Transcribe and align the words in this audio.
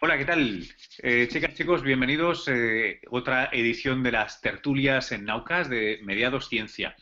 Hola, 0.00 0.16
¿qué 0.16 0.24
tal? 0.24 0.62
Eh, 0.98 1.26
chicas, 1.28 1.54
chicos, 1.54 1.82
bienvenidos 1.82 2.46
a 2.46 2.52
eh, 2.54 3.00
otra 3.10 3.48
edición 3.50 4.04
de 4.04 4.12
las 4.12 4.40
tertulias 4.40 5.10
en 5.10 5.24
Naucas 5.24 5.68
de 5.68 5.98
Mediados 6.04 6.48
Ciencia. 6.48 6.94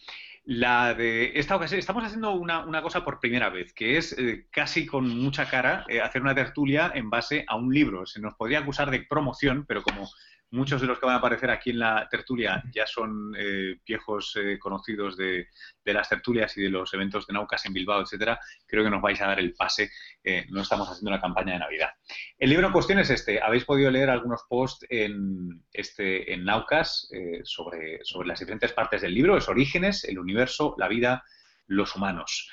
La 0.46 0.94
de 0.94 1.32
esta 1.38 1.56
ocasión, 1.56 1.78
estamos 1.78 2.04
haciendo 2.04 2.32
una, 2.32 2.80
cosa 2.80 3.04
por 3.04 3.20
primera 3.20 3.50
vez, 3.50 3.74
que 3.74 3.98
es 3.98 4.16
eh, 4.16 4.46
casi 4.50 4.86
con 4.86 5.10
mucha 5.10 5.46
cara 5.46 5.84
hacer 6.02 6.22
una 6.22 6.34
tertulia 6.34 6.90
en 6.94 7.10
base 7.10 7.44
a 7.46 7.56
un 7.56 7.74
libro. 7.74 8.06
Se 8.06 8.18
nos 8.18 8.34
podría 8.34 8.60
acusar 8.60 8.90
de 8.90 9.00
promoción, 9.00 9.66
pero 9.68 9.82
como 9.82 10.08
Muchos 10.50 10.80
de 10.80 10.86
los 10.86 11.00
que 11.00 11.06
van 11.06 11.16
a 11.16 11.18
aparecer 11.18 11.50
aquí 11.50 11.70
en 11.70 11.80
la 11.80 12.08
tertulia 12.08 12.62
ya 12.72 12.86
son 12.86 13.34
eh, 13.36 13.80
viejos 13.84 14.36
eh, 14.36 14.58
conocidos 14.60 15.16
de, 15.16 15.48
las 15.84 16.08
tertulias 16.08 16.56
y 16.56 16.62
de 16.62 16.70
los 16.70 16.94
eventos 16.94 17.26
de 17.26 17.34
Naucas 17.34 17.66
en 17.66 17.72
Bilbao, 17.72 18.00
etcétera. 18.00 18.38
Creo 18.64 18.84
que 18.84 18.90
nos 18.90 19.02
vais 19.02 19.20
a 19.20 19.26
dar 19.26 19.40
el 19.40 19.54
pase. 19.54 19.90
Eh, 20.22 20.46
no 20.50 20.62
estamos 20.62 20.88
haciendo 20.88 21.10
una 21.10 21.20
campaña 21.20 21.54
de 21.54 21.58
Navidad. 21.58 21.90
El 22.38 22.50
libro 22.50 22.68
en 22.68 22.72
cuestión 22.72 23.00
es 23.00 23.10
este. 23.10 23.42
Habéis 23.42 23.64
podido 23.64 23.90
leer 23.90 24.08
algunos 24.08 24.44
posts 24.48 24.86
en, 24.88 25.64
este, 25.72 26.32
en 26.32 26.44
Naucas 26.44 27.10
sobre, 27.42 28.04
sobre 28.04 28.28
las 28.28 28.38
diferentes 28.38 28.72
partes 28.72 29.02
del 29.02 29.14
libro, 29.14 29.34
los 29.34 29.48
orígenes, 29.48 30.04
el 30.04 30.18
universo, 30.18 30.76
la 30.78 30.86
vida, 30.86 31.24
los 31.66 31.96
humanos. 31.96 32.48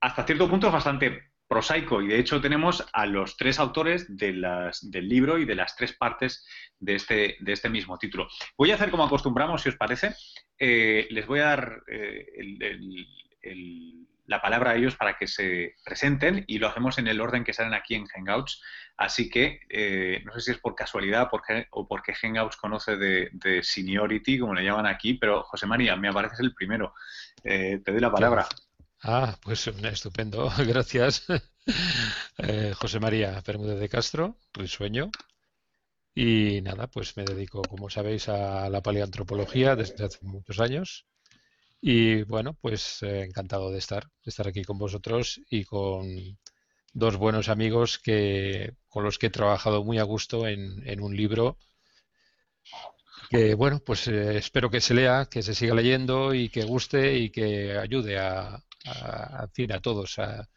hasta 0.00 0.24
cierto 0.24 0.48
punto 0.48 0.68
es 0.68 0.72
bastante 0.72 1.27
prosaico 1.48 2.02
y 2.02 2.08
de 2.08 2.18
hecho 2.18 2.40
tenemos 2.40 2.86
a 2.92 3.06
los 3.06 3.36
tres 3.36 3.58
autores 3.58 4.16
de 4.16 4.34
las, 4.34 4.90
del 4.90 5.08
libro 5.08 5.38
y 5.38 5.46
de 5.46 5.54
las 5.54 5.74
tres 5.74 5.94
partes 5.94 6.46
de 6.78 6.94
este, 6.94 7.36
de 7.40 7.52
este 7.52 7.70
mismo 7.70 7.98
título. 7.98 8.28
Voy 8.56 8.70
a 8.70 8.74
hacer 8.74 8.90
como 8.90 9.04
acostumbramos, 9.04 9.62
si 9.62 9.70
os 9.70 9.76
parece. 9.76 10.14
Eh, 10.58 11.08
les 11.10 11.26
voy 11.26 11.40
a 11.40 11.44
dar 11.44 11.82
eh, 11.88 12.26
la 14.26 14.42
palabra 14.42 14.72
a 14.72 14.76
ellos 14.76 14.94
para 14.94 15.16
que 15.16 15.26
se 15.26 15.74
presenten 15.84 16.44
y 16.46 16.58
lo 16.58 16.68
hacemos 16.68 16.98
en 16.98 17.08
el 17.08 17.20
orden 17.20 17.44
que 17.44 17.54
salen 17.54 17.72
aquí 17.72 17.94
en 17.94 18.06
Hangouts. 18.06 18.62
Así 18.98 19.30
que 19.30 19.60
eh, 19.70 20.22
no 20.24 20.32
sé 20.34 20.40
si 20.40 20.50
es 20.50 20.58
por 20.58 20.74
casualidad 20.74 21.30
o 21.70 21.88
porque 21.88 22.14
Hangouts 22.14 22.56
conoce 22.56 22.96
de, 22.96 23.30
de, 23.32 23.62
seniority, 23.62 24.38
como 24.38 24.54
le 24.54 24.64
llaman 24.64 24.86
aquí, 24.86 25.14
pero 25.14 25.44
José 25.44 25.66
María, 25.66 25.96
me 25.96 26.08
apareces 26.08 26.40
el 26.40 26.52
primero. 26.52 26.92
te 27.42 27.80
doy 27.86 28.00
la 28.00 28.12
palabra. 28.12 28.46
Ah, 29.02 29.38
pues 29.42 29.66
estupendo, 29.66 30.50
gracias. 30.66 31.24
Eh, 32.38 32.72
José 32.74 32.98
María 32.98 33.42
Bermúdez 33.46 33.78
de 33.78 33.88
Castro, 33.88 34.38
Risueño. 34.54 35.10
Y 36.14 36.60
nada, 36.62 36.88
pues 36.88 37.16
me 37.16 37.24
dedico, 37.24 37.62
como 37.62 37.90
sabéis, 37.90 38.28
a 38.28 38.68
la 38.70 38.82
paleantropología 38.82 39.76
desde 39.76 40.04
hace 40.04 40.18
muchos 40.22 40.58
años. 40.60 41.06
Y 41.80 42.22
bueno, 42.24 42.54
pues 42.54 43.02
eh, 43.02 43.22
encantado 43.22 43.70
de 43.70 43.78
estar, 43.78 44.04
de 44.24 44.30
estar 44.30 44.48
aquí 44.48 44.64
con 44.64 44.78
vosotros 44.78 45.40
y 45.48 45.64
con 45.64 46.08
dos 46.92 47.16
buenos 47.16 47.48
amigos 47.48 47.98
que, 47.98 48.74
con 48.88 49.04
los 49.04 49.18
que 49.18 49.26
he 49.26 49.30
trabajado 49.30 49.84
muy 49.84 49.98
a 49.98 50.02
gusto 50.02 50.48
en, 50.48 51.00
un 51.00 51.16
libro 51.16 51.58
que 53.30 53.54
bueno, 53.54 53.80
pues 53.80 54.08
eh, 54.08 54.38
espero 54.38 54.70
que 54.70 54.80
se 54.80 54.94
lea, 54.94 55.26
que 55.30 55.42
se 55.42 55.54
siga 55.54 55.74
leyendo 55.74 56.34
y 56.34 56.48
que 56.48 56.64
guste 56.64 57.18
y 57.18 57.30
que 57.30 57.76
ayude 57.78 58.18
a, 58.18 58.64
a, 58.90 59.42
a 59.42 59.80
todos, 59.80 60.18
a, 60.18 60.48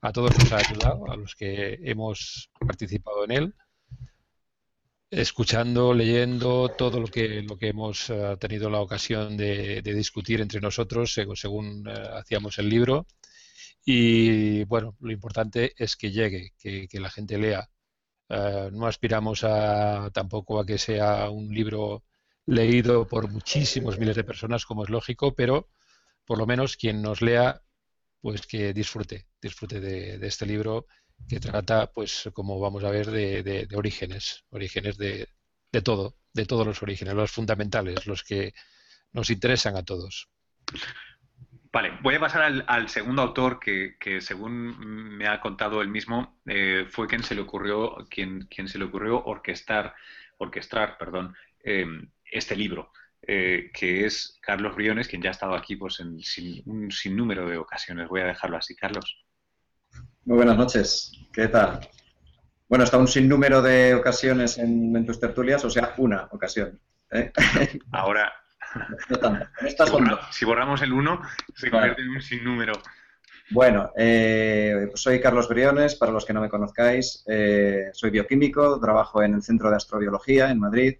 a 0.00 0.12
todos 0.12 0.38
nos 0.38 0.52
ha 0.52 0.58
ayudado, 0.58 1.10
a 1.10 1.16
los 1.16 1.34
que 1.34 1.78
hemos 1.82 2.50
participado 2.58 3.24
en 3.24 3.30
él, 3.30 3.54
escuchando, 5.10 5.92
leyendo 5.92 6.68
todo 6.68 7.00
lo 7.00 7.08
que, 7.08 7.42
lo 7.42 7.58
que 7.58 7.68
hemos 7.68 8.10
eh, 8.10 8.36
tenido 8.38 8.70
la 8.70 8.80
ocasión 8.80 9.36
de, 9.36 9.82
discutir 9.82 10.40
entre 10.40 10.60
nosotros 10.60 11.12
según, 11.12 11.86
eh, 11.88 12.08
hacíamos 12.14 12.58
el 12.58 12.68
libro. 12.68 13.06
Y 13.84 14.64
bueno, 14.64 14.96
lo 15.00 15.10
importante 15.12 15.72
es 15.76 15.96
que 15.96 16.10
llegue, 16.12 16.52
que, 16.58 16.88
la 17.00 17.10
gente 17.10 17.38
lea. 17.38 17.68
Eh, 18.28 18.70
no 18.72 18.86
aspiramos 18.86 19.42
a, 19.44 20.10
tampoco 20.12 20.60
a 20.60 20.66
que 20.66 20.78
sea 20.78 21.30
un 21.30 21.52
libro 21.52 22.04
leído 22.46 23.06
por 23.08 23.28
muchísimos 23.30 23.98
miles 23.98 24.16
de 24.16 24.24
personas, 24.24 24.66
como 24.66 24.84
es 24.84 24.90
lógico, 24.90 25.34
pero 25.34 25.68
por 26.24 26.38
lo 26.38 26.46
menos 26.46 26.76
quien 26.76 27.02
nos 27.02 27.22
lea 27.22 27.62
pues 28.20 28.46
que 28.46 28.72
disfrute, 28.72 29.26
disfrute 29.40 29.80
de, 29.80 30.26
este 30.26 30.46
libro 30.46 30.86
que 31.28 31.40
trata, 31.40 31.90
pues 31.92 32.28
como 32.32 32.58
vamos 32.58 32.84
a 32.84 32.90
ver, 32.90 33.10
de, 33.10 33.68
orígenes, 33.74 34.44
orígenes 34.50 34.96
de, 34.96 35.28
todo, 35.82 36.16
de 36.32 36.46
todos 36.46 36.66
los 36.66 36.82
orígenes, 36.82 37.14
los 37.14 37.30
fundamentales, 37.30 38.06
los 38.06 38.22
que 38.22 38.52
nos 39.12 39.30
interesan 39.30 39.76
a 39.76 39.84
todos. 39.84 40.28
Vale, 41.72 41.98
voy 42.02 42.16
a 42.16 42.20
pasar 42.20 42.64
al, 42.66 42.88
segundo 42.88 43.22
autor 43.22 43.60
que, 43.60 44.20
según 44.20 45.16
me 45.16 45.28
ha 45.28 45.40
contado 45.40 45.82
él 45.82 45.88
mismo, 45.88 46.40
eh, 46.46 46.86
fue 46.88 47.06
quien 47.06 47.22
se 47.22 47.34
le 47.34 47.42
ocurrió, 47.42 47.96
quien, 48.10 48.46
quien 48.46 48.68
se 48.68 48.78
le 48.78 48.86
ocurrió 48.86 49.22
orquestar, 49.24 49.94
orquestar, 50.38 50.98
perdón, 50.98 51.36
eh, 51.62 51.86
este 52.24 52.56
libro. 52.56 52.90
Eh, 53.22 53.70
que 53.74 54.06
es 54.06 54.38
Carlos 54.40 54.74
Briones, 54.74 55.06
quien 55.06 55.20
ya 55.20 55.28
ha 55.28 55.32
estado 55.32 55.54
aquí 55.54 55.76
pues, 55.76 56.00
en 56.00 56.18
un 56.64 56.90
sinnúmero 56.90 57.48
de 57.48 57.58
ocasiones. 57.58 58.08
Voy 58.08 58.22
a 58.22 58.26
dejarlo 58.26 58.56
así, 58.56 58.74
Carlos. 58.74 59.24
Muy 60.24 60.36
buenas 60.36 60.56
noches. 60.56 61.12
¿Qué 61.32 61.48
tal? 61.48 61.80
Bueno, 62.68 62.84
está 62.84 62.96
un 62.96 63.08
sinnúmero 63.08 63.60
de 63.60 63.94
ocasiones 63.94 64.56
en, 64.58 65.04
tus 65.04 65.20
tertulias, 65.20 65.64
o 65.64 65.70
sea, 65.70 65.94
una 65.98 66.28
ocasión. 66.30 66.80
¿eh? 67.10 67.30
Ahora, 67.92 68.32
si, 70.30 70.44
borramos 70.44 70.80
el 70.80 70.92
uno, 70.92 71.20
se 71.54 71.70
convierte 71.70 72.02
en 72.02 72.10
un 72.10 72.22
sinnúmero. 72.22 72.72
Bueno, 73.50 73.90
eh, 73.96 74.86
pues 74.88 75.02
soy 75.02 75.20
Carlos 75.20 75.48
Briones, 75.48 75.96
para 75.96 76.12
los 76.12 76.24
que 76.24 76.32
no 76.32 76.40
me 76.40 76.48
conozcáis. 76.48 77.24
soy 77.92 78.10
bioquímico, 78.10 78.80
trabajo 78.80 79.22
en 79.22 79.34
el 79.34 79.42
Centro 79.42 79.68
de 79.68 79.76
Astrobiología 79.76 80.50
en 80.50 80.60
Madrid 80.60 80.96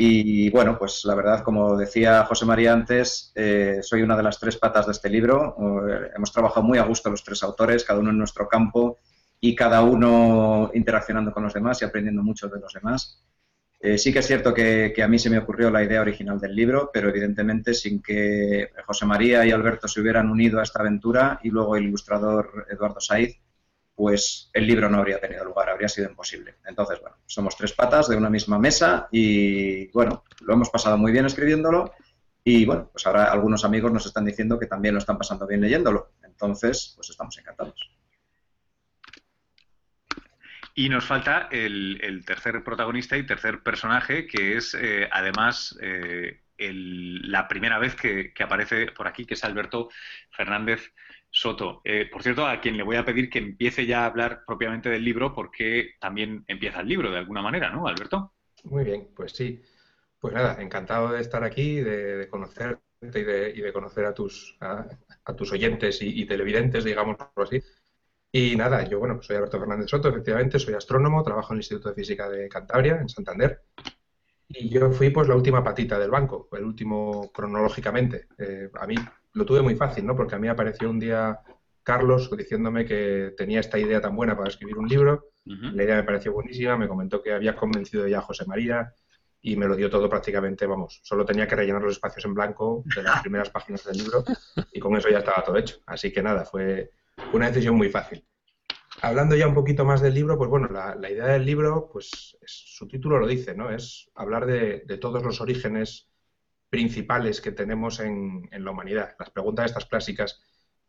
y 0.00 0.48
bueno, 0.50 0.78
pues 0.78 1.04
la 1.06 1.16
verdad, 1.16 1.42
como 1.42 1.76
decía 1.76 2.24
José 2.24 2.46
María 2.46 2.72
antes, 2.72 3.32
eh, 3.34 3.80
soy 3.82 4.02
una 4.02 4.16
de 4.16 4.22
las 4.22 4.38
tres 4.38 4.56
patas 4.56 4.86
de 4.86 4.92
este 4.92 5.10
libro. 5.10 5.56
Eh, 5.88 6.12
hemos 6.14 6.30
trabajado 6.30 6.64
muy 6.64 6.78
a 6.78 6.84
gusto 6.84 7.10
los 7.10 7.24
tres 7.24 7.42
autores, 7.42 7.82
cada 7.82 7.98
uno 7.98 8.10
en 8.10 8.18
nuestro 8.18 8.46
campo 8.46 8.98
y 9.40 9.56
cada 9.56 9.82
uno 9.82 10.70
interaccionando 10.72 11.32
con 11.32 11.42
los 11.42 11.52
demás 11.52 11.82
y 11.82 11.84
aprendiendo 11.84 12.22
mucho 12.22 12.46
de 12.46 12.60
los 12.60 12.72
demás. 12.72 13.24
Eh, 13.80 13.98
sí 13.98 14.12
que 14.12 14.20
es 14.20 14.26
cierto 14.28 14.54
que, 14.54 14.92
que, 14.94 15.02
a 15.02 15.08
mí 15.08 15.18
se 15.18 15.30
me 15.30 15.38
ocurrió 15.38 15.68
la 15.68 15.82
idea 15.82 16.00
original 16.00 16.38
del 16.38 16.54
libro, 16.54 16.90
pero 16.92 17.08
evidentemente 17.08 17.74
sin 17.74 18.00
que 18.00 18.70
José 18.86 19.04
María 19.04 19.44
y 19.46 19.50
Alberto 19.50 19.88
se 19.88 20.00
hubieran 20.00 20.30
unido 20.30 20.60
a 20.60 20.62
esta 20.62 20.78
aventura 20.78 21.40
y 21.42 21.50
luego 21.50 21.74
el 21.74 21.86
ilustrador 21.86 22.66
Eduardo 22.70 23.00
Saiz, 23.00 23.36
pues 23.98 24.48
el 24.52 24.64
libro 24.64 24.88
no 24.88 24.98
habría 24.98 25.18
tenido 25.18 25.44
lugar, 25.44 25.68
habría 25.68 25.88
sido 25.88 26.08
imposible. 26.08 26.54
Entonces, 26.64 27.00
bueno, 27.00 27.16
somos 27.26 27.56
tres 27.56 27.72
patas 27.72 28.08
de 28.08 28.16
una 28.16 28.30
misma 28.30 28.56
mesa 28.56 29.08
y, 29.10 29.88
bueno, 29.88 30.22
lo 30.42 30.54
hemos 30.54 30.70
pasado 30.70 30.96
muy 30.96 31.10
bien 31.10 31.26
escribiéndolo 31.26 31.92
y, 32.44 32.64
bueno, 32.64 32.90
pues 32.92 33.04
ahora 33.08 33.24
algunos 33.24 33.64
amigos 33.64 33.90
nos 33.90 34.06
están 34.06 34.24
diciendo 34.24 34.56
que 34.56 34.66
también 34.66 34.94
lo 34.94 35.00
están 35.00 35.18
pasando 35.18 35.48
bien 35.48 35.62
leyéndolo. 35.62 36.12
Entonces, 36.22 36.92
pues 36.94 37.10
estamos 37.10 37.36
encantados. 37.38 37.90
Y 40.76 40.88
nos 40.88 41.04
falta 41.04 41.48
el, 41.50 42.22
tercer 42.24 42.62
protagonista 42.62 43.16
y 43.16 43.26
tercer 43.26 43.64
personaje, 43.64 44.28
que 44.28 44.56
es 44.56 44.76
eh, 44.80 45.08
además 45.10 45.76
eh, 45.82 46.42
la 46.56 47.48
primera 47.48 47.80
vez 47.80 47.96
que, 47.96 48.32
que, 48.32 48.44
aparece 48.44 48.92
por 48.92 49.08
aquí, 49.08 49.24
que 49.24 49.34
es 49.34 49.42
Alberto 49.42 49.88
Fernández 50.30 50.92
Soto. 51.30 51.80
Eh, 51.84 52.08
por 52.10 52.22
cierto, 52.22 52.46
a 52.46 52.60
quien 52.60 52.76
le 52.76 52.82
voy 52.82 52.96
a 52.96 53.04
pedir 53.04 53.28
que 53.28 53.38
empiece 53.38 53.86
ya 53.86 54.02
a 54.02 54.06
hablar 54.06 54.42
propiamente 54.46 54.88
del 54.88 55.04
libro, 55.04 55.34
porque 55.34 55.94
también 56.00 56.44
empieza 56.48 56.80
el 56.80 56.88
libro 56.88 57.10
de 57.10 57.18
alguna 57.18 57.42
manera, 57.42 57.70
¿no, 57.70 57.86
Alberto? 57.86 58.32
Muy 58.64 58.84
bien, 58.84 59.08
pues 59.14 59.32
sí. 59.32 59.62
Pues 60.18 60.34
nada, 60.34 60.60
encantado 60.60 61.12
de 61.12 61.20
estar 61.20 61.44
aquí, 61.44 61.76
de, 61.80 62.28
conocerte 62.28 62.80
y 63.00 63.60
de, 63.60 63.72
conocer 63.72 64.04
a 64.06 64.14
tus, 64.14 64.56
a, 64.60 64.88
tus 65.36 65.52
oyentes 65.52 65.98
y, 66.02 66.26
televidentes, 66.26 66.84
digamos 66.84 67.16
así. 67.36 67.62
Y 68.32 68.56
nada, 68.56 68.86
yo, 68.88 68.98
bueno, 68.98 69.22
soy 69.22 69.36
Alberto 69.36 69.60
Fernández 69.60 69.88
Soto, 69.88 70.08
efectivamente, 70.08 70.58
soy 70.58 70.74
astrónomo, 70.74 71.22
trabajo 71.22 71.52
en 71.52 71.58
el 71.58 71.60
Instituto 71.60 71.90
de 71.90 71.94
Física 71.94 72.28
de 72.28 72.48
Cantabria, 72.48 72.98
en 73.00 73.08
Santander. 73.08 73.62
Y 74.48 74.68
yo 74.70 74.90
fui 74.90 75.10
pues 75.10 75.28
la 75.28 75.36
última 75.36 75.62
patita 75.62 75.98
del 75.98 76.10
banco, 76.10 76.48
el 76.52 76.64
último 76.64 77.30
cronológicamente. 77.32 78.28
Eh, 78.38 78.70
a 78.74 78.86
mí 78.86 78.96
lo 79.38 79.46
tuve 79.46 79.62
muy 79.62 79.76
fácil, 79.76 80.04
¿no? 80.04 80.16
Porque 80.16 80.34
a 80.34 80.38
mí 80.38 80.48
apareció 80.48 80.90
un 80.90 80.98
día 80.98 81.40
Carlos 81.84 82.28
diciéndome 82.36 82.84
que 82.84 83.32
tenía 83.36 83.60
esta 83.60 83.78
idea 83.78 84.00
tan 84.00 84.14
buena 84.16 84.36
para 84.36 84.48
escribir 84.48 84.76
un 84.76 84.88
libro. 84.88 85.30
La 85.44 85.84
idea 85.84 85.96
me 85.96 86.02
pareció 86.02 86.34
buenísima, 86.34 86.76
me 86.76 86.88
comentó 86.88 87.22
que 87.22 87.32
había 87.32 87.56
convencido 87.56 88.06
ya 88.06 88.18
a 88.18 88.22
José 88.22 88.44
María 88.44 88.92
y 89.40 89.56
me 89.56 89.66
lo 89.66 89.76
dio 89.76 89.88
todo 89.88 90.06
prácticamente, 90.10 90.66
vamos, 90.66 91.00
solo 91.02 91.24
tenía 91.24 91.46
que 91.46 91.54
rellenar 91.54 91.80
los 91.80 91.92
espacios 91.92 92.24
en 92.26 92.34
blanco 92.34 92.82
de 92.94 93.02
las 93.02 93.20
primeras 93.22 93.48
páginas 93.48 93.84
del 93.84 93.96
libro 93.96 94.24
y 94.72 94.80
con 94.80 94.94
eso 94.96 95.08
ya 95.08 95.18
estaba 95.18 95.42
todo 95.42 95.56
hecho. 95.56 95.76
Así 95.86 96.12
que 96.12 96.22
nada, 96.22 96.44
fue 96.44 96.90
una 97.32 97.46
decisión 97.46 97.76
muy 97.76 97.88
fácil. 97.88 98.26
Hablando 99.00 99.36
ya 99.36 99.46
un 99.46 99.54
poquito 99.54 99.84
más 99.84 100.02
del 100.02 100.14
libro, 100.14 100.36
pues 100.36 100.50
bueno, 100.50 100.68
la, 100.68 101.10
idea 101.10 101.26
del 101.26 101.46
libro, 101.46 101.88
pues 101.90 102.36
su 102.44 102.88
título 102.88 103.18
lo 103.18 103.28
dice, 103.28 103.54
¿no? 103.54 103.70
Es 103.70 104.10
hablar 104.16 104.44
de, 104.44 104.82
de 104.84 104.98
todos 104.98 105.22
los 105.22 105.40
orígenes 105.40 106.07
principales 106.70 107.40
que 107.40 107.52
tenemos 107.52 108.00
en, 108.00 108.48
la 108.50 108.70
humanidad. 108.70 109.14
Las 109.18 109.30
preguntas 109.30 109.66
estas 109.66 109.86
clásicas, 109.86 110.42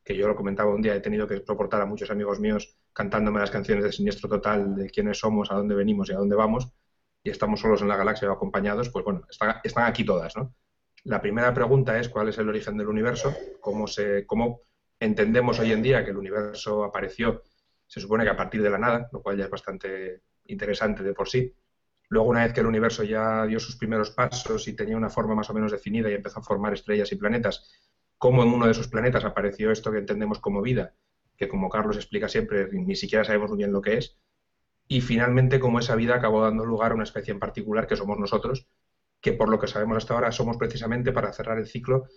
que 0.03 0.15
yo 0.15 0.27
lo 0.27 0.35
comentaba 0.35 0.73
un 0.73 0.81
día, 0.81 0.95
he 0.95 0.99
tenido 0.99 1.27
que 1.27 1.43
soportar 1.45 1.81
a 1.81 1.85
muchos 1.85 2.09
amigos 2.11 2.39
míos 2.39 2.77
cantándome 2.93 3.39
las 3.39 3.51
canciones 3.51 3.83
de 3.83 3.91
Siniestro 3.91 4.29
Total, 4.29 4.75
de 4.75 4.89
quiénes 4.89 5.19
somos, 5.19 5.51
a 5.51 5.55
dónde 5.55 5.75
venimos 5.75 6.09
y 6.09 6.13
a 6.13 6.17
dónde 6.17 6.35
vamos, 6.35 6.71
y 7.23 7.29
estamos 7.29 7.59
solos 7.59 7.81
en 7.81 7.87
la 7.87 7.97
galaxia 7.97 8.29
o 8.29 8.33
acompañados, 8.33 8.89
pues 8.89 9.05
bueno, 9.05 9.21
están, 9.29 9.83
aquí 9.85 10.03
todas. 10.03 10.33
La 11.03 11.21
primera 11.21 11.53
pregunta 11.53 11.97
es 11.99 12.09
cuál 12.09 12.29
es 12.29 12.37
el 12.37 12.49
origen 12.49 12.77
del 12.77 12.87
universo, 12.87 13.33
cómo, 13.61 13.87
se, 13.87 14.25
cómo 14.25 14.61
entendemos 14.99 15.59
hoy 15.59 15.71
en 15.71 15.81
día 15.81 16.03
que 16.03 16.11
el 16.11 16.17
universo 16.17 16.83
apareció, 16.83 17.43
se 17.87 17.99
supone 17.99 18.23
que 18.23 18.29
a 18.29 18.37
partir 18.37 18.61
de 18.61 18.69
la 18.69 18.77
nada, 18.77 19.09
lo 19.11 19.21
cual 19.21 19.37
ya 19.37 19.45
es 19.45 19.49
bastante 19.49 20.21
interesante 20.45 21.03
de 21.03 21.13
por 21.13 21.27
sí. 21.27 21.53
Luego, 22.09 22.29
una 22.29 22.43
vez 22.43 22.53
que 22.53 22.59
el 22.61 22.65
universo 22.65 23.03
ya 23.03 23.45
dio 23.45 23.59
sus 23.59 23.75
primeros 23.77 24.11
pasos 24.11 24.67
y 24.67 24.75
tenía 24.75 24.97
una 24.97 25.09
forma 25.09 25.35
más 25.35 25.49
o 25.49 25.53
menos 25.53 25.71
definida 25.71 26.09
y 26.09 26.15
empezó 26.15 26.39
a 26.39 26.43
formar 26.43 26.73
estrellas 26.73 27.11
y 27.11 27.15
planetas, 27.15 27.71
cómo 28.17 28.43
en 28.43 28.49
uno 28.49 28.65
de 28.65 28.71
esos 28.71 28.87
planetas 28.87 29.23
apareció 29.25 29.71
esto 29.71 29.91
que 29.91 29.99
entendemos 29.99 30.39
como 30.39 30.61
vida, 30.61 30.95
que 31.37 31.47
como 31.47 31.69
Carlos 31.69 31.97
explica 31.97 32.27
siempre, 32.27 32.67
ni 32.71 32.95
siquiera 32.95 33.23
sabemos 33.23 33.49
muy 33.49 33.59
bien 33.59 33.71
lo 33.71 33.81
que 33.81 33.97
es, 33.97 34.17
y 34.87 35.01
finalmente 35.01 35.59
cómo 35.59 35.79
esa 35.79 35.95
vida 35.95 36.15
acabó 36.15 36.41
dando 36.41 36.65
lugar 36.65 36.91
a 36.91 36.95
una 36.95 37.03
especie 37.03 37.31
en 37.31 37.39
particular 37.39 37.85
que 37.85 37.95
somos 37.95 38.17
nosotros, 38.17 38.67
que 39.21 39.33
por 39.33 39.49
lo 39.49 39.59
que 39.59 39.67
sabemos 39.67 39.97
hasta 39.97 40.15
ahora 40.15 40.31
somos 40.31 40.57
precisamente, 40.57 41.11
para 41.11 41.31
cerrar 41.31 41.59
el 41.59 41.67
ciclo, 41.67 42.07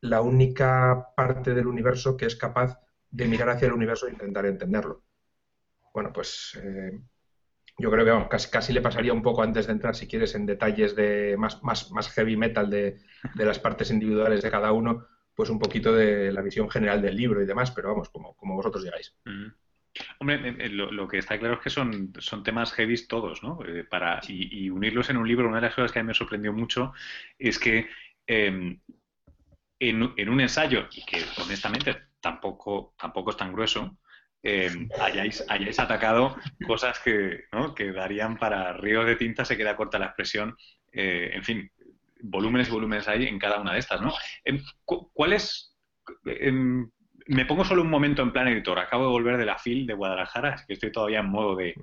la 0.00 0.22
única 0.22 1.12
parte 1.16 1.54
del 1.54 1.68
universo 1.68 2.16
que 2.16 2.26
es 2.26 2.36
capaz 2.36 2.80
de 3.10 3.26
mirar 3.26 3.50
hacia 3.50 3.66
el 3.66 3.74
universo 3.74 4.08
e 4.08 4.10
intentar 4.10 4.44
entenderlo. 4.46 5.04
Bueno, 5.94 6.12
pues 6.12 6.58
eh, 6.62 7.00
yo 7.78 7.90
creo 7.90 8.04
que 8.04 8.28
casi, 8.28 8.50
casi, 8.50 8.72
le 8.72 8.80
pasaría 8.80 9.12
un 9.12 9.22
poco 9.22 9.42
antes 9.42 9.66
de 9.66 9.72
entrar, 9.72 9.94
si 9.94 10.06
quieres, 10.06 10.34
en 10.34 10.46
detalles 10.46 10.96
de 10.96 11.36
más, 11.38 11.62
más, 11.62 11.90
más 11.92 12.08
heavy 12.10 12.36
metal 12.36 12.70
de, 12.70 12.98
de, 13.34 13.44
las 13.44 13.58
partes 13.58 13.90
individuales 13.90 14.42
de 14.42 14.50
cada 14.50 14.72
uno, 14.72 15.06
pues 15.34 15.50
un 15.50 15.58
poquito 15.58 15.92
de 15.92 16.32
la 16.32 16.40
visión 16.40 16.70
general 16.70 17.02
del 17.02 17.16
libro 17.16 17.42
y 17.42 17.46
demás, 17.46 17.70
pero 17.70 17.88
vamos, 17.88 18.08
como, 18.08 18.34
como 18.36 18.54
vosotros 18.54 18.84
digáis. 18.84 19.14
Mm. 19.24 19.48
Hombre, 20.18 20.48
eh, 20.48 20.56
eh, 20.58 20.68
lo, 20.68 20.90
lo, 20.90 21.08
que 21.08 21.18
está 21.18 21.38
claro 21.38 21.54
es 21.54 21.60
que 21.60 21.70
son, 21.70 22.12
son 22.18 22.42
temas 22.42 22.72
heavy 22.72 22.96
todos, 23.06 23.42
¿no? 23.42 23.58
Eh, 23.66 23.84
para, 23.84 24.20
y, 24.26 24.64
y, 24.64 24.70
unirlos 24.70 25.10
en 25.10 25.16
un 25.16 25.28
libro, 25.28 25.48
una 25.48 25.56
de 25.56 25.66
las 25.66 25.74
cosas 25.74 25.92
que 25.92 25.98
a 25.98 26.02
mí 26.02 26.08
me 26.08 26.14
sorprendió 26.14 26.52
mucho 26.52 26.92
es 27.38 27.58
que 27.58 27.88
eh, 28.26 28.78
en, 29.78 30.12
en, 30.16 30.28
un 30.28 30.40
ensayo, 30.40 30.88
y 30.92 31.04
que 31.04 31.22
honestamente 31.42 31.96
tampoco, 32.20 32.94
tampoco 32.98 33.30
es 33.30 33.36
tan 33.36 33.52
grueso, 33.52 33.98
eh, 34.48 34.88
hayáis, 35.00 35.44
hayáis, 35.48 35.80
atacado 35.80 36.36
cosas 36.66 37.00
que, 37.00 37.46
¿no? 37.50 37.74
que 37.74 37.90
darían 37.90 38.36
para 38.36 38.72
ríos 38.74 39.04
de 39.04 39.16
tinta, 39.16 39.44
se 39.44 39.56
queda 39.56 39.74
corta 39.74 39.98
la 39.98 40.06
expresión, 40.06 40.56
eh, 40.92 41.30
en 41.32 41.42
fin, 41.42 41.70
volúmenes 42.22 42.68
y 42.68 42.70
volúmenes 42.70 43.08
hay 43.08 43.26
en 43.26 43.40
cada 43.40 43.60
una 43.60 43.72
de 43.72 43.80
estas, 43.80 44.00
¿no? 44.00 44.14
Em, 44.44 44.62
¿Cuál 44.84 45.32
es 45.32 45.76
em, 46.24 46.88
me 47.26 47.44
pongo 47.44 47.64
solo 47.64 47.82
un 47.82 47.90
momento 47.90 48.22
en 48.22 48.32
plan 48.32 48.46
editor. 48.46 48.78
Acabo 48.78 49.04
de 49.04 49.10
volver 49.10 49.36
de 49.36 49.46
la 49.46 49.58
FIL 49.58 49.86
de 49.86 49.94
Guadalajara, 49.94 50.54
así 50.54 50.64
que 50.66 50.74
estoy 50.74 50.92
todavía 50.92 51.20
en 51.20 51.30
modo 51.30 51.56
de... 51.56 51.74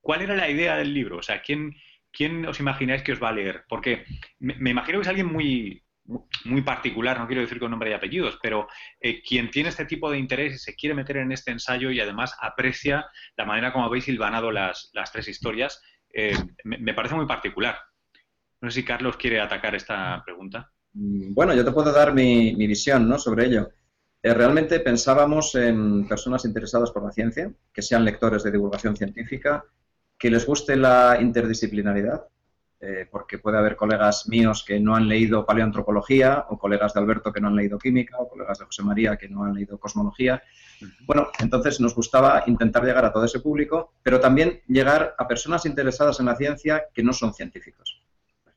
¿Cuál 0.00 0.22
era 0.22 0.36
la 0.36 0.48
idea 0.48 0.76
del 0.76 0.94
libro? 0.94 1.18
O 1.18 1.22
sea, 1.22 1.42
¿quién, 1.42 1.74
quién 2.12 2.46
os 2.46 2.60
imagináis 2.60 3.02
que 3.02 3.12
os 3.12 3.22
va 3.22 3.30
a 3.30 3.32
leer? 3.32 3.64
Porque 3.68 4.04
me, 4.38 4.54
me 4.54 4.70
imagino 4.70 4.98
que 4.98 5.02
es 5.02 5.08
alguien 5.08 5.26
muy, 5.26 5.83
muy 6.44 6.62
particular, 6.62 7.18
no 7.18 7.26
quiero 7.26 7.42
decir 7.42 7.58
con 7.58 7.70
nombre 7.70 7.90
y 7.90 7.94
apellidos, 7.94 8.38
pero 8.42 8.68
eh, 9.00 9.22
quien 9.22 9.50
tiene 9.50 9.70
este 9.70 9.86
tipo 9.86 10.10
de 10.10 10.18
interés 10.18 10.54
y 10.54 10.58
se 10.58 10.74
quiere 10.74 10.94
meter 10.94 11.16
en 11.18 11.32
este 11.32 11.50
ensayo 11.50 11.90
y 11.90 12.00
además 12.00 12.36
aprecia 12.40 13.06
la 13.36 13.46
manera 13.46 13.72
como 13.72 13.86
habéis 13.86 14.08
hilvanado 14.08 14.50
las, 14.50 14.90
las 14.92 15.10
tres 15.12 15.28
historias, 15.28 15.80
eh, 16.12 16.36
me, 16.64 16.94
parece 16.94 17.14
muy 17.14 17.26
particular. 17.26 17.76
No 18.60 18.70
sé 18.70 18.80
si 18.80 18.86
Carlos 18.86 19.16
quiere 19.16 19.40
atacar 19.40 19.74
esta 19.74 20.22
pregunta. 20.24 20.70
Bueno, 20.92 21.54
yo 21.54 21.64
te 21.64 21.72
puedo 21.72 21.92
dar 21.92 22.14
mi, 22.14 22.54
mi 22.54 22.66
visión 22.66 23.08
¿no? 23.08 23.18
sobre 23.18 23.46
ello. 23.46 23.70
Eh, 24.22 24.32
realmente 24.32 24.80
pensábamos 24.80 25.54
en 25.54 26.06
personas 26.06 26.44
interesadas 26.44 26.90
por 26.90 27.04
la 27.04 27.12
ciencia, 27.12 27.52
que 27.72 27.82
sean 27.82 28.04
lectores 28.04 28.42
de 28.42 28.52
divulgación 28.52 28.96
científica, 28.96 29.64
que 30.18 30.30
les 30.30 30.46
guste 30.46 30.76
la 30.76 31.18
interdisciplinaridad, 31.20 32.26
eh, 32.86 33.08
porque 33.10 33.38
puede 33.38 33.56
haber 33.56 33.76
colegas 33.76 34.28
míos 34.28 34.62
que 34.62 34.78
no 34.78 34.94
han 34.94 35.08
leído 35.08 35.46
paleoantropología, 35.46 36.44
o 36.50 36.58
colegas 36.58 36.92
de 36.92 37.00
Alberto 37.00 37.32
que 37.32 37.40
no 37.40 37.48
han 37.48 37.56
leído 37.56 37.78
química, 37.78 38.18
o 38.18 38.28
colegas 38.28 38.58
de 38.58 38.66
José 38.66 38.82
María 38.82 39.16
que 39.16 39.26
no 39.26 39.42
han 39.42 39.54
leído 39.54 39.78
cosmología. 39.78 40.42
Bueno, 41.06 41.28
entonces 41.40 41.80
nos 41.80 41.94
gustaba 41.94 42.44
intentar 42.46 42.84
llegar 42.84 43.06
a 43.06 43.12
todo 43.12 43.24
ese 43.24 43.40
público, 43.40 43.94
pero 44.02 44.20
también 44.20 44.60
llegar 44.68 45.14
a 45.16 45.26
personas 45.26 45.64
interesadas 45.64 46.20
en 46.20 46.26
la 46.26 46.36
ciencia 46.36 46.84
que 46.92 47.02
no 47.02 47.14
son 47.14 47.32
científicos. 47.32 48.02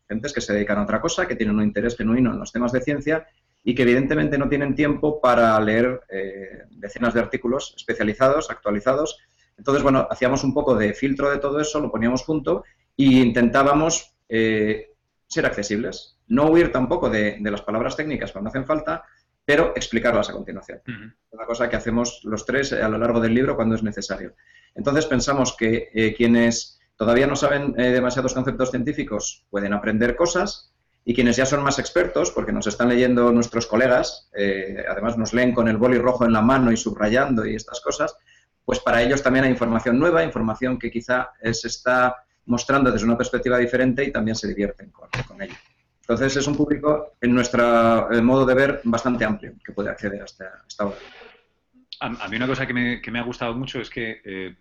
Gentes 0.10 0.34
que 0.34 0.42
se 0.42 0.54
dedican 0.54 0.78
a 0.80 0.84
otra 0.84 1.00
cosa, 1.00 1.26
que 1.26 1.38
tienen 1.38 1.56
un 1.56 1.64
interés 1.64 1.96
genuino 1.96 2.34
en 2.34 2.40
los 2.40 2.52
temas 2.52 2.74
de 2.74 2.82
ciencia 2.82 3.28
y 3.64 3.76
que 3.76 3.84
evidentemente 3.84 4.38
no 4.38 4.50
tienen 4.50 4.76
tiempo 4.76 5.22
para 5.22 5.58
leer 5.62 6.02
eh, 6.10 6.64
decenas 6.72 7.14
de 7.14 7.22
artículos 7.22 7.74
especializados, 7.78 8.50
actualizados. 8.50 9.20
Entonces, 9.58 9.84
bueno, 9.84 10.06
hacíamos 10.12 10.44
un 10.44 10.54
poco 10.54 10.76
de 10.76 10.94
filtro 10.94 11.30
de 11.30 11.38
todo 11.38 11.62
eso, 11.62 11.80
lo 11.80 11.90
poníamos 11.90 12.24
junto 12.24 12.66
e 12.98 13.04
intentábamos 13.04 14.17
eh, 14.30 14.94
ser 15.28 15.46
accesibles. 15.46 16.18
No 16.28 16.50
huir 16.50 16.72
tampoco 16.72 17.10
de, 17.10 17.38
de, 17.40 17.52
las 17.52 17.62
palabras 17.62 17.96
técnicas 17.96 18.32
cuando 18.32 18.50
hacen 18.50 18.66
falta, 18.66 19.04
pero 19.48 19.72
explicarlas 19.78 20.30
a 20.30 20.34
continuación. 20.34 20.82
Uh 20.86 20.92
-huh. 20.92 21.16
Una 21.32 21.46
cosa 21.46 21.70
que 21.70 21.78
hacemos 21.78 22.20
los 22.24 22.46
tres 22.46 22.74
a 22.74 22.90
lo 22.90 22.98
largo 22.98 23.22
del 23.22 23.34
libro 23.34 23.56
cuando 23.56 23.76
es 23.76 23.84
necesario. 23.84 24.34
Entonces 24.76 25.06
pensamos 25.06 25.56
que 25.58 25.90
eh, 25.94 26.14
quienes 26.14 26.80
todavía 26.98 27.28
no 27.28 27.36
saben 27.38 27.74
eh, 27.78 27.92
demasiados 27.92 28.34
conceptos 28.34 28.72
científicos 28.72 29.46
pueden 29.50 29.72
aprender 29.72 30.18
cosas 30.18 30.74
y 31.06 31.14
quienes 31.14 31.38
ya 31.38 31.46
son 31.46 31.64
más 31.64 31.80
expertos, 31.80 32.32
porque 32.32 32.52
nos 32.52 32.68
están 32.68 32.90
leyendo 32.90 33.32
nuestros 33.32 33.66
colegas, 33.68 34.30
eh, 34.36 34.84
además 34.90 35.18
nos 35.18 35.34
leen 35.34 35.54
con 35.54 35.70
el 35.70 35.78
boli 35.78 35.98
rojo 35.98 36.26
en 36.26 36.34
la 36.34 36.42
mano 36.42 36.70
y 36.70 36.76
subrayando 36.76 37.46
y 37.46 37.56
estas 37.56 37.80
cosas, 37.80 38.18
pues 38.66 38.82
para 38.82 39.02
ellos 39.02 39.24
también 39.24 39.46
hay 39.46 39.52
información 39.52 39.98
nueva, 39.98 40.26
información 40.26 40.78
que 40.78 40.92
quizá 40.92 41.32
se 41.54 41.70
está 41.70 42.18
mostrando 42.48 42.92
desde 42.92 43.06
una 43.06 43.18
perspectiva 43.18 43.58
diferente 43.58 44.04
y 44.04 44.12
también 44.12 44.36
se 44.36 44.48
divierten 44.48 44.90
con, 44.90 45.10
con 45.28 45.42
ello. 45.42 45.56
Entonces 46.02 46.38
es 46.38 46.48
un 46.48 46.56
público, 46.56 47.18
en 47.20 47.34
nuestro 47.34 48.08
modo 48.24 48.46
de 48.46 48.56
ver, 48.56 48.82
bastante 48.86 49.26
amplio 49.26 49.54
que 49.64 49.74
puede 49.74 49.90
acceder 49.90 50.22
a 50.22 50.26
esta, 50.26 50.64
esta 50.68 50.86
obra. 50.86 50.98
A, 52.00 52.26
a, 52.26 52.28
mí 52.30 52.38
una 52.38 52.48
cosa 52.48 52.66
que 52.66 52.74
me, 52.74 53.02
que 53.02 53.12
me, 53.12 53.20
ha 53.20 53.24
gustado 53.24 53.54
mucho 53.54 53.82
es 53.82 53.90
que 53.90 54.22
eh, 54.24 54.56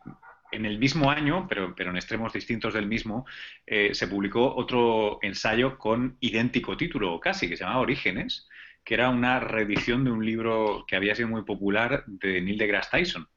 en 0.53 0.65
el 0.65 0.79
mismo 0.79 1.11
año, 1.11 1.47
pero, 1.49 1.75
pero, 1.75 1.91
en 1.91 1.97
extremos 1.97 2.33
distintos 2.33 2.75
del 2.75 2.87
mismo, 2.87 3.27
eh, 3.67 3.95
se 3.95 4.09
publicó 4.09 4.55
otro 4.57 5.19
ensayo 5.23 5.79
con 5.79 6.17
idéntico 6.21 6.77
título, 6.77 7.21
casi, 7.21 7.49
que 7.49 7.57
se 7.57 7.65
llamaba 7.65 7.83
Orígenes, 7.83 8.49
que 8.85 8.95
era 8.95 9.09
una 9.09 9.41
reedición 9.41 10.05
de 10.05 10.11
un 10.11 10.25
libro 10.25 10.85
que 10.87 10.97
había 10.97 11.15
sido 11.15 11.29
muy 11.29 11.43
popular 11.43 12.05
de 12.07 12.41
Neil 12.41 12.59
deGrasse 12.59 12.91
Tyson, 12.91 13.29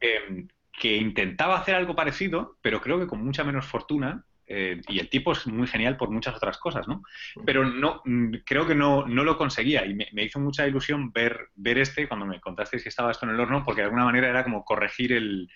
eh, 0.00 0.46
que 0.78 0.96
intentaba 0.96 1.58
hacer 1.58 1.74
algo 1.74 1.96
parecido, 1.96 2.58
pero 2.60 2.80
creo 2.80 2.98
que 2.98 3.06
con 3.06 3.24
mucha 3.24 3.44
menos 3.44 3.66
fortuna. 3.66 4.24
Eh, 4.48 4.80
y 4.86 5.00
el 5.00 5.08
tipo 5.08 5.32
es 5.32 5.44
muy 5.48 5.66
genial 5.66 5.96
por 5.96 6.08
muchas 6.08 6.36
otras 6.36 6.56
cosas, 6.58 6.86
¿no? 6.86 7.02
Pero 7.44 7.64
no, 7.64 8.00
mm, 8.04 8.34
creo 8.44 8.64
que 8.64 8.76
no, 8.76 9.04
no 9.04 9.24
lo 9.24 9.36
conseguía 9.36 9.84
y 9.84 9.92
me, 9.92 10.06
me, 10.12 10.22
hizo 10.22 10.38
mucha 10.38 10.68
ilusión 10.68 11.10
ver, 11.10 11.48
ver 11.56 11.78
este 11.78 12.06
cuando 12.06 12.26
me 12.26 12.40
contaste 12.40 12.78
si 12.78 12.88
estaba 12.88 13.10
esto 13.10 13.26
en 13.26 13.32
el 13.32 13.40
horno, 13.40 13.64
porque 13.64 13.80
de 13.80 13.86
alguna 13.86 14.04
manera 14.04 14.28
era 14.28 14.44
como 14.44 14.64
corregir 14.64 15.14
el, 15.14 15.50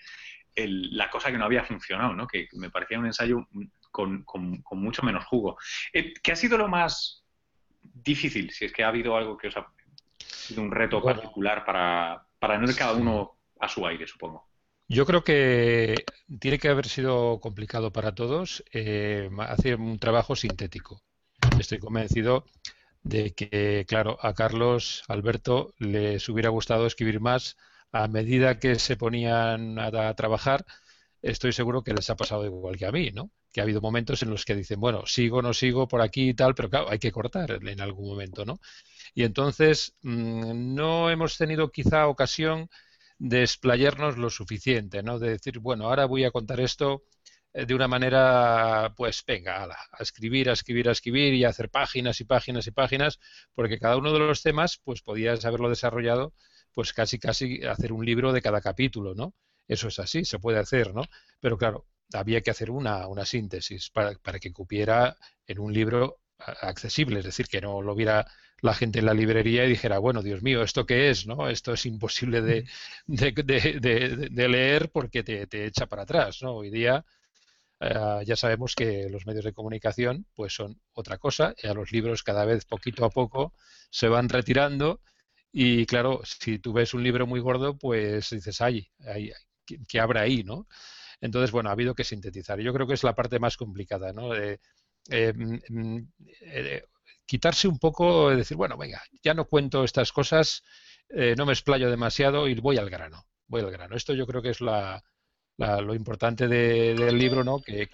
el, 0.55 0.95
la 0.97 1.09
cosa 1.09 1.31
que 1.31 1.37
no 1.37 1.45
había 1.45 1.63
funcionado, 1.63 2.13
¿no? 2.13 2.27
que 2.27 2.49
me 2.53 2.69
parecía 2.69 2.99
un 2.99 3.05
ensayo 3.05 3.47
con, 3.91 4.23
con, 4.23 4.61
con 4.61 4.79
mucho 4.79 5.03
menos 5.03 5.25
jugo. 5.25 5.57
Eh, 5.93 6.13
¿Qué 6.21 6.31
ha 6.31 6.35
sido 6.35 6.57
lo 6.57 6.67
más 6.67 7.23
difícil, 7.81 8.51
si 8.51 8.65
es 8.65 8.73
que 8.73 8.83
ha 8.83 8.89
habido 8.89 9.15
algo 9.15 9.37
que 9.37 9.47
os 9.47 9.57
ha 9.57 9.67
sido 10.19 10.61
un 10.61 10.71
reto 10.71 10.99
bueno, 11.01 11.19
particular 11.19 11.65
para, 11.65 12.25
para 12.39 12.57
no 12.57 12.69
ir 12.69 12.75
cada 12.75 12.93
uno 12.93 13.37
a 13.59 13.67
su 13.67 13.85
aire, 13.85 14.07
supongo? 14.07 14.50
Yo 14.91 15.05
creo 15.05 15.23
que 15.23 16.03
tiene 16.41 16.59
que 16.59 16.67
haber 16.67 16.85
sido 16.85 17.39
complicado 17.39 17.93
para 17.93 18.13
todos 18.13 18.61
eh, 18.73 19.29
hacer 19.39 19.77
un 19.77 19.97
trabajo 19.99 20.35
sintético. 20.35 21.01
Estoy 21.57 21.79
convencido 21.79 22.43
de 23.01 23.33
que, 23.33 23.85
claro, 23.87 24.17
a 24.21 24.33
Carlos, 24.33 25.03
Alberto, 25.07 25.73
les 25.79 26.27
hubiera 26.27 26.49
gustado 26.49 26.85
escribir 26.85 27.21
más 27.21 27.55
a 27.93 28.09
medida 28.09 28.59
que 28.59 28.75
se 28.79 28.97
ponían 28.97 29.79
a, 29.79 30.13
trabajar, 30.13 30.65
estoy 31.21 31.53
seguro 31.53 31.85
que 31.85 31.93
les 31.93 32.09
ha 32.09 32.17
pasado 32.17 32.45
igual 32.45 32.75
que 32.75 32.85
a 32.85 32.91
mí, 32.91 33.11
¿no? 33.11 33.31
Que 33.53 33.61
ha 33.61 33.63
habido 33.63 33.79
momentos 33.79 34.21
en 34.23 34.29
los 34.29 34.43
que 34.43 34.55
dicen, 34.55 34.81
bueno, 34.81 35.05
sigo, 35.05 35.41
no 35.41 35.53
sigo 35.53 35.87
por 35.87 36.01
aquí 36.01 36.31
y 36.31 36.33
tal, 36.33 36.53
pero 36.53 36.69
claro, 36.69 36.89
hay 36.89 36.99
que 36.99 37.13
cortar 37.13 37.59
en 37.65 37.79
algún 37.79 38.09
momento, 38.09 38.43
¿no? 38.43 38.59
Y 39.13 39.23
entonces 39.23 39.95
mmm, 40.01 40.75
no 40.75 41.09
hemos 41.09 41.37
tenido 41.37 41.71
quizá 41.71 42.07
ocasión 42.07 42.69
de 43.21 43.41
explayarnos 43.43 44.17
lo 44.17 44.31
suficiente, 44.31 45.03
¿no? 45.03 45.19
De 45.19 45.29
decir, 45.29 45.59
bueno, 45.59 45.85
ahora 45.85 46.05
voy 46.05 46.23
a 46.23 46.31
contar 46.31 46.59
esto 46.59 47.03
eh, 47.53 47.67
de 47.67 47.75
una 47.75 47.87
manera, 47.87 48.93
pues 48.97 49.23
venga, 49.27 49.61
ala, 49.61 49.77
a 49.91 50.01
escribir, 50.01 50.49
a 50.49 50.53
escribir, 50.53 50.89
a 50.89 50.91
escribir 50.93 51.33
y 51.35 51.43
a 51.43 51.49
hacer 51.49 51.69
páginas 51.69 52.19
y 52.19 52.25
páginas 52.25 52.65
y 52.65 52.71
páginas, 52.71 53.19
porque 53.53 53.77
cada 53.77 53.97
uno 53.97 54.11
de 54.11 54.19
los 54.19 54.41
temas, 54.41 54.79
pues 54.83 55.03
podías 55.03 55.45
haberlo 55.45 55.69
desarrollado 55.69 56.33
pues 56.73 56.93
casi 56.93 57.19
casi 57.19 57.63
hacer 57.65 57.91
un 57.93 58.05
libro 58.05 58.31
de 58.33 58.41
cada 58.41 58.61
capítulo, 58.61 59.13
¿no? 59.13 59.35
Eso 59.67 59.89
es 59.89 59.99
así, 59.99 60.25
se 60.25 60.39
puede 60.39 60.57
hacer, 60.59 60.93
¿no? 60.95 61.03
Pero 61.39 61.57
claro, 61.57 61.85
había 62.13 62.41
que 62.41 62.49
hacer 62.51 62.71
una, 62.71 63.07
una 63.07 63.25
síntesis 63.25 63.89
para, 63.91 64.13
para 64.15 64.39
que 64.39 64.51
cupiera 64.53 65.15
en 65.45 65.59
un 65.59 65.73
libro 65.73 66.21
accesible, 66.37 67.19
es 67.19 67.25
decir, 67.25 67.47
que 67.47 67.61
no 67.61 67.81
lo 67.81 67.93
viera 67.93 68.25
la 68.61 68.73
gente 68.73 68.99
en 68.99 69.05
la 69.05 69.13
librería 69.13 69.65
y 69.65 69.69
dijera, 69.69 69.99
bueno, 69.99 70.21
Dios 70.21 70.43
mío, 70.43 70.63
¿esto 70.63 70.85
qué 70.85 71.09
es? 71.09 71.27
¿no? 71.27 71.49
Esto 71.49 71.73
es 71.73 71.85
imposible 71.85 72.41
de, 72.41 72.65
de, 73.07 74.47
leer 74.47 74.91
porque 74.91 75.23
te, 75.23 75.47
te, 75.47 75.65
echa 75.65 75.87
para 75.87 76.03
atrás. 76.03 76.41
¿no? 76.41 76.55
Hoy 76.55 76.69
día 76.69 77.03
eh, 77.79 78.23
ya 78.25 78.35
sabemos 78.35 78.75
que 78.75 79.09
los 79.09 79.25
medios 79.25 79.45
de 79.45 79.53
comunicación 79.53 80.27
pues 80.35 80.53
son 80.53 80.79
otra 80.93 81.17
cosa 81.17 81.55
y 81.61 81.67
a 81.67 81.73
los 81.73 81.91
libros 81.91 82.23
cada 82.23 82.45
vez 82.45 82.65
poquito 82.65 83.05
a 83.05 83.09
poco 83.09 83.53
se 83.89 84.07
van 84.07 84.29
retirando 84.29 85.01
y 85.51 85.85
claro, 85.85 86.21
si 86.23 86.59
tú 86.59 86.73
ves 86.73 86.93
un 86.93 87.03
libro 87.03 87.27
muy 87.27 87.39
gordo, 87.41 87.77
pues 87.77 88.29
dices, 88.29 88.61
ay, 88.61 88.87
ay, 89.05 89.31
¿qué, 89.87 89.99
habrá 89.99 90.21
ahí? 90.21 90.43
¿no? 90.43 90.67
Entonces, 91.19 91.51
bueno, 91.51 91.69
ha 91.69 91.73
habido 91.73 91.93
que 91.95 92.03
sintetizar. 92.03 92.59
Yo 92.59 92.73
creo 92.73 92.87
que 92.87 92.93
es 92.93 93.03
la 93.03 93.15
parte 93.15 93.39
más 93.39 93.57
complicada, 93.57 94.13
¿no? 94.13 94.33
Eh, 95.09 95.33
mm, 95.33 95.59
mm, 95.69 96.11
eh, 96.41 96.83
quitarse 97.25 97.67
un 97.67 97.79
poco, 97.79 98.29
decir, 98.29 98.57
bueno, 98.57 98.77
venga, 98.77 99.01
ya 99.23 99.33
no 99.33 99.45
cuento 99.45 99.83
estas 99.83 100.11
cosas, 100.11 100.63
eh, 101.09 101.35
no 101.37 101.45
me 101.45 101.53
explayo 101.53 101.89
demasiado 101.89 102.47
y 102.47 102.55
voy 102.55 102.77
al 102.77 102.89
grano, 102.89 103.25
voy 103.47 103.61
al 103.61 103.71
grano. 103.71 103.95
Esto 103.95 104.13
yo 104.13 104.25
creo 104.27 104.41
que 104.41 104.49
es 104.49 104.61
la, 104.61 105.03
lo 105.57 105.93
importante 105.93 106.47
del 106.47 107.17
libro, 107.17 107.43
¿no? 107.43 107.61
Que 107.61 107.89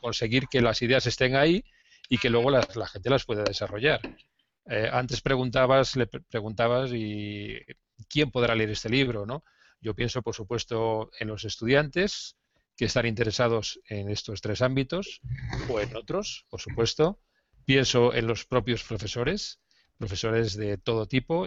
conseguir 0.00 0.48
que 0.48 0.60
las 0.60 0.82
ideas 0.82 1.06
estén 1.06 1.36
ahí 1.36 1.64
y 2.08 2.18
que 2.18 2.30
luego 2.30 2.50
la, 2.50 2.62
gente 2.86 3.10
las 3.10 3.24
pueda 3.24 3.44
desarrollar. 3.44 4.00
Eh, 4.66 4.88
antes 4.92 5.20
preguntabas, 5.20 5.96
le 5.96 6.06
preguntabas 6.06 6.92
y 6.92 7.58
quién 8.08 8.30
podrá 8.30 8.54
leer 8.54 8.70
este 8.70 8.88
libro, 8.88 9.26
¿no? 9.26 9.44
Yo 9.80 9.94
pienso, 9.94 10.22
por 10.22 10.34
supuesto, 10.34 11.10
en 11.18 11.28
los 11.28 11.44
estudiantes 11.44 12.36
que 12.76 12.84
están 12.84 13.06
interesados 13.06 13.80
en 13.88 14.08
estos 14.10 14.40
tres 14.40 14.62
ámbitos 14.62 15.20
o 15.68 15.80
en 15.80 15.94
otros, 15.96 16.46
por 16.48 16.60
supuesto. 16.60 17.20
Pienso 17.64 18.12
en 18.14 18.26
los 18.26 18.44
propios 18.44 18.82
profesores, 18.84 19.60
profesores 19.98 20.56
de 20.56 20.78
todo 20.78 21.06
tipo, 21.06 21.46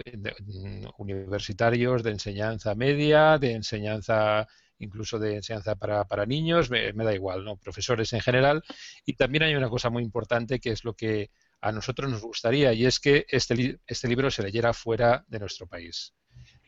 universitarios, 0.98 2.02
de 2.02 2.10
enseñanza 2.10 2.74
media, 2.74 3.38
de 3.38 3.52
enseñanza 3.52 4.46
incluso 4.78 5.18
de 5.18 5.36
enseñanza 5.36 5.74
para, 5.76 6.04
para 6.04 6.26
niños, 6.26 6.70
me, 6.70 6.92
da 6.92 7.14
igual, 7.14 7.44
¿no? 7.44 7.56
Profesores 7.56 8.12
en 8.12 8.20
general. 8.20 8.62
Y 9.04 9.14
también 9.14 9.44
hay 9.44 9.54
una 9.54 9.70
cosa 9.70 9.90
muy 9.90 10.02
importante 10.02 10.60
que 10.60 10.70
es 10.70 10.84
lo 10.84 10.94
que 10.94 11.30
a 11.60 11.72
nosotros 11.72 12.10
nos 12.10 12.22
gustaría 12.22 12.72
y 12.72 12.86
es 12.86 13.00
que 13.00 13.26
este, 13.28 13.80
este 13.86 14.08
libro 14.08 14.30
se 14.30 14.42
leyera 14.42 14.72
fuera 14.72 15.24
de 15.28 15.38
nuestro 15.38 15.66
país. 15.66 16.14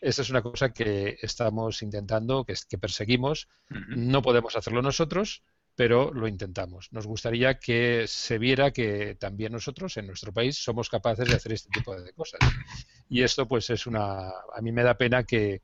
Esta 0.01 0.23
es 0.23 0.31
una 0.31 0.43
cosa 0.43 0.73
que 0.73 1.19
estamos 1.21 1.83
intentando, 1.83 2.45
que, 2.45 2.55
que 2.69 2.79
perseguimos. 2.79 3.49
No 3.89 4.23
podemos 4.23 4.57
hacerlo 4.57 4.81
nosotros, 4.81 5.43
pero 5.79 6.13
lo 6.13 6.27
intentamos. 6.27 6.89
Nos 6.91 7.07
gustaría 7.07 7.61
que 7.61 8.07
se 8.09 8.37
viera 8.39 8.73
que 8.73 9.15
también 9.15 9.53
nosotros 9.53 9.97
en 9.97 10.09
nuestro 10.09 10.33
país 10.33 10.59
somos 10.59 10.89
capaces 10.89 11.29
de 11.29 11.37
hacer 11.37 11.53
este 11.53 11.69
tipo 11.73 11.95
de 11.95 12.13
cosas. 12.15 12.41
Y 13.09 13.23
esto 13.23 13.47
pues 13.47 13.71
es 13.71 13.87
una... 13.87 14.29
A 14.29 14.61
mí 14.61 14.73
me 14.73 14.83
da 14.83 14.99
pena 14.99 15.23
que, 15.23 15.63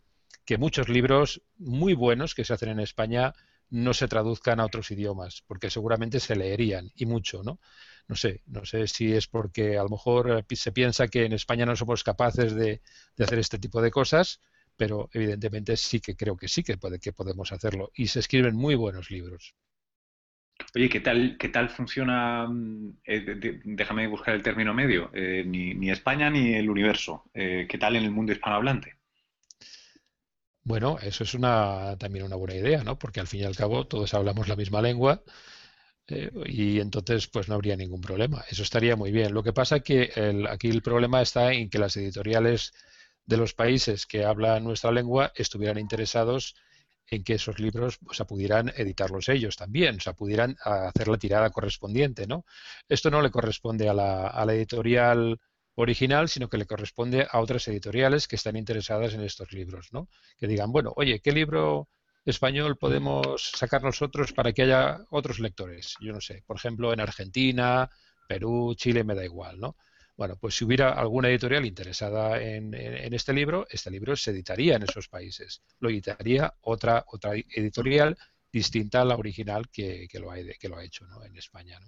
muchos 0.56 0.88
libros 0.88 1.42
muy 1.59 1.94
buenos 1.94 2.37
que 2.37 2.44
se 2.44 2.54
hacen 2.54 2.68
en 2.68 2.78
España 2.78 3.35
no 3.71 3.92
se 3.92 4.06
traduzcan 4.06 4.61
a 4.61 4.66
otros 4.66 4.88
idiomas, 4.92 5.42
porque 5.49 5.68
seguramente 5.68 6.21
se 6.21 6.37
leerían 6.37 6.92
y 6.94 7.06
mucho, 7.06 7.42
¿no? 7.42 7.59
No 8.06 8.14
sé, 8.14 8.44
no 8.47 8.64
sé 8.64 8.87
si 8.87 9.12
es 9.12 9.26
porque 9.26 9.78
a 9.78 9.83
lo 9.83 9.88
mejor 9.88 10.47
se 10.49 10.71
piensa 10.71 11.09
que 11.09 11.25
en 11.25 11.33
España 11.33 11.66
no 11.66 11.75
somos 11.75 12.04
capaces 12.04 12.54
de, 12.54 12.83
hacer 13.18 13.40
este 13.40 13.59
tipo 13.59 13.83
de 13.83 13.90
cosas, 13.90 14.40
pero 14.76 15.11
evidentemente 15.12 15.76
sí 15.76 15.99
que 15.99 16.14
creo 16.14 16.37
que 16.37 16.47
sí 16.47 16.62
que, 16.62 16.78
puede, 16.78 17.00
que 17.00 17.12
podemos 17.12 17.50
hacerlo 17.50 17.90
y 17.97 18.06
se 18.06 18.21
escriben 18.21 18.54
muy 18.54 18.76
buenos 18.76 19.11
libros. 19.11 19.56
Oye, 20.75 20.88
¿qué 20.88 21.00
tal, 21.00 21.37
qué 21.38 21.49
tal 21.49 21.68
funciona? 21.68 22.46
Mm, 22.49 22.99
eh, 23.04 23.61
déjame 23.64 24.06
buscar 24.06 24.34
el 24.34 24.42
término 24.42 24.75
medio. 24.75 25.11
Eh, 25.12 25.44
ni, 25.46 25.90
España 25.90 26.30
ni 26.30 26.54
el 26.54 26.70
universo. 26.70 27.25
Eh, 27.34 27.66
¿Qué 27.68 27.78
tal 27.78 27.96
en 27.96 28.04
el 28.04 28.11
mundo 28.11 28.32
hispanohablante? 28.32 28.96
Bueno, 30.62 30.99
eso 31.00 31.25
es 31.25 31.34
una, 31.34 31.96
también 31.99 32.25
una 32.25 32.37
buena 32.37 32.54
idea, 32.54 32.82
¿no? 32.82 32.99
Porque 32.99 33.20
al 33.20 33.26
fin 33.26 33.40
y 33.40 33.44
al 33.44 33.56
cabo 33.56 33.87
todos 33.87 34.14
hablamos 34.14 34.49
la 34.49 34.56
misma 34.56 34.80
lengua 34.80 35.23
y 36.46 36.80
entonces 36.80 37.26
pues 37.28 37.49
no 37.49 37.54
habría 37.54 37.76
ningún 37.76 38.00
problema. 38.00 38.44
Eso 38.50 38.62
estaría 38.62 38.96
muy 38.96 39.11
bien. 39.11 39.34
Lo 39.34 39.42
que 39.42 39.52
pasa 39.52 39.80
que 39.80 40.11
el, 40.16 40.46
aquí 40.46 40.68
el 40.68 40.82
problema 40.82 41.23
está 41.23 41.52
en 41.52 41.68
que 41.70 41.78
las 41.78 41.96
editoriales 41.96 42.73
de 43.26 43.37
los 43.37 43.54
países 43.54 44.06
que 44.06 44.25
hablan 44.25 44.64
nuestra 44.64 44.90
lengua 44.90 45.32
estuvieran 45.34 45.78
interesados 45.78 46.56
en 47.08 47.23
que 47.25 47.34
esos 47.34 47.58
libros 47.58 47.99
o 48.06 48.14
sea, 48.14 48.26
pudieran 48.26 48.73
editarlos 48.76 49.28
ellos 49.28 49.56
también, 49.56 49.96
o 49.96 50.00
sea, 50.00 50.14
pudieran 50.14 50.56
hacer 50.64 51.08
la 51.08 51.18
tirada 51.18 51.50
correspondiente, 51.50 52.26
¿no? 52.26 52.44
Esto 52.88 53.11
no 53.11 53.23
le 53.23 53.30
corresponde 53.30 53.88
a 53.88 53.94
la, 53.94 54.28
a 54.28 54.44
la 54.46 54.54
editorial 54.54 55.38
original, 55.76 56.28
sino 56.28 56.49
que 56.49 56.58
le 56.58 56.66
corresponde 56.66 57.26
a 57.30 57.40
otras 57.40 57.66
editoriales 57.68 58.28
que 58.28 58.37
están 58.37 58.56
interesadas 58.56 59.14
en 59.14 59.23
estos 59.23 59.52
libros, 59.52 59.88
¿no? 59.92 60.08
Que 60.38 60.46
digan, 60.46 60.73
bueno, 60.73 60.92
oye, 60.96 61.20
¿qué 61.20 61.32
libro 61.32 61.88
español 62.25 62.76
podemos 62.78 63.50
sacar 63.54 63.82
nosotros 63.82 64.32
para 64.32 64.52
que 64.52 64.62
haya 64.62 64.99
otros 65.11 65.40
lectores? 65.40 65.96
Yo 66.00 66.12
no 66.12 66.20
sé, 66.20 66.42
por 66.46 66.56
ejemplo, 66.56 66.92
en 66.92 67.00
Argentina, 67.00 67.90
Perú, 68.28 68.75
Chile, 68.76 69.04
me 69.04 69.14
da 69.14 69.25
igual, 69.25 69.58
¿no? 69.61 69.76
Bueno, 70.16 70.37
pues 70.40 70.54
si 70.54 70.64
hubiera 70.64 70.90
alguna 70.90 71.28
editorial 71.28 71.66
interesada 71.66 72.40
en, 72.40 72.73
este 72.75 73.33
libro, 73.33 73.66
este 73.68 73.90
libro 73.90 74.14
se 74.14 74.30
editaría 74.30 74.76
en 74.76 74.85
esos 74.85 75.09
países. 75.09 75.62
Lo 75.80 75.90
editaría 75.90 76.54
otra, 76.61 77.04
editorial 77.50 78.16
distinta 78.52 79.02
a 79.02 79.04
la 79.04 79.16
original 79.16 79.68
que, 79.71 80.09
lo, 80.21 80.30
ha, 80.30 80.38
hecho 80.38 81.04
en 81.25 81.37
España. 81.37 81.80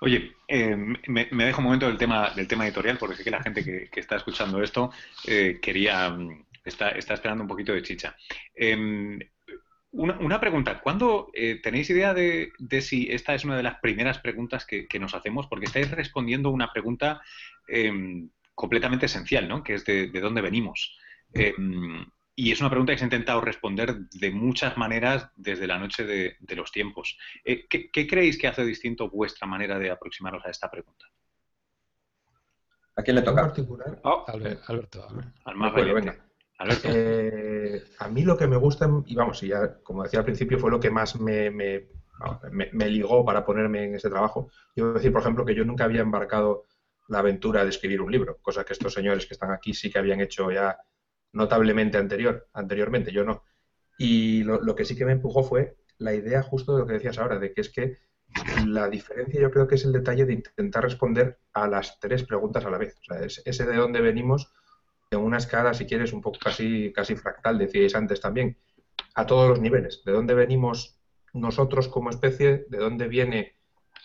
Oye, 0.00 0.36
eh, 0.46 0.76
me, 0.76 1.26
dejo 1.44 1.58
un 1.58 1.64
momento 1.64 1.86
del 1.86 1.98
tema, 1.98 2.30
del 2.30 2.46
tema 2.46 2.66
editorial, 2.66 2.98
porque 2.98 3.16
sé 3.16 3.24
que 3.24 3.30
la 3.30 3.42
gente 3.42 3.64
que, 3.64 4.00
está 4.00 4.16
escuchando 4.16 4.62
esto 4.62 4.92
eh, 5.26 5.58
quería, 5.60 6.10
mm, 6.10 6.46
está, 6.64 6.90
está, 6.90 7.14
esperando 7.14 7.42
un 7.42 7.48
poquito 7.48 7.72
de 7.72 7.82
chicha. 7.82 8.16
Em, 8.54 9.18
una, 9.92 10.40
pregunta, 10.40 10.80
¿cuándo 10.80 11.30
eh, 11.34 11.60
tenéis 11.62 11.90
idea 11.90 12.14
de, 12.14 12.52
si 12.80 13.10
esta 13.10 13.34
es 13.34 13.44
una 13.44 13.56
de 13.56 13.62
las 13.62 13.78
primeras 13.80 14.18
preguntas 14.18 14.66
que, 14.66 14.86
nos 14.98 15.14
hacemos? 15.14 15.46
Porque 15.46 15.66
estáis 15.66 15.90
respondiendo 15.90 16.50
una 16.50 16.72
pregunta 16.72 17.20
em, 17.68 18.30
completamente 18.54 19.06
esencial, 19.06 19.48
¿no? 19.48 19.62
Que 19.62 19.74
es 19.74 19.84
de, 19.84 20.08
de 20.08 20.20
dónde 20.20 20.40
venimos. 20.40 20.96
Em, 21.34 22.06
y 22.34 22.50
es 22.50 22.60
una 22.60 22.70
pregunta 22.70 22.92
que 22.92 22.98
se 22.98 23.04
ha 23.04 23.06
intentado 23.06 23.40
responder 23.40 24.08
de 24.08 24.30
muchas 24.30 24.76
maneras 24.78 25.28
desde 25.36 25.66
la 25.66 25.78
noche 25.78 26.04
de, 26.04 26.56
los 26.56 26.72
tiempos. 26.72 27.18
Eh, 27.44 27.66
¿qué, 27.68 28.06
creéis 28.06 28.38
que 28.38 28.48
hace 28.48 28.64
distinto 28.64 29.10
vuestra 29.10 29.46
manera 29.46 29.78
de 29.78 29.90
aproximaros 29.90 30.44
a 30.46 30.50
esta 30.50 30.70
pregunta? 30.70 31.06
¿A 32.96 33.02
quién 33.02 33.16
le 33.16 33.22
toca? 33.22 33.42
particular? 33.42 34.00
Oh. 34.04 34.24
Alberto. 34.26 35.06
Al 35.44 35.56
más 35.56 35.74
venga. 35.74 36.16
Eh, 36.84 37.82
a 37.98 38.08
mí 38.08 38.22
lo 38.22 38.36
que 38.36 38.46
me 38.46 38.56
gusta, 38.56 38.88
y 39.06 39.14
vamos, 39.14 39.42
y 39.42 39.48
ya 39.48 39.78
como 39.82 40.02
decía 40.02 40.20
al 40.20 40.24
principio, 40.24 40.58
fue 40.58 40.70
lo 40.70 40.80
que 40.80 40.90
más 40.90 41.18
me, 41.20 41.50
me, 41.50 42.88
ligó 42.88 43.24
para 43.24 43.44
ponerme 43.44 43.84
en 43.84 43.94
ese 43.94 44.10
trabajo. 44.10 44.50
Yo 44.76 44.84
voy 44.84 44.90
a 44.92 44.94
decir, 44.94 45.12
por 45.12 45.22
ejemplo, 45.22 45.44
que 45.44 45.54
yo 45.54 45.64
nunca 45.64 45.84
había 45.84 46.02
embarcado 46.02 46.64
la 47.08 47.18
aventura 47.18 47.64
de 47.64 47.70
escribir 47.70 48.00
un 48.00 48.12
libro, 48.12 48.38
cosa 48.42 48.64
que 48.64 48.72
estos 48.72 48.92
señores 48.92 49.26
que 49.26 49.34
están 49.34 49.50
aquí 49.50 49.74
sí 49.74 49.90
que 49.90 49.98
habían 49.98 50.20
hecho 50.20 50.50
ya 50.50 50.78
notablemente 51.32 51.98
anterior, 51.98 52.48
anteriormente, 52.52 53.12
yo 53.12 53.24
no. 53.24 53.44
Y 53.98 54.42
lo, 54.44 54.74
que 54.74 54.84
sí 54.84 54.96
que 54.96 55.04
me 55.04 55.12
empujó 55.12 55.42
fue 55.42 55.76
la 55.98 56.14
idea 56.14 56.42
justo 56.42 56.74
de 56.74 56.80
lo 56.80 56.86
que 56.86 56.94
decías 56.94 57.18
ahora, 57.18 57.38
de 57.38 57.52
que 57.52 57.60
es 57.60 57.70
que 57.70 57.98
la 58.66 58.88
diferencia 58.88 59.40
yo 59.40 59.50
creo 59.50 59.68
que 59.68 59.74
es 59.74 59.84
el 59.84 59.92
detalle 59.92 60.24
de 60.24 60.32
intentar 60.32 60.82
responder 60.82 61.38
a 61.52 61.68
las 61.68 62.00
tres 62.00 62.24
preguntas 62.24 62.64
a 62.64 62.70
la 62.70 62.78
vez. 62.78 62.96
O 62.98 63.04
sea, 63.04 63.20
ese 63.44 63.66
de 63.66 63.76
dónde 63.76 64.00
venimos 64.00 64.52
en 65.16 65.22
una 65.22 65.38
escala, 65.38 65.74
si 65.74 65.86
quieres, 65.86 66.12
un 66.12 66.20
poco 66.20 66.38
casi, 66.38 66.92
casi 66.92 67.16
fractal, 67.16 67.58
decíais 67.58 67.94
antes 67.94 68.20
también, 68.20 68.58
a 69.14 69.26
todos 69.26 69.48
los 69.48 69.60
niveles. 69.60 70.02
¿De 70.04 70.12
dónde 70.12 70.34
venimos 70.34 70.98
nosotros 71.32 71.88
como 71.88 72.10
especie? 72.10 72.66
¿De 72.68 72.78
dónde 72.78 73.08
viene 73.08 73.56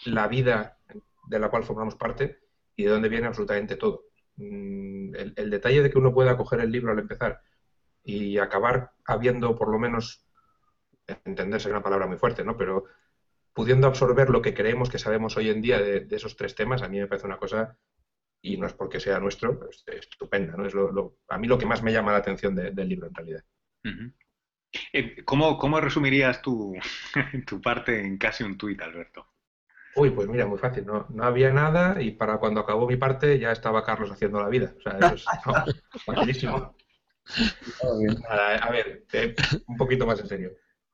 la 0.06 0.28
vida 0.28 0.78
de 1.28 1.40
la 1.40 1.50
cual 1.50 1.64
formamos 1.64 1.96
parte? 1.96 2.40
¿Y 2.76 2.84
de 2.84 2.92
dónde 2.92 3.10
viene 3.10 3.28
absolutamente 3.28 3.76
todo? 3.76 4.06
Mm, 4.38 5.16
el, 5.16 5.50
detalle 5.50 5.82
de 5.82 5.90
que 5.90 5.98
uno 5.98 6.14
pueda 6.14 6.38
coger 6.38 6.60
el 6.60 6.72
libro 6.72 6.92
al 6.92 7.00
empezar 7.00 7.42
y 8.04 8.38
acabar 8.38 8.92
habiendo 9.06 9.56
por 9.56 9.70
lo 9.70 9.80
menos, 9.80 10.26
entenderse 11.26 11.70
una 11.70 11.84
palabra 11.84 12.08
muy 12.08 12.18
fuerte, 12.18 12.44
¿no? 12.44 12.58
Pero 12.58 12.86
pudiendo 13.54 13.88
absorber 13.88 14.30
lo 14.30 14.42
que 14.42 14.54
creemos 14.54 14.90
que 14.90 15.00
sabemos 15.00 15.36
hoy 15.38 15.50
en 15.50 15.62
día 15.62 15.80
de, 15.80 16.06
esos 16.12 16.36
tres 16.36 16.54
temas, 16.54 16.84
a 16.84 16.90
mí 16.90 17.00
me 17.00 17.08
parece 17.08 17.26
una 17.26 17.40
cosa, 17.40 17.78
y 18.42 18.58
no 18.58 18.68
es 18.68 18.74
porque 18.74 19.00
sea 19.00 19.20
nuestro, 19.20 19.70
es 19.70 19.84
estupenda, 19.88 20.56
¿no? 20.56 20.66
Es 20.66 20.74
lo, 20.74 21.18
a 21.28 21.38
mí 21.38 21.48
lo 21.48 21.58
que 21.58 21.66
más 21.66 21.84
me 21.84 21.92
llama 21.92 22.12
la 22.12 22.20
atención 22.20 22.56
del 22.56 22.90
libro 22.90 23.08
en 23.08 23.16
realidad. 23.16 23.44
Eh, 24.94 25.24
¿Cómo, 25.24 25.58
¿Cómo, 25.58 25.80
resumirías 25.80 26.42
tu, 26.42 26.76
tu 27.48 27.62
parte 27.62 28.00
en 28.00 28.18
casi 28.18 28.44
un 28.44 28.58
tuit, 28.58 28.82
Alberto? 28.82 29.28
Uy, 29.96 30.12
pues 30.12 30.28
mira, 30.28 30.46
muy 30.46 30.60
fácil, 30.60 30.86
no, 30.86 31.08
no 31.10 31.24
había 31.24 31.52
nada 31.52 32.00
y 32.00 32.12
para 32.12 32.38
cuando 32.38 32.60
acabó 32.60 32.88
mi 32.88 32.98
parte 32.98 33.40
ya 33.40 33.52
estaba 33.52 33.84
Carlos 33.84 34.12
haciendo 34.12 34.40
la 34.40 34.50
vida. 34.50 34.76
O 34.78 34.82
sea, 34.82 34.98
eso 35.00 35.16
es 35.16 35.26
facilísimo. 36.06 36.76
a 38.30 38.72
ver, 38.72 39.06
eh, 39.12 39.36
un 39.66 39.76
poquito 39.76 40.06
más 40.06 40.20
en 40.20 40.28
serio. 40.28 40.52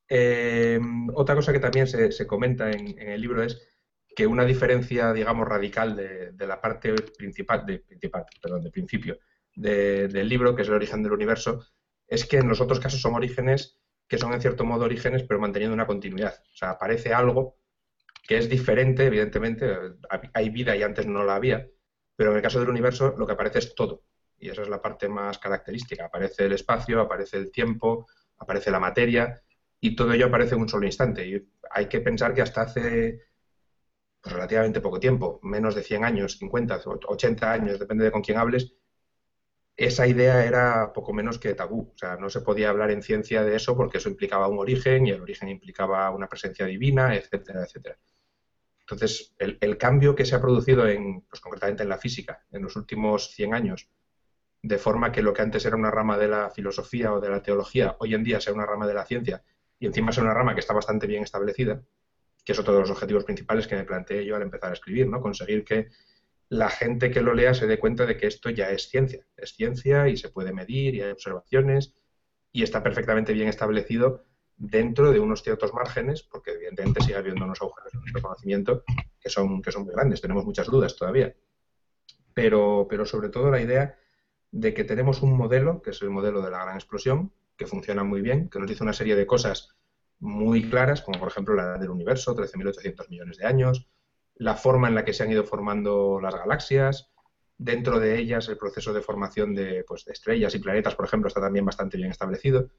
Eh, 0.08 0.80
otra 1.16 1.36
cosa 1.36 1.52
que 1.52 1.60
también 1.60 1.88
se, 1.88 2.28
comenta 2.28 2.72
en, 2.72 2.98
el 3.00 3.20
libro 3.20 3.44
es 3.44 3.73
que 4.16 4.28
una 4.28 4.46
diferencia, 4.46 5.14
digamos, 5.14 5.48
radical 5.48 5.96
de, 5.96 6.48
la 6.48 6.62
parte 6.62 6.94
principal, 7.18 7.66
de, 7.66 7.84
perdón, 8.42 8.64
de 8.64 8.72
principio 8.72 9.18
del 9.56 10.28
libro, 10.28 10.56
que 10.56 10.64
es 10.64 10.68
el 10.68 10.74
origen 10.74 11.04
del 11.04 11.14
universo, 11.14 11.66
es 12.08 12.26
que 12.26 12.38
en 12.38 12.48
los 12.48 12.62
otros 12.62 12.80
casos 12.80 13.02
son 13.02 13.16
orígenes 13.16 13.80
que 14.08 14.18
son 14.18 14.34
en 14.34 14.42
cierto 14.42 14.66
modo 14.66 14.86
orígenes, 14.86 15.24
pero 15.24 15.40
manteniendo 15.40 15.74
una 15.74 15.88
continuidad. 15.88 16.36
O 16.54 16.56
sea, 16.56 16.72
aparece 16.72 17.14
algo 17.14 17.58
que 18.28 18.38
es 18.38 18.50
diferente, 18.50 19.06
evidentemente, 19.06 19.66
hay 20.34 20.50
vida 20.50 20.76
y 20.76 20.84
antes 20.84 21.08
no 21.08 21.24
la 21.24 21.36
había, 21.36 21.68
pero 22.16 22.32
en 22.32 22.38
el 22.38 22.42
caso 22.44 22.60
del 22.60 22.70
universo 22.70 23.16
lo 23.18 23.26
que 23.26 23.34
aparece 23.34 23.60
es 23.60 23.76
todo. 23.76 24.04
Y 24.38 24.50
esa 24.50 24.62
es 24.62 24.70
la 24.70 24.82
parte 24.82 25.08
más 25.08 25.40
característica. 25.40 26.06
Aparece 26.06 26.46
el 26.46 26.54
espacio, 26.54 27.02
aparece 27.02 27.38
el 27.38 27.52
tiempo, 27.52 28.08
aparece 28.38 28.72
la 28.72 28.80
materia, 28.80 29.42
y 29.80 29.96
todo 29.96 30.14
ello 30.14 30.28
aparece 30.28 30.56
en 30.56 30.62
un 30.62 30.70
solo 30.70 30.86
instante. 30.86 31.28
Y 31.28 31.50
hay 31.72 31.88
que 31.88 32.02
pensar 32.02 32.34
que 32.34 32.42
hasta 32.42 32.62
hace 32.62 33.20
relativamente 34.24 34.82
poco 34.82 35.00
tiempo, 35.00 35.40
menos 35.44 35.76
de 35.76 35.84
100 35.84 36.06
años, 36.06 36.38
50, 36.38 36.82
80 36.86 37.52
años, 37.52 37.80
depende 37.80 38.06
de 38.06 38.12
con 38.12 38.22
quién 38.22 38.38
hables, 38.38 38.74
esa 39.76 40.08
idea 40.08 40.46
era 40.46 40.94
poco 40.94 41.14
menos 41.14 41.40
que 41.40 41.56
tabú. 41.56 41.92
O 41.94 41.98
sea, 41.98 42.16
no 42.18 42.30
se 42.30 42.42
podía 42.42 42.70
hablar 42.70 42.92
en 42.92 43.02
ciencia 43.02 43.44
de 43.44 43.56
eso 43.56 43.76
porque 43.76 43.98
eso 43.98 44.10
implicaba 44.10 44.48
un 44.48 44.60
origen 44.60 45.08
y 45.08 45.12
el 45.12 45.22
origen 45.22 45.50
implicaba 45.50 46.10
una 46.12 46.30
presencia 46.30 46.66
divina, 46.66 47.16
etcétera, 47.16 47.64
etcétera. 47.64 47.98
Entonces, 48.82 49.34
el, 49.40 49.78
cambio 49.78 50.14
que 50.14 50.26
se 50.26 50.36
ha 50.36 50.42
producido 50.42 50.88
en, 50.88 51.22
pues 51.22 51.42
concretamente 51.42 51.84
en 51.84 51.90
la 51.90 51.98
física 51.98 52.46
en 52.52 52.64
los 52.64 52.76
últimos 52.76 53.32
100 53.32 53.54
años, 53.54 53.90
de 54.62 54.78
forma 54.78 55.12
que 55.12 55.22
lo 55.22 55.34
que 55.34 55.42
antes 55.42 55.66
era 55.66 55.76
una 55.76 55.92
rama 55.92 56.18
de 56.18 56.28
la 56.28 56.50
filosofía 56.50 57.14
o 57.14 57.20
de 57.20 57.30
la 57.30 57.42
teología, 57.42 57.96
hoy 58.00 58.14
en 58.14 58.24
día 58.24 58.42
sea 58.42 58.54
una 58.54 58.66
rama 58.66 58.88
de 58.88 58.94
la 58.94 59.06
ciencia 59.06 59.44
y 59.80 59.88
encima 59.88 60.12
sea 60.12 60.24
una 60.24 60.34
rama 60.34 60.54
que 60.54 60.60
está 60.60 60.74
bastante 60.74 61.08
bien 61.08 61.24
establecida, 61.24 61.82
que 62.44 62.52
es 62.52 62.60
otro 62.60 62.74
de 62.74 62.82
los 62.82 62.90
objetivos 62.90 63.24
principales 63.24 63.68
que 63.68 63.76
me 63.76 63.84
planteé 63.84 64.26
yo 64.26 64.36
al 64.36 64.42
empezar 64.42 64.72
a 64.72 64.74
escribir, 64.74 65.08
¿no? 65.08 65.22
Conseguir 65.22 65.64
que 65.64 65.90
la 66.50 66.70
gente 66.70 67.10
que 67.10 67.22
lo 67.22 67.34
lea 67.34 67.54
se 67.54 67.68
dé 67.68 67.80
cuenta 67.80 68.06
de 68.06 68.18
que 68.18 68.28
esto 68.28 68.50
ya 68.50 68.70
es 68.70 68.90
ciencia. 68.90 69.26
Es 69.38 69.54
ciencia 69.54 70.08
y 70.08 70.18
se 70.18 70.30
puede 70.30 70.54
medir 70.54 70.96
y 70.96 71.02
hay 71.02 71.12
observaciones 71.12 71.96
y 72.52 72.64
está 72.64 72.84
perfectamente 72.84 73.34
bien 73.34 73.48
establecido 73.48 74.26
dentro 74.56 75.12
de 75.12 75.20
unos 75.20 75.42
ciertos 75.42 75.74
márgenes, 75.74 76.24
porque 76.24 76.52
evidentemente 76.52 77.02
sigue 77.02 77.16
habiendo 77.16 77.44
unos 77.44 77.62
agujeros 77.62 77.94
en 77.94 78.02
nuestro 78.02 78.22
conocimiento 78.22 78.84
que 79.20 79.30
son, 79.30 79.62
que 79.62 79.72
son 79.72 79.84
muy 79.84 79.94
grandes, 79.94 80.22
tenemos 80.22 80.46
muchas 80.46 80.68
dudas 80.68 80.96
todavía. 80.96 81.36
Pero, 82.34 82.88
pero 82.90 83.06
sobre 83.06 83.30
todo 83.30 83.50
la 83.50 83.62
idea 83.62 83.98
de 84.52 84.74
que 84.74 84.84
tenemos 84.84 85.22
un 85.22 85.36
modelo, 85.36 85.82
que 85.82 85.90
es 85.92 86.02
el 86.02 86.12
modelo 86.12 86.42
de 86.42 86.52
la 86.52 86.64
gran 86.64 86.76
explosión, 86.76 87.34
que 87.58 87.66
funciona 87.66 88.04
muy 88.04 88.22
bien, 88.22 88.50
que 88.50 88.60
nos 88.60 88.70
dice 88.70 88.84
una 88.84 88.94
serie 88.94 89.16
de 89.16 89.26
cosas 89.26 89.76
muy 90.24 90.70
claras, 90.70 91.02
como 91.02 91.20
por 91.20 91.28
ejemplo 91.28 91.54
la 91.54 91.64
edad 91.64 91.80
del 91.80 91.90
universo, 91.90 92.34
13.800 92.34 93.10
millones 93.10 93.38
de 93.38 93.46
años, 93.46 93.88
la 94.36 94.56
forma 94.56 94.88
en 94.88 94.96
la 94.96 95.04
que 95.04 95.14
se 95.14 95.24
han 95.24 95.32
ido 95.32 95.44
formando 95.44 96.20
las 96.22 96.34
galaxias, 96.34 97.12
dentro 97.58 98.00
de 98.00 98.18
ellas 98.18 98.48
el 98.48 98.58
proceso 98.58 98.94
de 98.94 99.02
formación 99.02 99.54
de, 99.54 99.84
pues, 99.86 100.06
de 100.06 100.14
estrellas 100.14 100.56
y 100.56 100.60
planetas, 100.60 100.96
por 100.96 101.06
ejemplo, 101.06 101.28
está 101.28 101.42
también 101.42 101.66
bastante 101.66 101.98
bien 101.98 102.10
establecido. 102.10 102.70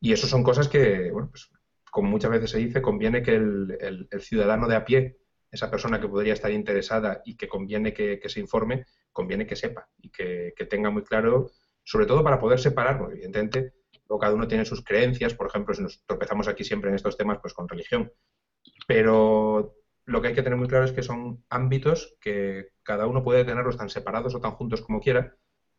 Y 0.00 0.12
eso 0.12 0.26
son 0.26 0.42
cosas 0.42 0.66
que, 0.68 1.10
bueno, 1.12 1.28
pues, 1.30 1.50
como 1.92 2.10
muchas 2.10 2.32
veces 2.32 2.50
se 2.50 2.58
dice, 2.58 2.82
conviene 2.82 3.22
que 3.22 3.36
el, 3.36 4.08
ciudadano 4.20 4.66
de 4.66 4.76
a 4.76 4.84
pie, 4.84 5.18
esa 5.50 5.70
persona 5.70 6.00
que 6.00 6.08
podría 6.08 6.32
estar 6.32 6.50
interesada 6.50 7.22
y 7.24 7.36
que 7.36 7.48
conviene 7.48 7.92
que, 7.92 8.20
se 8.26 8.40
informe, 8.40 8.84
conviene 9.12 9.46
que 9.46 9.56
sepa 9.56 9.88
y 9.98 10.10
que, 10.10 10.54
tenga 10.68 10.90
muy 10.90 11.02
claro, 11.02 11.52
sobre 11.84 12.06
todo 12.06 12.24
para 12.24 12.40
poder 12.40 12.58
separar, 12.58 12.98
porque 12.98 13.20
evidentemente 14.10 14.18
cada 14.18 14.34
uno 14.34 14.48
tiene 14.48 14.64
sus 14.64 14.82
creencias, 14.82 15.34
por 15.34 15.46
ejemplo, 15.46 15.74
si 15.74 15.82
nos 15.82 16.02
tropezamos 16.06 16.48
aquí 16.48 16.64
siempre 16.64 16.90
en 16.90 16.96
estos 16.96 17.16
temas, 17.16 17.38
pues 17.40 17.54
con 17.54 17.68
religión. 17.68 18.12
Pero 18.86 19.76
lo 20.04 20.20
que 20.20 20.28
hay 20.28 20.34
que 20.34 20.42
tener 20.42 20.58
muy 20.58 20.68
claro 20.68 20.84
es 20.84 20.92
que 20.92 21.02
son 21.02 21.44
ámbitos 21.48 22.16
que 22.20 22.70
cada 22.82 23.06
uno 23.06 23.22
puede 23.22 23.44
tenerlos 23.44 23.76
tan 23.76 23.90
separados 23.90 24.34
o 24.34 24.40
tan 24.40 24.52
juntos 24.52 24.82
como 24.82 25.00
quiera, 25.00 25.36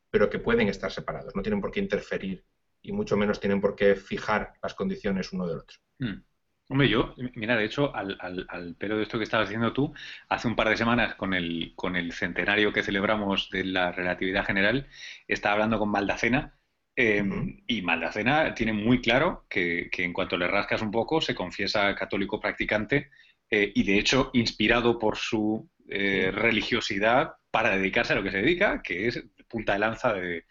pero 0.10 0.30
que 0.30 0.40
pueden 0.40 0.68
estar 0.70 0.92
separados, 0.92 1.36
no 1.36 1.42
tienen 1.42 1.62
por 1.62 1.72
qué 1.72 1.80
interferir 1.80 2.46
y 2.82 2.92
mucho 2.92 3.18
menos 3.18 3.40
tienen 3.40 3.62
por 3.62 3.76
qué 3.76 3.96
fijar 3.96 4.54
las 4.62 4.74
condiciones 4.74 5.32
uno 5.34 5.48
del 5.48 5.60
otro. 5.60 5.78
Hmm. 6.00 6.24
Hombre, 6.70 6.88
yo, 6.88 7.14
mira, 7.36 7.58
de 7.58 7.66
hecho, 7.66 7.94
al, 7.94 8.18
al, 8.22 8.76
pelo 8.76 8.96
de 8.96 9.04
esto 9.04 9.18
que 9.18 9.26
estabas 9.26 9.48
haciendo 9.48 9.74
tú, 9.74 9.94
hace 10.30 10.48
un 10.48 10.56
par 10.56 10.70
de 10.70 10.78
semanas 10.78 11.16
con 11.16 11.34
el, 11.34 11.74
con 11.76 11.98
el 11.98 12.14
centenario 12.14 12.72
que 12.72 12.82
celebramos 12.82 13.50
de 13.50 13.66
la 13.66 13.92
relatividad 13.92 14.46
general, 14.46 14.88
estaba 15.28 15.56
hablando 15.56 15.80
con 15.80 15.92
Maldacena 15.92 16.61
em, 16.96 17.62
y 17.68 17.82
Maldacena 17.82 18.54
tiene 18.54 18.74
muy 18.74 19.02
claro 19.02 19.46
que, 19.50 19.90
que, 19.92 20.04
en 20.04 20.14
cuanto 20.14 20.38
le 20.38 20.48
rascas 20.48 20.82
un 20.82 20.92
poco 20.92 21.22
se 21.22 21.36
confiesa 21.36 21.96
católico 21.96 22.40
practicante 22.40 23.10
eh, 23.54 23.70
y 23.76 23.84
de 23.84 24.00
hecho 24.00 24.30
inspirado 24.34 24.98
por 24.98 25.18
su 25.18 25.70
eh, 25.90 26.32
religiosidad 26.34 27.34
para 27.52 27.76
dedicarse 27.76 28.14
a 28.14 28.16
lo 28.16 28.24
que 28.24 28.32
se 28.32 28.38
dedica, 28.38 28.82
que 28.82 29.08
es 29.08 29.22
punta 29.50 29.74
de 29.74 29.80
lanza 29.80 30.14
de, 30.14 30.46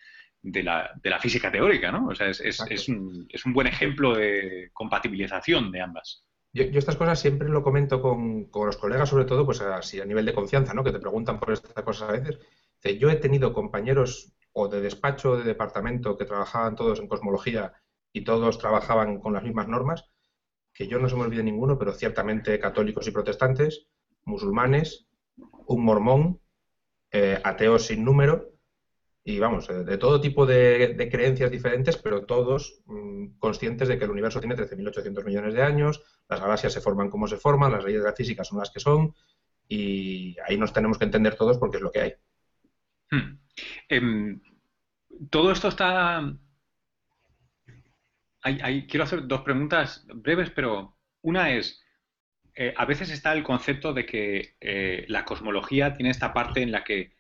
la, 0.63 1.19
física 1.19 1.51
teórica, 1.51 1.91
¿no? 1.91 2.09
O 2.09 2.15
sea, 2.15 2.29
es, 2.29 2.89
un, 2.91 3.27
buen 3.55 3.67
ejemplo 3.67 4.15
de 4.15 4.69
compatibilización 4.75 5.73
de 5.73 5.81
ambas. 5.81 6.27
Yo, 6.53 6.65
estas 6.65 6.97
cosas 6.97 7.19
siempre 7.19 7.49
lo 7.49 7.63
comento 7.63 8.03
con, 8.03 8.51
los 8.53 8.77
colegas, 8.77 9.09
sobre 9.09 9.25
todo, 9.25 9.47
pues 9.47 9.63
así 9.63 9.99
a 9.99 10.05
nivel 10.05 10.27
de 10.27 10.35
confianza, 10.35 10.75
¿no? 10.75 10.85
Que 10.85 10.93
te 10.93 10.99
preguntan 10.99 11.41
por 11.41 11.53
estas 11.53 11.83
cosas 11.83 12.11
a 12.11 12.13
veces. 12.13 12.39
Yo 12.99 13.09
he 13.09 13.17
tenido 13.17 13.55
compañeros 13.55 14.35
o 14.53 14.69
de 14.69 14.81
despacho 14.81 15.37
de 15.37 15.45
departamento 15.45 16.17
que 16.17 16.25
trabajaban 16.25 16.77
todos 16.77 17.01
en 17.01 17.09
cosmología 17.09 17.73
y 18.13 18.25
todos 18.25 18.59
trabajaban 18.59 19.21
con 19.21 19.33
las 19.33 19.43
mismas 19.43 19.69
normas 19.69 20.11
que 20.73 20.87
yo 20.87 20.99
no 20.99 21.09
se 21.09 21.17
me 21.17 21.23
olvide 21.23 21.43
ninguno, 21.43 21.79
pero 21.79 21.93
ciertamente 21.93 22.59
católicos 22.59 23.07
y 23.07 23.11
protestantes, 23.11 23.87
musulmanes, 24.25 25.09
un 25.67 25.85
mormón, 25.85 26.41
eh, 27.11 27.41
ateos 27.43 27.87
sin 27.87 28.05
número, 28.05 28.53
y 29.23 29.39
vamos, 29.39 29.69
eh, 29.69 29.85
de 29.85 29.99
todo 29.99 30.21
tipo 30.21 30.47
de, 30.47 31.09
creencias 31.11 31.51
diferentes, 31.51 31.97
pero 31.97 32.25
todos 32.25 32.83
mm, 32.87 33.39
conscientes 33.39 33.89
de 33.89 33.99
que 33.99 34.05
el 34.05 34.11
universo 34.11 34.41
tiene 34.41 34.57
13.800 34.57 35.25
millones 35.25 35.55
de 35.55 35.63
años, 35.63 36.03
las 36.29 36.41
galaxias 36.41 36.73
se 36.73 36.81
forman 36.81 37.11
como 37.11 37.27
se 37.27 37.37
forman, 37.37 37.73
las 37.73 37.85
leyes 37.85 38.01
de 38.01 38.09
la 38.09 38.17
física 38.17 38.45
son 38.45 38.59
las 38.59 38.71
que 38.71 38.81
son, 38.81 39.15
y 39.69 40.37
ahí 40.47 40.57
nos 40.57 40.73
tenemos 40.73 40.99
que 40.99 41.05
entender 41.05 41.37
todos 41.37 41.59
porque 41.59 41.77
es 41.77 41.83
lo 41.83 41.91
que 41.91 42.01
hay. 42.01 42.15
Hmm. 43.11 43.39
Em, 43.89 44.41
todo 45.31 45.53
esto 45.53 45.69
está 45.69 46.23
quiero 48.89 49.05
hacer 49.05 49.27
dos 49.27 49.43
preguntas 49.43 50.07
breves, 50.15 50.51
pero 50.51 50.97
una 51.23 51.51
es, 51.51 51.83
eh, 52.55 52.73
a 52.77 52.85
veces 52.85 53.11
está 53.11 53.33
el 53.33 53.43
concepto 53.43 53.93
de 53.93 54.07
que 54.07 54.57
eh, 54.61 55.05
la 55.09 55.25
cosmología 55.25 55.95
tiene 55.95 56.11
esta 56.11 56.33
parte 56.33 56.63
en 56.63 56.73
la 56.73 56.85
que, 56.85 57.13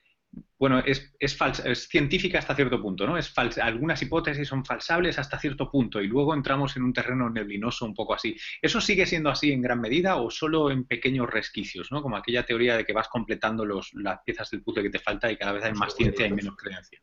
bueno, 0.59 0.79
es, 0.81 1.14
es, 1.19 1.37
es 1.64 1.88
científica 1.88 2.38
hasta 2.38 2.55
cierto 2.55 2.81
punto, 2.81 3.07
¿no? 3.07 3.16
Es 3.16 3.33
algunas 3.62 4.03
hipótesis 4.03 4.47
son 4.47 4.64
falsables 4.64 5.19
hasta 5.19 5.38
cierto 5.38 5.71
punto 5.71 6.01
y 6.01 6.07
luego 6.07 6.35
entramos 6.35 6.77
en 6.77 6.83
un 6.83 6.93
terreno 6.93 7.31
neblinoso 7.31 7.87
un 7.87 7.95
poco 7.95 8.14
así. 8.14 8.37
¿Eso 8.61 8.81
sigue 8.81 9.07
siendo 9.07 9.31
así 9.31 9.53
en 9.53 9.62
gran 9.62 9.81
medida 9.81 10.16
o 10.16 10.31
solo 10.31 10.71
en 10.71 10.85
pequeños 10.85 11.29
resquicios, 11.29 11.90
¿no? 11.90 12.03
Como 12.03 12.16
aquella 12.16 12.45
teoría 12.45 12.77
de 12.77 12.85
que 12.85 12.93
vas 12.93 13.09
completando 13.09 13.64
los, 13.64 13.93
las 13.95 14.21
piezas 14.25 14.51
del 14.51 14.62
puzzle 14.62 14.85
que 14.85 14.90
te 14.90 14.99
falta 14.99 15.33
y 15.33 15.37
cada 15.37 15.53
vez 15.53 15.64
hay 15.64 15.73
más 15.73 15.95
ciencia 15.95 16.27
y 16.27 16.33
menos 16.33 16.57
creencia. 16.57 17.01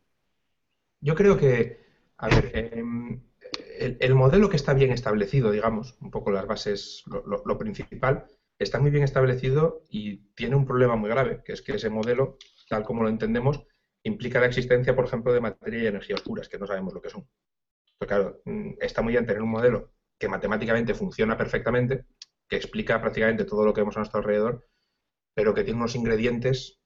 Yo 1.00 1.14
creo 1.14 1.36
que, 1.36 1.80
a 2.16 2.28
ver, 2.28 2.50
em, 2.54 3.20
el, 3.78 4.14
modelo 4.14 4.48
que 4.48 4.56
está 4.56 4.74
bien 4.74 4.90
establecido, 4.92 5.50
digamos, 5.50 5.96
un 6.00 6.10
poco 6.10 6.30
las 6.30 6.46
bases, 6.46 7.04
lo, 7.06 7.58
principal, 7.58 8.26
está 8.58 8.80
muy 8.80 8.90
bien 8.90 9.04
establecido 9.04 9.84
y 9.90 10.16
tiene 10.34 10.56
un 10.56 10.66
problema 10.66 10.96
muy 10.96 11.08
grave, 11.10 11.42
que 11.44 11.52
es 11.52 11.62
que 11.62 11.76
ese 11.76 11.90
modelo, 11.90 12.38
tal 12.68 12.84
como 12.84 13.02
lo 13.02 13.08
entendemos, 13.08 13.62
implica 14.02 14.40
la 14.40 14.46
existencia, 14.46 14.94
por 14.94 15.04
ejemplo, 15.06 15.32
de 15.32 15.40
materia 15.40 15.84
y 15.84 15.86
energía 15.86 16.16
oscuras, 16.16 16.48
que 16.48 16.58
no 16.58 16.66
sabemos 16.66 16.94
lo 16.94 17.02
que 17.02 17.10
son. 17.10 17.28
Pero 17.98 18.08
claro, 18.08 18.42
mm, 18.44 18.74
está 18.80 19.02
muy 19.02 19.12
bien 19.12 19.26
tener 19.26 19.42
un 19.42 19.50
modelo 19.50 19.92
que 20.18 20.28
matemáticamente 20.28 20.94
funciona 20.94 21.36
perfectamente, 21.36 22.06
que 22.48 22.56
explica 22.56 23.00
prácticamente 23.00 23.44
todo 23.44 23.64
lo 23.64 23.74
que 23.74 23.80
vemos 23.82 23.96
a 23.96 24.00
nuestro 24.00 24.18
alrededor, 24.20 24.66
pero 25.34 25.54
que 25.54 25.64
tiene 25.64 25.78
unos 25.80 25.96
ingredientes 25.96 26.80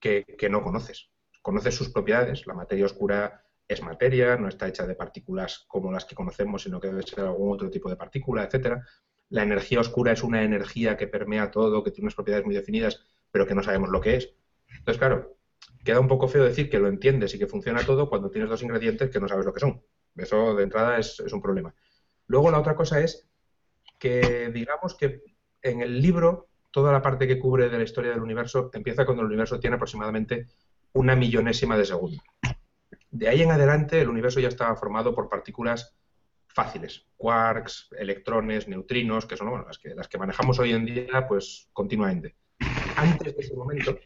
que, 0.00 0.24
que 0.38 0.48
no 0.48 0.62
conoces. 0.62 1.10
Conoces 1.42 1.74
sus 1.74 1.90
propiedades, 1.90 2.46
la 2.46 2.54
materia 2.54 2.86
oscura 2.86 3.44
es 3.68 3.82
materia, 3.82 4.36
no 4.36 4.48
está 4.48 4.68
hecha 4.68 4.86
de 4.86 4.94
partículas 4.94 5.64
como 5.68 5.90
las 5.92 6.04
que 6.04 6.14
conocemos, 6.14 6.62
sino 6.62 6.80
que 6.80 6.88
debe 6.88 7.02
ser 7.02 7.20
algún 7.20 7.52
otro 7.52 7.70
tipo 7.70 7.88
de 7.88 7.96
partícula, 7.96 8.44
etcétera. 8.44 8.84
La 9.28 9.42
energía 9.42 9.80
oscura 9.80 10.12
es 10.12 10.22
una 10.22 10.42
energía 10.42 10.96
que 10.96 11.08
permea 11.08 11.50
todo, 11.50 11.82
que 11.82 11.90
tiene 11.90 12.06
unas 12.06 12.14
propiedades 12.14 12.44
muy 12.46 12.54
definidas, 12.54 13.04
pero 13.30 13.46
que 13.46 13.54
no 13.54 13.62
sabemos 13.62 13.88
lo 13.90 14.00
que 14.00 14.16
es. 14.16 14.34
Entonces, 14.78 14.98
claro, 14.98 15.36
queda 15.84 16.00
un 16.00 16.08
poco 16.08 16.28
feo 16.28 16.44
decir 16.44 16.70
que 16.70 16.78
lo 16.78 16.88
entiendes 16.88 17.34
y 17.34 17.38
que 17.38 17.46
funciona 17.46 17.84
todo 17.84 18.08
cuando 18.08 18.30
tienes 18.30 18.50
dos 18.50 18.62
ingredientes 18.62 19.10
que 19.10 19.20
no 19.20 19.28
sabes 19.28 19.46
lo 19.46 19.52
que 19.52 19.60
son. 19.60 19.82
Eso 20.16 20.54
de 20.54 20.62
entrada 20.62 20.98
es, 20.98 21.20
un 21.20 21.42
problema. 21.42 21.74
Luego 22.26 22.50
la 22.50 22.60
otra 22.60 22.74
cosa 22.74 23.00
es 23.00 23.28
que 23.98 24.50
digamos 24.52 24.94
que 24.94 25.22
en 25.62 25.80
el 25.80 26.00
libro 26.00 26.48
toda 26.70 26.92
la 26.92 27.02
parte 27.02 27.26
que 27.26 27.38
cubre 27.38 27.68
de 27.68 27.78
la 27.78 27.84
historia 27.84 28.10
del 28.10 28.22
universo 28.22 28.70
empieza 28.72 29.04
cuando 29.04 29.22
el 29.22 29.28
universo 29.28 29.60
tiene 29.60 29.76
aproximadamente 29.76 30.48
una 30.92 31.16
millonésima 31.16 31.76
de 31.76 31.84
segundo. 31.84 32.22
De 33.10 33.28
ahí 33.28 33.42
en 33.42 33.50
adelante 33.50 34.00
el 34.00 34.08
universo 34.08 34.40
ya 34.40 34.48
estaba 34.48 34.74
formado 34.76 35.14
por 35.14 35.28
partículas 35.28 35.94
fáciles, 36.46 37.06
quarks, 37.16 37.88
electrones, 37.98 38.68
neutrinos, 38.68 39.26
que 39.26 39.36
son 39.36 39.64
las, 39.66 39.78
que, 39.78 39.94
las 39.94 40.08
que 40.08 40.18
manejamos 40.18 40.58
hoy 40.58 40.72
en 40.72 40.84
día 40.84 41.26
pues 41.26 41.68
continuamente. 41.72 42.36
antes 42.96 43.34
de 43.34 43.40
ese 43.40 43.54
momento 43.54 43.96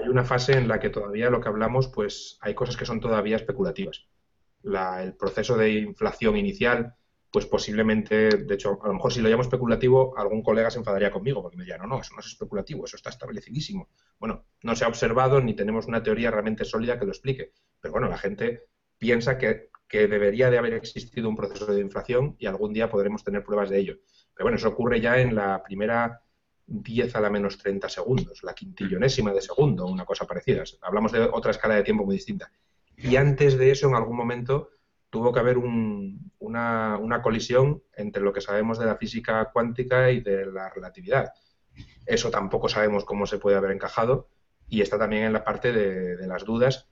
hay 0.00 0.08
una 0.08 0.24
fase 0.24 0.52
en 0.52 0.68
la 0.68 0.80
que 0.80 0.90
todavía 0.90 1.30
lo 1.30 1.40
que 1.40 1.48
hablamos, 1.48 1.88
pues 1.88 2.38
hay 2.40 2.54
cosas 2.54 2.76
que 2.76 2.86
son 2.86 3.00
todavía 3.00 3.36
especulativas. 3.36 4.06
el 4.62 5.14
proceso 5.14 5.56
de 5.56 5.72
inflación 5.72 6.36
inicial, 6.36 6.94
pues 7.30 7.46
posiblemente, 7.46 8.30
de 8.30 8.54
hecho, 8.54 8.78
a 8.82 8.88
lo 8.88 8.94
mejor 8.94 9.12
si 9.12 9.20
lo 9.20 9.28
llamo 9.28 9.42
especulativo, 9.42 10.18
algún 10.18 10.42
colega 10.42 10.70
se 10.70 10.78
enfadaría 10.78 11.10
conmigo 11.10 11.42
porque 11.42 11.56
me 11.56 11.64
diría, 11.64 11.78
no, 11.78 11.86
no, 11.86 12.00
eso 12.00 12.14
no 12.14 12.20
es 12.20 12.26
especulativo, 12.26 12.84
eso 12.84 12.96
está 12.96 13.10
establecidísimo. 13.10 13.88
Bueno, 14.18 14.46
no 14.62 14.74
se 14.74 14.84
ha 14.84 14.88
observado 14.88 15.40
ni 15.40 15.54
tenemos 15.54 15.86
una 15.86 16.02
teoría 16.02 16.30
realmente 16.30 16.64
sólida 16.64 16.98
que 16.98 17.04
lo 17.06 17.12
explique, 17.12 17.52
pero 17.80 17.92
bueno, 17.92 18.08
la 18.08 18.18
gente 18.18 18.64
piensa 18.98 19.38
que, 19.38 19.70
que 19.88 20.08
debería 20.08 20.50
de 20.50 20.58
haber 20.58 20.74
existido 20.74 21.28
un 21.28 21.36
proceso 21.36 21.66
de 21.66 21.80
inflación 21.80 22.36
y 22.38 22.46
algún 22.46 22.72
día 22.72 22.90
podremos 22.90 23.22
tener 23.22 23.44
pruebas 23.44 23.70
de 23.70 23.78
ello. 23.78 23.98
Pero 24.34 24.46
bueno, 24.46 24.56
eso 24.56 24.68
ocurre 24.68 25.00
ya 25.00 25.20
en 25.20 25.34
la 25.34 25.62
primera 25.62 26.22
10 26.70 27.16
a 27.16 27.20
la 27.20 27.30
menos 27.30 27.58
30 27.58 27.88
segundos, 27.88 28.42
la 28.44 28.54
quintillonésima 28.54 29.32
de 29.32 29.42
segundo, 29.42 29.86
una 29.86 30.04
cosa 30.04 30.24
parecida. 30.24 30.62
Hablamos 30.82 31.10
de 31.12 31.20
otra 31.20 31.50
escala 31.50 31.74
de 31.74 31.82
tiempo 31.82 32.04
muy 32.04 32.14
distinta. 32.14 32.50
Y 32.96 33.16
antes 33.16 33.58
de 33.58 33.72
eso, 33.72 33.88
en 33.88 33.96
algún 33.96 34.16
momento, 34.16 34.70
tuvo 35.10 35.32
que 35.32 35.40
haber 35.40 35.58
una, 35.58 37.20
colisión 37.22 37.82
entre 37.94 38.22
lo 38.22 38.32
que 38.32 38.40
sabemos 38.40 38.78
de 38.78 38.86
la 38.86 38.96
física 38.96 39.50
cuántica 39.52 40.10
y 40.10 40.20
de 40.20 40.46
la 40.46 40.70
relatividad. 40.70 41.32
Eso 42.06 42.30
tampoco 42.30 42.68
sabemos 42.68 43.04
cómo 43.04 43.26
se 43.26 43.38
puede 43.38 43.56
haber 43.56 43.72
encajado 43.72 44.28
y 44.68 44.80
está 44.80 44.96
también 44.98 45.24
en 45.24 45.32
la 45.32 45.44
parte 45.44 45.72
de, 45.72 46.26
las 46.26 46.44
dudas. 46.44 46.88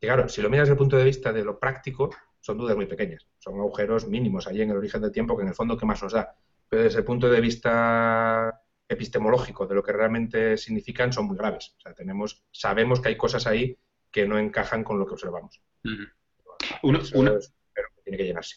Y 0.00 0.06
claro, 0.06 0.28
si 0.28 0.42
lo 0.42 0.50
miras 0.50 0.64
desde 0.64 0.72
el 0.72 0.78
punto 0.78 0.96
de 0.96 1.04
vista 1.04 1.32
de 1.32 1.44
lo 1.44 1.58
práctico, 1.58 2.10
son 2.40 2.58
dudas 2.58 2.74
muy 2.74 2.86
pequeñas, 2.86 3.26
son 3.38 3.60
agujeros 3.60 4.08
mínimos 4.08 4.46
ahí 4.46 4.62
en 4.62 4.70
el 4.70 4.76
origen 4.76 5.02
del 5.02 5.12
tiempo 5.12 5.36
que 5.36 5.42
en 5.42 5.48
el 5.48 5.54
fondo, 5.54 5.76
¿qué 5.76 5.86
más 5.86 6.02
nos 6.02 6.12
da? 6.12 6.34
Pero 6.68 6.82
desde 6.82 6.98
el 6.98 7.04
punto 7.04 7.28
de 7.28 7.40
vista 7.40 8.62
epistemológico 8.90 9.66
de 9.66 9.76
lo 9.76 9.82
que 9.82 9.92
realmente 9.92 10.56
significan 10.56 11.12
son 11.12 11.26
muy 11.26 11.36
graves. 11.36 11.74
O 11.78 11.80
sea, 11.80 11.94
tenemos, 11.94 12.44
sabemos 12.50 13.00
que 13.00 13.08
hay 13.08 13.16
cosas 13.16 13.46
ahí 13.46 13.78
que 14.10 14.26
no 14.26 14.36
encajan 14.36 14.82
con 14.82 14.98
lo 14.98 15.06
que 15.06 15.14
observamos. 15.14 15.62
una, 16.82 17.00
tiene 18.02 18.18
que 18.18 18.24
llenarse. 18.24 18.56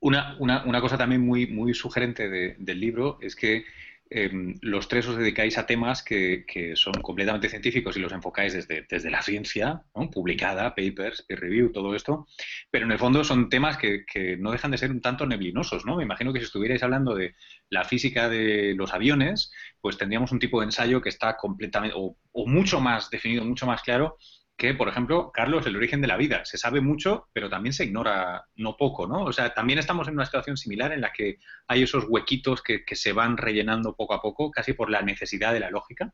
Una, 0.00 0.36
una, 0.40 0.80
cosa 0.80 0.98
también 0.98 1.20
muy, 1.22 1.46
muy 1.46 1.74
sugerente 1.74 2.28
del 2.28 2.80
libro 2.80 3.18
es 3.20 3.36
que 3.36 3.64
em, 4.10 4.54
los 4.62 4.88
tres 4.88 5.06
os 5.08 5.16
dedicáis 5.16 5.58
a 5.58 5.66
temas 5.66 6.02
que, 6.02 6.44
son 6.74 6.94
completamente 6.94 7.48
científicos 7.48 7.96
y 7.96 8.00
los 8.00 8.12
enfocáis 8.12 8.52
desde, 8.52 8.86
desde 8.88 9.10
la 9.10 9.22
ciencia, 9.22 9.82
publicada, 10.12 10.74
papers, 10.74 11.22
peer 11.22 11.40
review, 11.40 11.72
todo 11.72 11.94
esto, 11.94 12.26
pero 12.70 12.86
en 12.86 12.92
el 12.92 12.98
fondo 12.98 13.24
son 13.24 13.48
temas 13.48 13.76
que, 13.76 14.04
no 14.38 14.52
dejan 14.52 14.70
de 14.70 14.78
ser 14.78 14.90
un 14.90 15.00
tanto 15.00 15.26
neblinosos, 15.26 15.84
¿no? 15.84 15.96
Me 15.96 16.04
imagino 16.04 16.32
que 16.32 16.40
si 16.40 16.46
estuvierais 16.46 16.82
hablando 16.82 17.14
de 17.14 17.34
la 17.70 17.84
física 17.84 18.28
de 18.28 18.74
los 18.76 18.94
aviones, 18.94 19.52
pues 19.80 19.98
tendríamos 19.98 20.32
un 20.32 20.38
tipo 20.38 20.60
de 20.60 20.66
ensayo 20.66 21.00
que 21.00 21.08
está 21.08 21.36
completamente, 21.36 21.96
o 21.96 22.46
mucho 22.46 22.80
más 22.80 23.10
definido, 23.10 23.44
mucho 23.44 23.66
más 23.66 23.82
claro, 23.82 24.18
que, 24.56 24.72
por 24.72 24.88
ejemplo, 24.88 25.30
Carlos, 25.32 25.66
el 25.66 25.76
origen 25.76 26.00
de 26.00 26.06
la 26.06 26.16
vida. 26.16 26.44
Se 26.44 26.56
sabe 26.56 26.80
mucho, 26.80 27.28
pero 27.32 27.50
también 27.50 27.74
se 27.74 27.84
ignora 27.84 28.46
no 28.56 28.76
poco, 28.76 29.06
¿no? 29.06 29.24
O 29.24 29.32
sea, 29.32 29.52
también 29.52 29.78
estamos 29.78 30.08
en 30.08 30.14
una 30.14 30.24
situación 30.24 30.56
similar 30.56 30.92
en 30.92 31.02
la 31.02 31.12
que 31.12 31.38
hay 31.68 31.82
esos 31.82 32.06
huequitos 32.08 32.62
que, 32.62 32.82
se 32.96 33.12
van 33.12 33.36
rellenando 33.36 33.94
poco 33.94 34.14
a 34.14 34.22
poco, 34.22 34.50
casi 34.50 34.72
por 34.72 34.88
la 34.88 35.02
necesidad 35.02 35.52
de 35.52 35.60
la 35.60 35.70
lógica. 35.70 36.12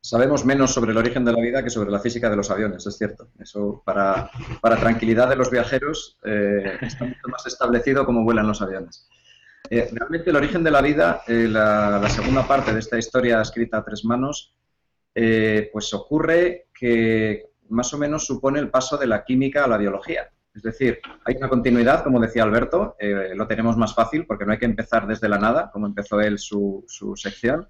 Sabemos 0.00 0.44
menos 0.44 0.72
sobre 0.72 0.92
el 0.92 0.98
origen 0.98 1.24
de 1.24 1.32
la 1.32 1.40
vida 1.40 1.64
que 1.64 1.70
sobre 1.70 1.90
la 1.90 1.98
física 1.98 2.30
de 2.30 2.36
los 2.36 2.50
aviones, 2.50 2.86
es 2.86 2.96
cierto. 2.96 3.30
Eso, 3.40 3.82
para, 3.84 4.30
tranquilidad 4.78 5.28
de 5.28 5.36
los 5.36 5.50
viajeros, 5.50 6.18
eh, 6.24 6.78
está 6.82 7.04
mucho 7.04 7.28
más 7.28 7.46
establecido 7.46 8.04
cómo 8.04 8.22
vuelan 8.22 8.46
los 8.46 8.62
aviones. 8.62 9.08
Eh, 9.70 9.88
realmente 9.92 10.30
el 10.30 10.36
origen 10.36 10.62
de 10.62 10.70
la 10.70 10.82
vida, 10.82 11.22
eh, 11.26 11.48
la 11.48 12.08
segunda 12.10 12.46
parte 12.46 12.72
de 12.72 12.80
esta 12.80 12.98
historia 12.98 13.40
escrita 13.40 13.78
a 13.78 13.84
tres 13.84 14.04
manos, 14.04 14.54
eh, 15.14 15.70
pues 15.72 15.92
ocurre 15.94 16.66
que 16.74 17.50
más 17.68 17.92
o 17.94 17.98
menos 17.98 18.26
supone 18.26 18.58
el 18.58 18.70
paso 18.70 18.96
de 18.96 19.06
la 19.06 19.24
química 19.24 19.64
a 19.64 19.68
la 19.68 19.78
biología. 19.78 20.30
Es 20.54 20.62
decir, 20.62 21.00
hay 21.24 21.36
una 21.36 21.48
continuidad, 21.48 22.04
como 22.04 22.20
decía 22.20 22.44
Alberto, 22.44 22.94
eh, 22.98 23.32
lo 23.34 23.46
tenemos 23.46 23.76
más 23.76 23.94
fácil 23.94 24.24
porque 24.26 24.44
no 24.44 24.52
hay 24.52 24.58
que 24.58 24.64
empezar 24.64 25.06
desde 25.06 25.28
la 25.28 25.38
nada, 25.38 25.70
como 25.72 25.86
empezó 25.86 26.20
él 26.20 26.38
su, 26.38 26.84
sección, 27.16 27.66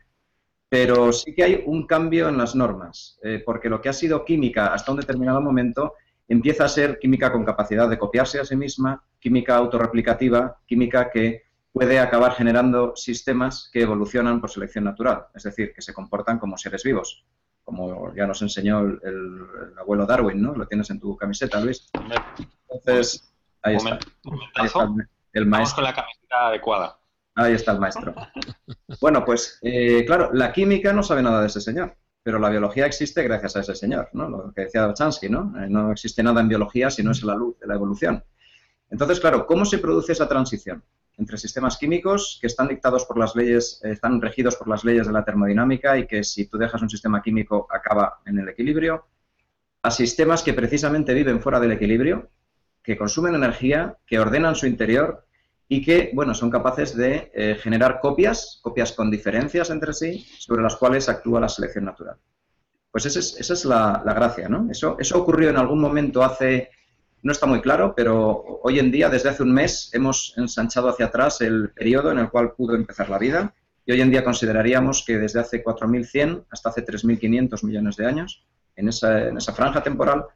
pero 0.69 1.13
sí 1.13 1.35
que 1.35 1.45
hay 1.45 1.63
un 1.67 1.87
cambio 1.87 2.29
en 2.29 2.37
las 2.37 2.55
normas, 2.55 3.19
eh, 3.23 3.43
porque 3.45 3.71
lo 3.71 3.81
que 3.81 3.89
ha 3.89 3.95
sido 3.95 4.25
química 4.25 4.75
hasta 4.75 4.91
un 4.91 4.99
determinado 4.99 5.41
momento 5.41 5.95
empieza 6.29 6.65
a 6.65 6.69
ser 6.69 6.99
química 6.99 7.33
con 7.33 7.45
capacidad 7.45 7.89
de 7.89 7.99
copiarse 7.99 8.41
a 8.41 8.45
sí 8.45 8.57
misma, 8.57 9.03
química 9.19 9.57
autorreplicativa, 9.57 10.59
química 10.67 11.11
que 11.11 11.43
puede 11.75 11.99
acabar 11.99 12.35
generando 12.35 12.95
sistemas 12.95 13.69
que 13.73 13.83
evolucionan 13.83 14.41
por 14.41 14.49
selección 14.49 14.85
natural, 14.85 15.27
es 15.35 15.43
decir, 15.43 15.73
que 15.75 15.83
se 15.83 15.93
comportan 15.93 16.39
como 16.39 16.57
seres 16.57 16.85
vivos, 16.85 17.27
como 17.65 18.15
ya 18.15 18.29
nos 18.29 18.41
enseñó 18.43 18.79
el, 18.79 19.41
abuelo 19.77 20.07
Darwin, 20.07 20.41
¿no? 20.41 20.55
Lo 20.55 20.69
tienes 20.69 20.89
en 20.91 21.01
tu 21.01 21.17
camiseta, 21.17 21.59
Luis. 21.59 21.91
Entonces, 22.71 23.29
ahí 23.61 23.75
está. 23.75 23.99
Ahí 24.55 24.67
está 24.67 24.89
el, 25.33 25.47
maestro. 25.47 25.75
con 25.75 25.85
la 25.85 25.95
camiseta 25.95 26.47
adecuada. 26.47 26.97
Ahí 27.35 27.55
está 27.55 27.73
el 27.73 27.81
maestro. 27.81 28.15
Bueno, 29.01 29.25
pues 29.25 29.59
eh, 29.63 30.05
claro, 30.07 30.31
la 30.33 30.53
química 30.53 30.93
no 30.93 31.03
sabe 31.03 31.23
nada 31.23 31.41
de 31.41 31.49
ese 31.49 31.61
señor, 31.61 31.97
pero 32.23 32.39
la 32.39 32.51
biología 32.51 32.87
existe 32.87 33.25
gracias 33.25 33.57
a 33.57 33.61
ese 33.61 33.75
señor, 33.75 34.11
¿no? 34.13 34.29
Lo 34.29 34.53
que 34.53 34.63
decía 34.63 34.95
Chansky, 34.95 35.29
¿no? 35.29 35.53
Eh, 35.61 35.67
no 35.69 35.91
existe 35.91 36.23
nada 36.23 36.41
en 36.41 36.49
biología 36.49 36.89
si 36.89 37.03
no 37.03 37.11
es 37.11 37.25
la 37.25 37.35
luz 37.35 37.59
de 37.59 37.67
la 37.67 37.75
evolución. 37.75 38.23
Entonces, 38.91 39.19
claro, 39.19 39.45
¿cómo 39.45 39.65
se 39.65 39.79
produce 39.79 40.13
esa 40.13 40.29
transición? 40.29 40.85
Entre 41.17 41.39
sistemas 41.39 41.77
químicos 41.77 42.39
que 42.41 42.47
están 42.47 42.69
dictados 42.69 43.05
por 43.05 43.19
las 43.19 43.37
leyes, 43.37 43.81
eh, 43.85 43.91
están 43.91 44.21
regidos 44.21 44.57
por 44.57 44.69
las 44.69 44.85
leyes 44.85 45.07
de 45.07 45.13
la 45.13 45.25
termodinámica 45.25 45.97
y 45.99 46.07
que 46.07 46.25
si 46.25 46.47
tú 46.47 46.59
dejas 46.59 46.83
un 46.83 46.91
sistema 46.91 47.23
químico 47.23 47.67
acaba 47.71 48.21
en 48.27 48.39
el 48.39 48.49
equilibrio, 48.49 49.07
a 49.83 49.91
sistemas 49.91 50.43
que 50.43 50.55
precisamente 50.55 51.15
viven 51.15 51.41
fuera 51.41 51.61
del 51.61 51.73
equilibrio, 51.73 52.31
que 52.83 52.97
consumen 52.97 53.35
energía, 53.35 53.97
que 54.07 54.19
ordenan 54.19 54.55
su 54.55 54.67
interior 54.67 55.27
y 55.69 55.85
que, 55.85 56.11
bueno, 56.15 56.35
son 56.35 56.51
capaces 56.51 56.97
de 56.97 57.31
eh, 57.35 57.57
generar 57.61 58.01
copias, 58.01 58.61
copias 58.63 58.93
con 58.93 59.11
diferencias 59.11 59.71
entre 59.71 59.93
sí, 59.93 60.27
sobre 60.39 60.63
las 60.63 60.77
cuales 60.77 61.09
actúa 61.09 61.41
la 61.41 61.49
selección 61.49 61.85
natural. 61.85 62.17
Pues 62.91 63.07
esa 63.07 63.19
es, 63.19 63.41
esa 63.41 63.55
es 63.55 63.65
la, 63.65 64.03
la, 64.05 64.15
gracia, 64.15 64.49
¿no? 64.49 64.71
Eso, 64.71 64.97
eso 65.01 65.21
ocurrió 65.21 65.51
en 65.51 65.57
algún 65.57 65.81
momento 65.81 66.23
hace 66.23 66.71
no 67.25 67.33
está 67.33 67.47
muy 67.47 67.63
claro, 67.63 67.95
pero 67.97 68.61
hoy 68.63 68.79
en 68.79 68.91
día, 68.91 69.09
desde 69.09 69.31
hace 69.31 69.43
un 69.43 69.53
mes, 69.53 69.91
hemos 69.95 70.35
ensanchado 70.37 70.91
hacia 70.91 71.07
atrás 71.07 71.41
el 71.41 71.71
periodo 71.71 72.13
en 72.13 72.19
el 72.19 72.29
cual 72.29 72.53
pudo 72.53 72.77
empezar 72.77 73.09
la 73.09 73.19
vida 73.19 73.55
y 73.87 73.93
hoy 73.93 74.03
en 74.03 74.11
día 74.11 74.23
consideraríamos 74.23 75.03
que 75.07 75.17
desde 75.17 75.41
hace 75.41 75.65
4.100 75.65 76.45
hasta 76.51 76.69
hace 76.69 76.85
3.500 76.85 77.65
millones 77.65 77.97
de 77.97 78.07
años, 78.07 78.47
en 78.77 78.89
esa, 78.89 79.29
en 79.29 79.39
esa 79.39 79.55
franja 79.55 79.83
temporal, 79.83 80.27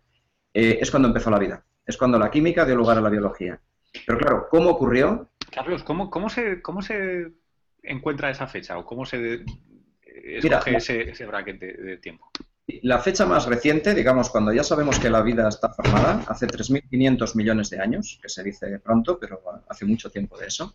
eh, 0.54 0.78
es 0.80 0.90
cuando 0.90 1.08
empezó 1.08 1.30
la 1.30 1.38
vida. 1.38 1.62
Es 1.84 1.98
cuando 1.98 2.18
la 2.18 2.30
química 2.30 2.64
dio 2.64 2.74
lugar 2.74 2.96
a 2.96 3.02
la 3.02 3.10
biología. 3.10 3.60
Pero 4.06 4.18
claro, 4.18 4.48
¿cómo 4.50 4.70
ocurrió? 4.70 5.28
Carlos, 5.52 5.82
¿cómo, 5.82 6.08
cómo, 6.08 6.30
se, 6.30 6.62
cómo 6.62 6.80
se 6.80 7.32
encuentra 7.82 8.30
esa 8.30 8.46
fecha 8.46 8.78
o 8.78 8.86
cómo 8.86 9.04
se 9.04 9.44
escoge 10.24 10.76
ese, 10.76 11.10
ese 11.10 11.26
bracket 11.26 11.60
de 11.60 11.98
tiempo? 11.98 12.30
La 12.82 12.98
fecha 12.98 13.24
más 13.24 13.46
reciente, 13.46 13.94
digamos, 13.94 14.28
cuando 14.28 14.52
ya 14.52 14.62
sabemos 14.62 14.98
que 14.98 15.08
la 15.08 15.22
vida 15.22 15.48
está 15.48 15.70
formada, 15.70 16.22
hace 16.28 16.46
3.500 16.46 17.34
millones 17.34 17.70
de 17.70 17.80
años, 17.80 18.18
que 18.20 18.28
se 18.28 18.42
dice 18.42 18.78
pronto, 18.80 19.18
pero 19.18 19.40
hace 19.68 19.86
mucho 19.86 20.10
tiempo 20.10 20.36
de 20.36 20.48
eso. 20.48 20.74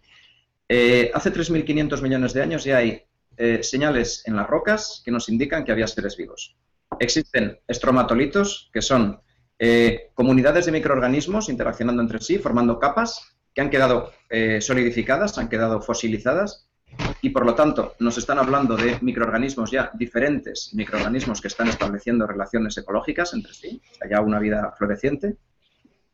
Eh, 0.67 1.11
hace 1.13 1.31
3.500 1.31 2.01
millones 2.01 2.33
de 2.33 2.41
años 2.41 2.63
ya 2.63 2.77
hay 2.77 3.03
eh, 3.37 3.61
señales 3.61 4.23
en 4.25 4.35
las 4.35 4.47
rocas 4.47 5.03
que 5.05 5.11
nos 5.11 5.29
indican 5.29 5.63
que 5.63 5.71
había 5.71 5.85
seres 5.85 6.17
vivos. 6.17 6.55
Existen 6.99 7.59
estromatolitos, 7.67 8.71
que 8.73 8.81
son 8.81 9.21
eh, 9.59 10.09
comunidades 10.15 10.65
de 10.65 10.71
microorganismos 10.71 11.47
interaccionando 11.47 12.01
entre 12.01 12.21
sí, 12.21 12.39
formando 12.39 12.79
capas 12.79 13.35
que 13.53 13.61
han 13.61 13.69
quedado 13.69 14.11
solidificadas, 14.61 15.37
han 15.37 15.47
quedado 15.47 15.79
fosilizadas 15.79 16.67
y 17.23 17.29
por 17.29 17.45
lo 17.45 17.55
tanto 17.55 17.95
nos 17.99 18.17
están 18.17 18.37
hablando 18.37 18.75
de 18.75 18.97
microorganismos 19.01 19.71
ya 19.71 19.89
diferentes, 19.93 20.71
microorganismos 20.73 21.39
que 21.39 21.47
están 21.47 21.69
estableciendo 21.69 22.27
relaciones 22.27 22.77
ecológicas 22.77 23.33
entre 23.33 23.53
sí, 23.53 23.81
ya 24.09 24.19
una 24.19 24.39
vida 24.39 24.73
floreciente. 24.77 25.37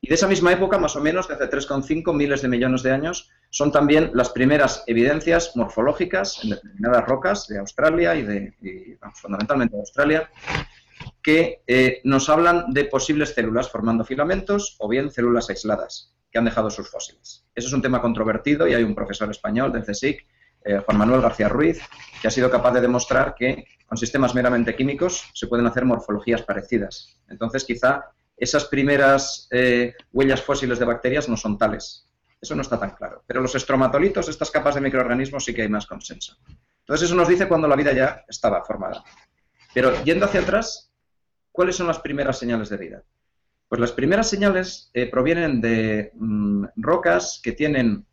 Y 0.01 0.07
de 0.07 0.15
esa 0.15 0.27
misma 0.27 0.53
época, 0.53 0.77
más 0.77 0.95
o 0.95 1.01
menos, 1.01 1.27
de 1.27 1.33
hace 1.33 1.49
3,5 1.49 2.13
miles 2.13 2.41
de 2.41 2.47
millones 2.47 2.83
de 2.83 2.91
años, 2.91 3.31
son 3.49 3.71
también 3.71 4.11
las 4.13 4.29
primeras 4.29 4.83
evidencias 4.87 5.55
morfológicas 5.55 6.43
en 6.43 6.51
determinadas 6.51 7.05
rocas 7.05 7.47
de 7.47 7.57
Australia 7.57 8.15
y, 8.15 8.21
de, 8.21 8.97
fundamentalmente 9.15 9.75
de 9.75 9.81
Australia, 9.81 10.29
que 11.23 11.63
eh, 11.65 12.01
nos 12.03 12.29
hablan 12.29 12.71
de 12.71 12.85
posibles 12.85 13.33
células 13.33 13.69
formando 13.69 14.05
filamentos 14.05 14.75
o 14.79 14.87
bien 14.87 15.11
células 15.11 15.49
aisladas 15.49 16.13
que 16.31 16.37
han 16.37 16.45
dejado 16.45 16.69
sus 16.69 16.89
fósiles. 16.89 17.45
Eso 17.55 17.67
es 17.67 17.73
un 17.73 17.81
tema 17.81 17.99
controvertido 17.99 18.67
y 18.67 18.75
hay 18.75 18.83
un 18.83 18.95
profesor 18.95 19.29
español 19.31 19.73
del 19.73 19.83
CSIC 19.83 20.25
eh, 20.63 20.81
Juan 20.85 20.97
Manuel 20.97 21.21
García 21.21 21.49
Ruiz, 21.49 21.81
que 22.21 22.27
ha 22.27 22.31
sido 22.31 22.49
capaz 22.49 22.73
de 22.73 22.81
demostrar 22.81 23.35
que 23.35 23.65
con 23.85 23.97
sistemas 23.97 24.35
meramente 24.35 24.75
químicos 24.75 25.29
se 25.33 25.47
pueden 25.47 25.65
hacer 25.65 25.85
morfologías 25.85 26.43
parecidas. 26.43 27.17
Entonces, 27.27 27.63
quizá 27.63 28.11
esas 28.37 28.65
primeras 28.65 29.47
eh, 29.51 29.93
huellas 30.11 30.41
fósiles 30.41 30.79
de 30.79 30.85
bacterias 30.85 31.27
no 31.27 31.35
son 31.35 31.57
tales. 31.57 32.05
Eso 32.39 32.55
no 32.55 32.61
está 32.61 32.79
tan 32.79 32.91
claro. 32.91 33.23
Pero 33.25 33.41
los 33.41 33.55
estromatolitos, 33.55 34.29
estas 34.29 34.51
capas 34.51 34.75
de 34.75 34.81
microorganismos, 34.81 35.43
sí 35.43 35.53
que 35.53 35.63
hay 35.63 35.69
más 35.69 35.87
consenso. 35.87 36.37
Entonces 36.81 37.07
eso 37.07 37.15
nos 37.15 37.27
dice 37.27 37.47
cuando 37.47 37.67
la 37.67 37.75
vida 37.75 37.91
ya 37.91 38.23
estaba 38.27 38.63
formada. 38.63 39.03
Pero 39.73 40.03
yendo 40.03 40.25
hacia 40.25 40.41
atrás, 40.41 40.91
¿cuáles 41.51 41.75
son 41.75 41.87
las 41.87 41.99
primeras 41.99 42.37
señales 42.39 42.69
de 42.69 42.77
vida? 42.77 43.03
Pues 43.67 43.81
las 43.81 43.91
primeras 43.91 44.29
señales 44.29 44.89
eh, 44.93 45.07
provienen 45.07 45.61
de 45.61 46.11
mm, 46.15 46.65
rocas 46.77 47.39
que 47.43 47.51
tienen 47.51 48.05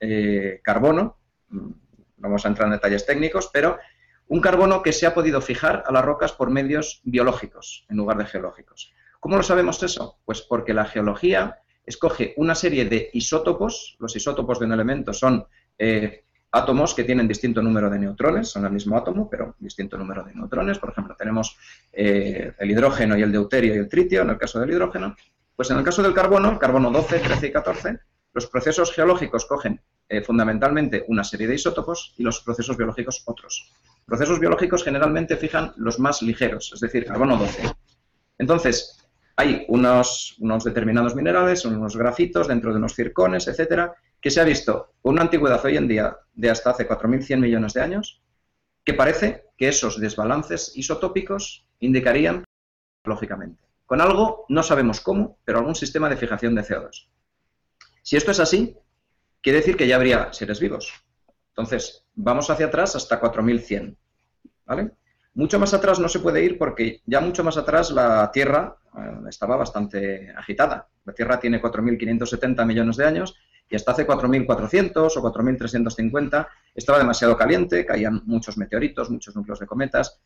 carbono, 0.62 1.18
mm, 1.48 1.70
no 2.16 2.28
vamos 2.28 2.44
a 2.44 2.48
entrar 2.48 2.66
en 2.66 2.72
detalles 2.72 3.06
técnicos, 3.06 3.50
pero 3.52 3.78
un 4.28 4.40
carbono 4.40 4.82
que 4.82 4.92
se 4.92 5.06
ha 5.06 5.14
podido 5.14 5.40
fijar 5.40 5.84
a 5.86 5.92
las 5.92 6.04
rocas 6.04 6.32
por 6.32 6.50
medios 6.50 7.00
biológicos 7.04 7.86
en 7.88 7.96
lugar 7.96 8.18
de 8.18 8.26
geológicos. 8.26 8.92
¿Cómo 9.20 9.36
lo 9.36 9.42
sabemos 9.42 9.82
eso? 9.82 10.18
Pues 10.24 10.42
porque 10.42 10.74
la 10.74 10.84
geología 10.84 11.60
escoge 11.84 12.34
una 12.36 12.54
serie 12.54 12.84
de 12.86 13.10
isótopos, 13.12 13.96
los 14.00 14.14
isótopos 14.16 14.58
de 14.58 14.66
un 14.66 14.72
elemento 14.72 15.12
son 15.12 15.46
eh, 15.78 16.24
átomos 16.50 16.94
que 16.94 17.04
tienen 17.04 17.28
distinto 17.28 17.62
número 17.62 17.88
de 17.90 17.98
neutrones, 17.98 18.48
son 18.48 18.64
el 18.64 18.72
mismo 18.72 18.96
átomo, 18.96 19.28
pero 19.30 19.54
distinto 19.58 19.96
número 19.96 20.24
de 20.24 20.34
neutrones. 20.34 20.78
Por 20.78 20.90
ejemplo, 20.90 21.14
tenemos 21.16 21.56
el 21.92 22.70
hidrógeno 22.70 23.16
y 23.16 23.22
el 23.22 23.30
deuterio 23.30 23.74
y 23.74 23.78
el 23.78 23.88
tritio, 23.88 24.22
en 24.22 24.30
el 24.30 24.38
caso 24.38 24.58
del 24.58 24.70
hidrógeno, 24.70 25.14
pues 25.54 25.70
en 25.70 25.78
el 25.78 25.84
caso 25.84 26.02
del 26.02 26.14
carbono, 26.14 26.58
carbono 26.58 26.90
12, 26.90 27.20
13 27.20 27.46
y 27.46 27.52
14, 27.52 27.98
los 28.32 28.46
procesos 28.46 28.92
geológicos 28.92 29.46
cogen 29.46 29.80
eh, 30.08 30.22
fundamentalmente 30.22 31.04
una 31.08 31.24
serie 31.24 31.46
de 31.46 31.54
isótopos 31.54 32.14
y 32.16 32.22
los 32.22 32.40
procesos 32.40 32.76
biológicos 32.76 33.22
otros. 33.26 33.70
Procesos 34.04 34.38
biológicos 34.38 34.84
generalmente 34.84 35.36
fijan 35.36 35.72
los 35.76 35.98
más 35.98 36.22
ligeros, 36.22 36.72
es 36.74 36.80
decir, 36.80 37.06
carbono 37.06 37.36
12. 37.36 37.62
Entonces, 38.38 38.98
hay 39.36 39.64
unos, 39.68 40.36
unos 40.38 40.64
determinados 40.64 41.14
minerales, 41.14 41.64
unos 41.64 41.96
grafitos 41.96 42.48
dentro 42.48 42.70
de 42.72 42.78
unos 42.78 42.94
circones, 42.94 43.48
etcétera, 43.48 43.94
que 44.20 44.30
se 44.30 44.40
ha 44.40 44.44
visto 44.44 44.94
una 45.02 45.22
antigüedad 45.22 45.64
hoy 45.64 45.76
en 45.76 45.88
día 45.88 46.16
de 46.34 46.50
hasta 46.50 46.70
hace 46.70 46.88
4.100 46.88 47.38
millones 47.38 47.74
de 47.74 47.82
años, 47.82 48.22
que 48.84 48.94
parece 48.94 49.46
que 49.56 49.68
esos 49.68 50.00
desbalances 50.00 50.72
isotópicos 50.76 51.66
indicarían 51.80 52.44
lógicamente 53.04 53.66
con 53.86 54.00
algo, 54.00 54.44
no 54.48 54.62
sabemos 54.62 55.00
cómo, 55.00 55.38
pero 55.44 55.58
algún 55.58 55.76
sistema 55.76 56.08
de 56.08 56.16
fijación 56.16 56.54
de 56.54 56.62
CO2. 56.62 57.08
Si 58.02 58.16
esto 58.16 58.32
es 58.32 58.40
así, 58.40 58.76
quiere 59.46 59.60
decir 59.60 59.76
que 59.76 59.86
ya 59.86 59.94
habría 59.94 60.32
seres 60.32 60.58
vivos. 60.58 60.92
Entonces, 61.50 62.04
vamos 62.16 62.50
hacia 62.50 62.66
atrás 62.66 62.96
hasta 62.96 63.20
4100. 63.20 63.96
¿Vale? 64.66 64.90
Mucho 65.34 65.60
más 65.60 65.72
atrás 65.72 66.00
no 66.00 66.08
se 66.08 66.18
puede 66.18 66.42
ir 66.42 66.58
porque 66.58 67.00
ya 67.06 67.20
mucho 67.20 67.44
más 67.44 67.56
atrás 67.56 67.92
la 67.92 68.28
Tierra 68.32 68.76
eh, 68.98 69.28
estaba 69.28 69.54
bastante 69.56 70.34
agitada. 70.36 70.88
La 71.04 71.12
Tierra 71.12 71.38
tiene 71.38 71.62
4.570 71.62 72.66
millones 72.66 72.96
de 72.96 73.06
años 73.06 73.36
y 73.70 73.76
hasta 73.76 73.92
hace 73.92 74.04
4.400 74.04 75.12
o 75.16 75.22
4.350 75.22 76.48
estaba 76.74 76.98
demasiado 76.98 77.36
caliente, 77.36 77.86
caían 77.86 78.22
muchos 78.24 78.58
meteoritos, 78.58 79.10
muchos 79.10 79.36
núcleos 79.36 79.60
de 79.60 79.66
cometas. 79.68 80.18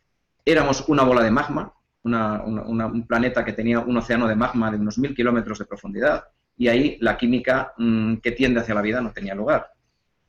Éramos 0.46 0.88
una 0.88 1.02
bola 1.02 1.22
de 1.22 1.30
magma, 1.30 1.74
un 2.04 3.04
planeta 3.06 3.44
que 3.44 3.52
tenía 3.52 3.80
un 3.80 3.98
océano 3.98 4.26
de 4.26 4.34
magma 4.34 4.70
de 4.70 4.78
unos 4.78 4.96
mil 4.96 5.14
kilómetros 5.14 5.58
de 5.58 5.66
profundidad 5.66 6.24
y 6.60 6.68
ahí 6.68 6.98
la 7.00 7.16
química 7.16 7.72
mm, 7.78 8.16
que 8.16 8.32
tiende 8.32 8.60
hacia 8.60 8.74
la 8.74 8.82
vida 8.82 9.00
no 9.00 9.12
tenía 9.12 9.34
lugar. 9.34 9.72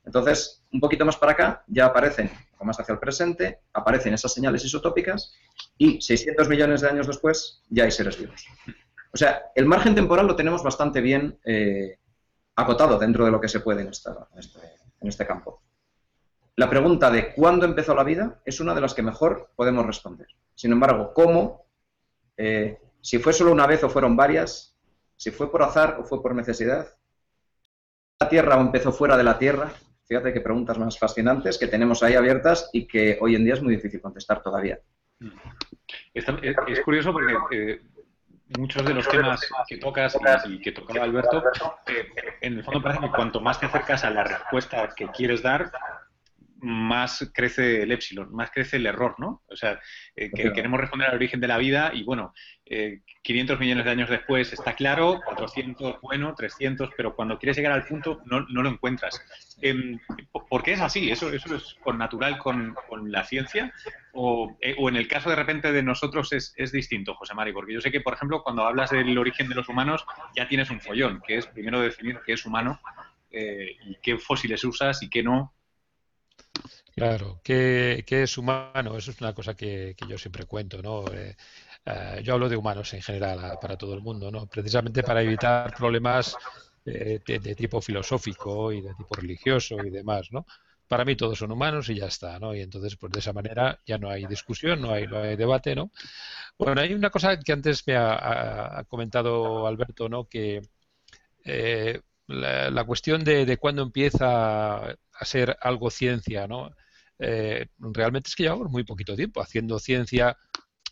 Entonces, 0.06 0.64
un 0.72 0.80
poquito 0.80 1.04
más 1.04 1.18
para 1.18 1.34
acá 1.34 1.64
ya 1.68 1.88
aparecen, 1.88 2.32
o 2.58 2.64
más 2.64 2.80
hacia 2.80 2.94
el 2.94 3.00
presente, 3.00 3.60
aparecen 3.74 4.14
esas 4.14 4.34
señales 4.34 4.64
isotópicas 4.64 5.36
y 5.78 6.02
600 6.02 6.48
millones 6.48 6.80
de 6.80 6.88
años 6.88 7.08
después 7.08 7.62
ya 7.68 7.84
hay 7.84 7.92
seres 7.92 8.18
vivos. 8.18 8.46
O 9.14 9.18
sea, 9.18 9.52
el 9.54 9.66
margen 9.66 9.94
temporal 9.94 10.26
lo 10.26 10.38
tenemos 10.38 10.64
bastante 10.64 11.02
bien 11.02 11.38
eh, 11.44 11.98
acotado 12.56 12.98
dentro 12.98 13.26
de 13.26 13.32
lo 13.32 13.42
que 13.42 13.50
se 13.50 13.60
puede 13.60 13.82
en, 13.82 13.90
este, 13.90 14.10
en 15.02 15.08
este 15.10 15.28
campo. 15.28 15.62
La 16.56 16.70
pregunta 16.70 17.12
de 17.12 17.34
cuándo 17.34 17.66
empezó 17.66 17.94
la 17.94 18.06
vida 18.06 18.40
es 18.46 18.62
una 18.62 18.74
de 18.74 18.80
las 18.80 18.94
que 18.94 19.04
mejor 19.04 19.52
podemos 19.58 19.86
responder. 19.86 20.28
Sin 20.56 20.72
embargo, 20.72 21.12
¿cómo? 21.14 21.66
Eh, 22.38 22.80
si 23.02 23.18
fue 23.20 23.34
solo 23.34 23.52
una 23.52 23.68
vez 23.68 23.84
o 23.84 23.90
fueron 23.90 24.16
varias, 24.16 24.72
si 25.22 25.30
fue 25.30 25.52
por 25.52 25.62
azar 25.62 25.98
o 26.00 26.04
fue 26.04 26.20
por 26.20 26.34
necesidad, 26.34 26.88
la 28.20 28.28
Tierra 28.28 28.58
o 28.58 28.62
empezó 28.62 28.92
fuera 28.92 29.16
de 29.16 29.24
la 29.24 29.38
Tierra, 29.38 29.70
fíjate 30.08 30.34
qué 30.34 30.42
preguntas 30.42 30.80
más 30.80 30.98
fascinantes 30.98 31.60
que 31.60 31.68
tenemos 31.68 32.02
ahí 32.02 32.16
abiertas 32.16 32.72
y 32.74 32.88
que 32.88 33.20
hoy 33.22 33.36
en 33.36 33.46
día 33.46 33.54
es 33.54 33.62
muy 33.62 33.76
difícil 33.76 34.02
contestar 34.02 34.42
todavía. 34.42 34.80
Es, 36.12 36.26
curioso 36.84 37.14
porque 37.14 37.36
eh, 37.52 37.82
muchos 38.58 38.84
de 38.84 38.96
los 38.96 39.08
temas 39.08 39.48
que 39.68 39.78
tocas 39.78 40.18
y, 40.46 40.60
que 40.60 40.72
tocaba 40.72 41.04
Alberto, 41.04 41.44
eh, 41.86 42.08
en 42.42 42.58
el 42.58 42.64
fondo 42.64 42.82
parece 42.82 43.02
que 43.02 43.12
cuanto 43.12 43.42
más 43.42 43.60
te 43.60 43.68
acercas 43.68 44.04
a 44.04 44.10
la 44.10 44.24
respuesta 44.24 44.90
que 44.96 45.08
quieres 45.10 45.44
dar, 45.44 45.72
más 46.62 47.30
crece 47.32 47.84
el 47.84 47.92
epsilon, 47.92 48.34
más 48.34 48.50
crece 48.50 48.78
el 48.78 48.88
error, 48.88 49.16
¿no? 49.18 49.44
O 49.48 49.56
sea, 49.56 49.80
eh, 50.16 50.32
que 50.32 50.52
queremos 50.52 50.80
responder 50.80 51.10
al 51.10 51.16
origen 51.16 51.42
de 51.42 51.48
la 51.48 51.58
vida 51.58 51.92
y 51.94 52.04
bueno, 52.04 52.34
500 53.24 53.56
eh, 53.56 53.60
millones 53.60 53.86
de 53.86 53.92
años 53.92 54.10
después 54.10 54.54
está 54.54 54.74
claro, 54.74 55.20
400, 55.26 56.00
bueno, 56.02 56.34
300, 56.36 56.92
pero 56.96 57.16
cuando 57.16 57.38
quieres 57.38 57.58
llegar 57.58 57.74
al 57.74 57.86
punto 57.86 58.22
no, 58.26 58.40
lo 58.40 58.70
encuentras. 58.70 59.22
Eh, 59.62 59.98
¿Por 60.50 60.64
qué 60.64 60.74
es 60.74 60.82
así? 60.82 61.12
¿Eso, 61.12 61.32
eso 61.32 61.56
es 61.56 61.76
con 61.84 61.98
natural 61.98 62.38
con, 62.38 62.76
la 63.06 63.26
ciencia? 63.26 63.74
O, 64.14 64.58
eh, 64.62 64.76
o, 64.78 64.88
en 64.90 64.96
el 64.96 65.08
caso 65.08 65.30
de 65.30 65.36
repente 65.36 65.72
de 65.72 65.84
nosotros 65.84 66.32
es, 66.32 66.54
es 66.56 66.72
distinto, 66.72 67.16
José 67.16 67.34
Mari? 67.34 67.52
Porque 67.52 67.74
yo 67.74 67.82
sé 67.82 67.92
que, 67.92 68.02
por 68.02 68.14
ejemplo, 68.14 68.42
cuando 68.44 68.66
hablas 68.66 68.92
del 68.92 69.18
origen 69.18 69.50
de 69.50 69.56
los 69.56 69.68
humanos 69.68 70.06
ya 70.36 70.48
tienes 70.48 70.70
un 70.70 70.80
follón, 70.80 71.22
que 71.28 71.38
es 71.38 71.48
primero 71.48 71.82
definir 71.82 72.20
qué 72.26 72.34
es 72.34 72.46
humano 72.46 72.80
y 73.32 73.96
qué 74.02 74.18
fósiles 74.18 74.64
usas 74.66 75.02
y 75.04 75.10
qué 75.10 75.24
no 75.24 75.54
Claro, 76.96 77.40
¿qué, 77.44 78.04
es 78.08 78.38
humano? 78.38 78.98
Eso 78.98 79.12
es 79.12 79.22
una 79.22 79.34
cosa 79.34 79.56
que, 79.56 79.96
yo 80.08 80.18
siempre 80.18 80.46
cuento, 80.46 80.82
¿no? 80.82 81.06
Eh, 81.86 82.18
eh, 82.18 82.24
yo 82.24 82.34
hablo 82.34 82.50
de 82.50 82.58
humanos 82.58 82.94
en 82.94 83.02
general 83.02 83.58
para 83.62 83.78
todo 83.78 83.94
el 83.94 84.02
mundo, 84.02 84.32
¿no? 84.32 84.48
Precisamente 84.48 85.04
para 85.04 85.22
evitar 85.22 85.74
problemas 85.76 86.36
eh, 86.86 87.20
de, 87.26 87.56
tipo 87.56 87.82
filosófico 87.82 88.72
y 88.72 88.82
de 88.82 88.94
tipo 88.96 89.16
religioso 89.16 89.78
y 89.84 89.90
demás, 89.90 90.28
¿no? 90.32 90.46
Para 90.88 91.06
mí 91.06 91.16
todos 91.16 91.40
son 91.40 91.52
humanos 91.52 91.90
y 91.90 91.96
ya 91.96 92.08
está, 92.08 92.38
¿no? 92.40 92.54
Y 92.56 92.62
entonces, 92.62 92.98
pues 92.98 93.12
de 93.14 93.20
esa 93.20 93.34
manera 93.34 93.80
ya 93.86 93.98
no 93.98 94.10
hay 94.10 94.26
discusión, 94.26 94.82
no 94.82 94.92
hay, 94.92 95.08
no 95.08 95.20
hay 95.20 95.36
debate, 95.38 95.76
¿no? 95.76 95.92
Bueno, 96.58 96.82
hay 96.82 96.94
una 96.94 97.10
cosa 97.10 97.40
que 97.40 97.54
antes 97.54 97.88
me 97.88 97.96
ha, 97.98 98.84
comentado 98.90 99.68
Alberto, 99.68 100.10
¿no? 100.10 100.26
Que 100.28 100.62
la, 102.28 102.84
cuestión 102.86 103.24
de, 103.24 103.46
de 103.46 103.58
cuándo 103.58 103.84
empieza 103.84 104.78
a 105.22 105.26
ser 105.26 105.58
algo 105.62 105.90
ciencia, 105.90 106.48
¿no? 106.48 106.72
Eh, 107.24 107.68
realmente 107.78 108.30
es 108.30 108.36
que 108.36 108.44
llevamos 108.44 108.72
muy 108.72 108.84
poquito 108.84 109.16
tiempo 109.16 109.42
haciendo 109.42 109.78
ciencia 109.78 110.36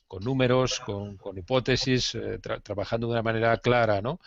con 0.09 0.23
números, 0.23 0.79
con, 0.79 1.17
hipótesis, 1.37 2.15
eh, 2.15 2.39
trabajando 2.39 3.07
de 3.07 3.13
una 3.13 3.21
manera 3.21 3.55
clara, 3.57 4.01
¿no? 4.01 4.19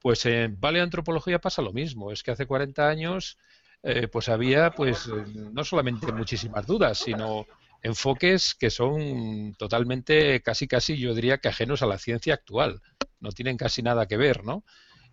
Pues 0.00 0.24
en 0.24 0.58
paleoantropología 0.58 1.38
pasa 1.40 1.60
lo 1.60 1.74
mismo. 1.74 2.10
Es 2.10 2.22
que 2.22 2.30
hace 2.30 2.46
40 2.46 2.88
años, 2.88 3.36
eh, 3.82 4.08
pues 4.08 4.30
había, 4.30 4.70
pues, 4.70 5.06
no 5.06 5.62
solamente 5.62 6.10
muchísimas 6.10 6.66
dudas, 6.66 6.98
sino 6.98 7.46
enfoques 7.82 8.54
que 8.54 8.70
son 8.70 9.54
totalmente, 9.58 10.40
casi, 10.40 10.66
casi, 10.66 10.96
yo 10.96 11.14
diría 11.14 11.36
que 11.36 11.48
ajenos 11.48 11.82
a 11.82 11.86
la 11.86 11.98
ciencia 11.98 12.32
actual. 12.32 12.80
No 13.20 13.30
tienen 13.30 13.58
casi 13.58 13.82
nada 13.82 14.06
que 14.06 14.16
ver, 14.16 14.42
¿no? 14.42 14.64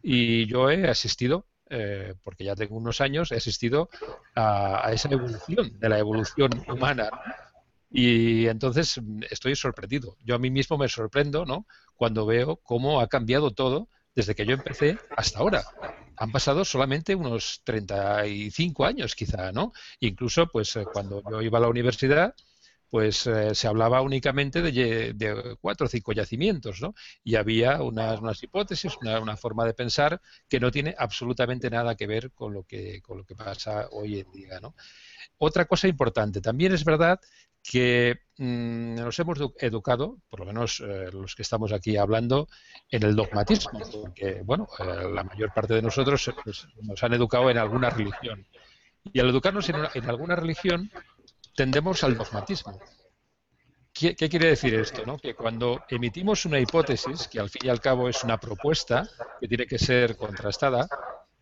Y 0.01 0.45
yo 0.45 0.71
he 0.71 0.87
asistido 0.87 1.47
eh, 1.69 2.13
porque 2.23 2.43
ya 2.43 2.55
tengo 2.55 2.75
unos 2.75 3.01
años, 3.01 3.31
he 3.31 3.35
asistido 3.35 3.89
a, 4.35 4.89
esa 4.93 5.09
evolución, 5.09 5.79
de 5.79 5.89
la 5.89 5.97
evolución 5.99 6.51
humana. 6.69 7.09
Y 7.95 8.47
entonces 8.47 8.99
estoy 9.29 9.55
sorprendido. 9.55 10.17
Yo 10.25 10.33
a 10.33 10.39
mí 10.39 10.49
mismo 10.49 10.79
me 10.79 10.89
sorprendo, 10.89 11.45
¿no? 11.45 11.67
Cuando 11.95 12.25
veo 12.25 12.55
cómo 12.57 12.99
ha 12.99 13.07
cambiado 13.07 13.51
todo 13.51 13.87
desde 14.15 14.33
que 14.33 14.47
yo 14.47 14.53
empecé 14.53 14.97
hasta 15.15 15.39
ahora. 15.39 15.63
Han 16.17 16.31
pasado 16.31 16.65
solamente 16.65 17.13
unos 17.13 17.61
35 17.63 18.85
años, 18.85 19.13
quizá, 19.15 19.51
¿no? 19.51 19.73
Incluso, 19.99 20.47
pues, 20.47 20.75
eh, 20.75 20.85
cuando 20.91 21.21
yo 21.29 21.41
iba 21.43 21.59
a 21.59 21.61
la 21.61 21.67
universidad, 21.67 22.33
pues 22.89 23.27
eh, 23.27 23.53
se 23.53 23.67
hablaba 23.67 24.01
únicamente 24.01 24.61
de, 24.61 25.55
cuatro 25.61 25.85
o 25.85 25.89
cinco 25.89 26.13
yacimientos, 26.13 26.81
¿no? 26.81 26.95
Y 27.23 27.35
había 27.35 27.81
unas, 27.81 28.41
hipótesis, 28.41 28.97
una, 29.01 29.37
forma 29.37 29.65
de 29.65 29.73
pensar 29.73 30.21
que 30.47 30.59
no 30.59 30.71
tiene 30.71 30.95
absolutamente 30.97 31.69
nada 31.69 31.95
que 31.95 32.07
ver 32.07 32.31
con 32.31 32.53
lo 32.53 32.63
que, 32.63 33.01
con 33.01 33.17
lo 33.19 33.23
que 33.23 33.35
pasa 33.35 33.87
hoy 33.91 34.19
en 34.19 34.31
día, 34.31 34.59
¿no? 34.59 34.75
Otra 35.39 35.65
cosa 35.65 35.87
importante, 35.87 36.39
también 36.39 36.73
es 36.73 36.85
verdad 36.85 37.19
que 37.63 38.19
mm, 38.37 38.95
nos 38.95 39.17
hemos 39.19 39.39
educado, 39.59 40.17
por 40.29 40.41
lo 40.41 40.45
menos 40.45 40.81
eh, 40.81 41.09
los 41.11 41.33
que 41.33 41.41
estamos 41.41 41.71
aquí 41.71 41.97
hablando, 41.97 42.47
en 42.91 43.03
el 43.03 43.15
dogmatismo, 43.15 43.79
porque, 44.01 44.41
bueno, 44.43 44.67
eh, 44.79 45.09
la 45.11 45.23
mayor 45.23 45.53
parte 45.53 45.73
de 45.73 45.81
nosotros 45.81 46.29
pues, 46.43 46.67
nos 46.81 47.01
han 47.03 47.13
educado 47.13 47.49
en 47.49 47.57
alguna 47.57 47.89
religión. 47.89 48.45
Y 49.11 49.19
al 49.19 49.29
educarnos 49.29 49.67
en, 49.69 50.09
alguna 50.09 50.35
religión, 50.35 50.91
tendemos 51.55 52.03
al 52.03 52.17
dogmatismo. 52.17 52.79
¿Qué, 53.93 54.15
quiere 54.15 54.47
decir 54.47 54.73
esto? 54.73 55.05
No? 55.05 55.17
Que 55.17 55.35
cuando 55.35 55.83
emitimos 55.87 56.45
una 56.45 56.59
hipótesis, 56.59 57.27
que 57.27 57.39
al 57.39 57.49
fin 57.49 57.61
y 57.65 57.69
al 57.69 57.79
cabo 57.79 58.09
es 58.09 58.23
una 58.23 58.39
propuesta 58.39 59.07
que 59.39 59.47
tiene 59.47 59.67
que 59.67 59.77
ser 59.77 60.17
contrastada, 60.17 60.87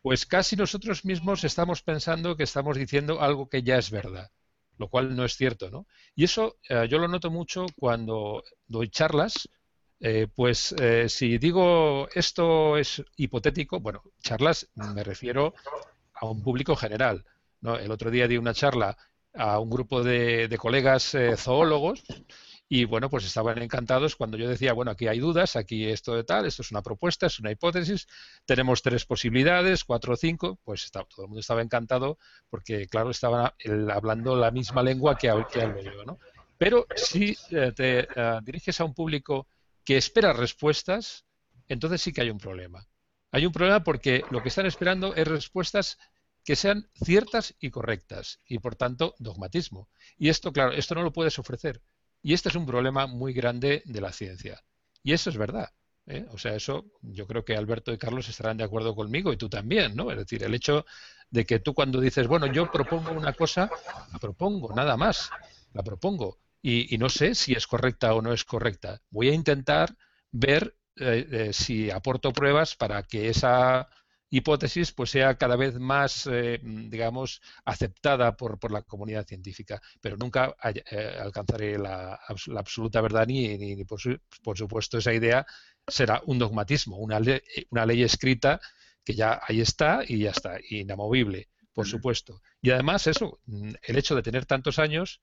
pues 0.02 0.26
casi 0.26 0.56
nosotros 0.56 1.06
mismos 1.06 1.44
estamos 1.44 1.82
pensando 1.82 2.36
que 2.36 2.44
estamos 2.44 2.76
diciendo 2.78 3.22
algo 3.22 3.48
que 3.48 3.64
ya 3.64 3.78
es 3.78 3.90
verdad. 3.90 4.32
Lo 4.78 4.88
cual 4.88 5.16
no 5.16 5.26
es 5.26 5.36
cierto, 5.36 5.70
¿no? 5.70 5.86
Y 6.16 6.24
eso 6.24 6.58
eh, 6.70 6.88
yo 6.90 6.98
lo 6.98 7.08
noto 7.08 7.30
mucho 7.30 7.66
cuando 7.78 8.44
doy 8.68 8.90
charlas, 8.90 9.50
eh, 10.00 10.28
pues 10.34 10.74
eh, 10.80 11.08
si 11.10 11.38
digo 11.38 12.08
esto 12.14 12.78
es 12.78 13.04
hipotético, 13.18 13.80
bueno, 13.80 14.02
charlas 14.22 14.68
me 14.74 15.04
refiero 15.04 15.54
a 16.14 16.26
un 16.26 16.42
público 16.42 16.76
general. 16.76 17.24
¿no? 17.62 17.76
El 17.78 17.92
otro 17.92 18.10
día 18.10 18.28
di 18.28 18.38
una 18.38 18.54
charla 18.54 18.98
a 19.36 19.60
un 19.60 19.70
grupo 19.70 20.04
de, 20.04 20.48
de 20.48 20.58
colegas 20.58 21.16
zoólogos 21.38 22.04
y 22.74 22.86
bueno, 22.86 23.10
pues 23.10 23.26
estaban 23.26 23.62
encantados 23.62 24.16
cuando 24.16 24.38
yo 24.38 24.48
decía, 24.48 24.72
bueno, 24.72 24.92
aquí 24.92 25.06
hay 25.10 25.20
dudas, 25.20 25.58
aquí 25.58 25.90
esto 25.90 26.16
de 26.16 26.24
tal, 26.24 26.46
esto 26.46 26.62
es 26.62 26.72
una 26.72 26.82
propuesta, 26.82 27.26
es 27.26 27.38
una 27.38 27.52
hipótesis, 27.52 28.08
tenemos 28.46 28.82
tres 28.82 29.06
posibilidades, 29.06 29.84
cuatro 29.84 30.14
o 30.14 30.16
cinco, 30.16 30.58
pues 30.64 30.90
todo 30.90 31.06
el 31.18 31.28
mundo 31.28 31.42
estaba 31.42 31.62
encantado 31.62 32.18
porque, 32.50 32.88
claro, 32.88 33.10
estaban 33.10 33.52
hablando 33.92 34.38
la 34.38 34.52
misma 34.52 34.84
lengua 34.84 35.18
que, 35.18 35.28
que 35.52 35.62
hablo 35.62 35.82
yo, 35.82 36.06
¿no? 36.06 36.18
Pero 36.58 36.88
si 36.96 37.36
eh, 37.50 37.74
te 37.76 38.08
eh, 38.16 38.40
diriges 38.42 38.80
a 38.80 38.86
un 38.86 38.94
público 38.94 39.48
que 39.84 39.98
espera 39.98 40.32
respuestas, 40.32 41.26
entonces 41.68 42.02
sí 42.02 42.14
que 42.14 42.22
hay 42.22 42.30
un 42.30 42.38
problema. 42.38 42.88
Hay 43.34 43.46
un 43.46 43.52
problema 43.52 43.84
porque 43.84 44.24
lo 44.32 44.42
que 44.42 44.48
están 44.48 44.66
esperando 44.66 45.14
es 45.14 45.28
respuestas 45.28 45.98
que 46.46 46.56
sean 46.56 46.90
ciertas 47.04 47.54
y 47.60 47.70
correctas 47.70 48.40
y 48.46 48.60
por 48.60 48.78
tanto 48.78 49.14
dogmatismo. 49.20 49.90
Y 50.18 50.30
esto, 50.30 50.54
claro, 50.54 50.72
esto 50.72 50.96
no 50.96 51.04
lo 51.04 51.12
puedes 51.12 51.38
ofrecer. 51.38 51.82
Y 52.22 52.34
este 52.34 52.50
es 52.50 52.56
un 52.56 52.66
problema 52.66 53.08
muy 53.08 53.34
grande 53.34 53.82
de 53.86 54.02
la 54.02 54.12
ciencia. 54.12 54.62
Y 55.04 55.14
eso 55.14 55.30
es 55.30 55.38
verdad. 55.38 55.70
¿eh? 56.06 56.26
O 56.32 56.38
sea, 56.38 56.56
eso 56.56 56.86
yo 57.02 57.28
creo 57.28 57.44
que 57.44 57.56
Alberto 57.56 57.92
y 57.92 57.98
Carlos 57.98 58.30
estarán 58.30 58.58
de 58.58 58.64
acuerdo 58.64 58.96
conmigo 58.96 59.34
y 59.34 59.38
tú 59.38 59.50
también, 59.50 59.96
¿no? 59.96 60.12
Es 60.12 60.18
decir, 60.18 60.44
el 60.44 60.54
hecho 60.54 60.86
de 61.30 61.46
que 61.46 61.60
tú 61.60 61.74
cuando 61.74 62.00
dices, 62.00 62.28
bueno, 62.28 62.46
yo 62.48 62.72
propongo 62.72 63.12
una 63.12 63.34
cosa, 63.34 63.70
la 64.12 64.20
propongo, 64.20 64.74
nada 64.76 64.98
más, 64.98 65.30
la 65.74 65.82
propongo. 65.84 66.40
Y, 66.62 66.96
no 67.00 67.10
sé 67.10 67.34
si 67.34 67.54
es 67.54 67.66
correcta 67.66 68.14
o 68.14 68.22
no 68.22 68.34
es 68.34 68.44
correcta. 68.44 69.02
Voy 69.10 69.30
a 69.30 69.34
intentar 69.34 69.96
ver 70.32 70.76
eh, 70.98 71.28
eh, 71.32 71.54
si 71.54 71.90
aporto 71.90 72.32
pruebas 72.34 72.76
para 72.76 73.02
que 73.02 73.30
esa 73.30 73.90
hipótesis 74.32 74.92
pues 74.94 75.12
sea 75.12 75.36
cada 75.36 75.56
vez 75.56 75.78
más, 75.80 76.28
eh, 76.32 76.60
digamos, 76.64 77.42
aceptada 77.66 78.36
por, 78.36 78.58
por, 78.58 78.72
la 78.72 78.82
comunidad 78.82 79.28
científica, 79.28 79.82
pero 80.00 80.18
nunca 80.18 80.56
eh, 80.64 81.18
alcanzaré 81.20 81.78
la, 81.78 82.20
la, 82.48 82.60
absoluta 82.60 83.02
verdad 83.02 83.28
ni, 83.28 83.58
ni, 83.58 83.84
por, 83.84 84.00
por, 84.42 84.58
supuesto 84.58 84.98
esa 84.98 85.14
idea 85.14 85.46
será 85.88 86.22
un 86.26 86.40
dogmatismo, 86.40 86.98
una, 86.98 87.20
ley, 87.20 87.42
una 87.70 87.86
ley 87.86 88.04
escrita 88.04 88.60
que 89.04 89.14
ya 89.14 89.42
ahí 89.48 89.62
está 89.62 90.02
y 90.08 90.20
ya 90.20 90.32
está, 90.32 90.60
inamovible, 90.70 91.50
por 91.74 91.88
supuesto. 91.88 92.42
Y 92.62 92.72
además 92.72 93.08
eso, 93.08 93.42
el 93.84 93.98
hecho 93.98 94.16
de 94.16 94.24
tener 94.24 94.46
tantos 94.46 94.80
años, 94.80 95.22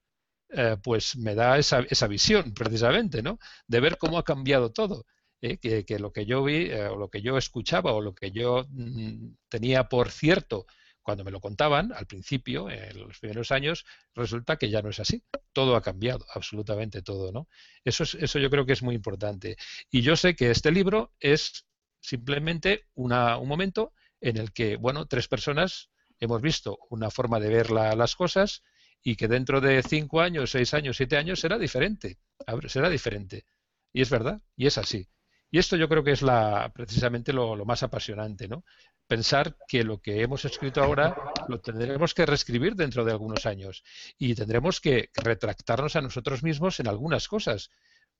eh, 0.50 0.76
pues 0.82 1.16
me 1.16 1.34
da 1.34 1.58
esa, 1.58 1.80
esa 1.88 2.06
visión 2.06 2.52
precisamente, 2.54 3.22
¿no? 3.22 3.38
De 3.66 3.80
ver 3.80 3.98
cómo 3.98 4.18
ha 4.18 4.24
cambiado 4.24 4.70
todo. 4.72 5.06
¿Eh? 5.40 5.58
que, 5.58 5.98
lo 5.98 6.12
que 6.12 6.26
yo 6.26 6.42
vi, 6.44 6.70
eh, 6.70 6.88
o 6.88 6.96
lo 6.96 7.08
que 7.08 7.22
yo 7.22 7.38
escuchaba, 7.38 7.92
o 7.92 8.00
lo 8.00 8.14
que 8.14 8.30
yo 8.30 8.66
mm, 8.68 9.34
tenía 9.48 9.88
por 9.88 10.10
cierto 10.10 10.66
cuando 11.02 11.24
me 11.24 11.30
lo 11.30 11.40
contaban 11.40 11.90
al 11.94 12.06
principio, 12.06 12.68
en 12.68 13.00
los 13.00 13.18
primeros 13.18 13.50
años, 13.50 13.86
resulta 14.14 14.58
que 14.58 14.68
ya 14.68 14.82
no 14.82 14.90
es 14.90 15.00
así. 15.00 15.24
Todo 15.54 15.74
ha 15.74 15.80
cambiado, 15.80 16.26
absolutamente 16.34 17.00
todo, 17.00 17.32
¿no? 17.32 17.48
Eso, 17.82 18.02
es, 18.02 18.14
eso 18.16 18.38
yo 18.38 18.50
creo 18.50 18.66
que 18.66 18.74
es 18.74 18.82
muy 18.82 18.94
importante. 18.94 19.56
Y 19.90 20.02
yo 20.02 20.16
sé 20.16 20.36
que 20.36 20.50
este 20.50 20.70
libro 20.70 21.14
es 21.18 21.64
simplemente 22.00 22.88
una, 22.92 23.38
un 23.38 23.48
momento 23.48 23.94
en 24.20 24.36
el 24.36 24.52
que, 24.52 24.76
bueno, 24.76 25.06
tres 25.06 25.28
personas 25.28 25.88
hemos 26.20 26.42
visto 26.42 26.78
una 26.90 27.10
forma 27.10 27.40
de 27.40 27.48
ver 27.48 27.70
las 27.70 28.14
cosas 28.14 28.62
y 29.02 29.16
que 29.16 29.28
dentro 29.28 29.60
de 29.60 29.82
cinco 29.82 30.20
años, 30.20 30.50
seis 30.50 30.74
años, 30.74 30.96
siete 30.96 31.16
años 31.16 31.40
será 31.40 31.58
diferente. 31.58 32.18
Será 32.66 32.90
diferente. 32.90 33.46
Y 33.92 34.02
es 34.02 34.10
verdad, 34.10 34.42
y 34.56 34.66
es 34.66 34.76
así. 34.78 35.08
Y 35.50 35.58
esto 35.58 35.76
yo 35.76 35.88
creo 35.88 36.04
que 36.04 36.12
es 36.12 36.22
la, 36.22 36.70
precisamente 36.74 37.32
lo, 37.32 37.56
más 37.64 37.82
apasionante, 37.82 38.48
¿no? 38.48 38.64
Pensar 39.06 39.56
que 39.66 39.82
lo 39.82 40.00
que 40.00 40.22
hemos 40.22 40.44
escrito 40.44 40.82
ahora 40.82 41.16
lo 41.48 41.60
tendremos 41.60 42.12
que 42.12 42.26
reescribir 42.26 42.74
dentro 42.74 43.04
de 43.04 43.12
algunos 43.12 43.46
años 43.46 43.82
y 44.18 44.34
tendremos 44.34 44.80
que 44.80 45.10
retractarnos 45.14 45.96
a 45.96 46.02
nosotros 46.02 46.42
mismos 46.42 46.80
en 46.80 46.88
algunas 46.88 47.28
cosas. 47.28 47.70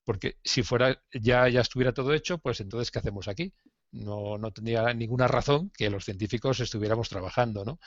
Porque 0.05 0.39
si 0.43 0.63
fuera 0.63 1.03
ya, 1.13 1.49
ya 1.49 1.61
estuviera 1.61 1.93
todo 1.93 2.15
hecho, 2.15 2.39
pues 2.39 2.61
entonces 2.61 2.91
¿qué 2.91 3.01
hacemos 3.01 3.29
aquí? 3.29 3.53
No, 3.91 4.39
no 4.39 4.51
tendría 4.51 4.95
ninguna 4.95 5.29
razón 5.29 5.71
que 5.77 5.91
los 5.91 6.07
científicos 6.07 6.61
estuviéramos 6.61 7.11
trabajando, 7.11 7.65
¿no? 7.67 7.79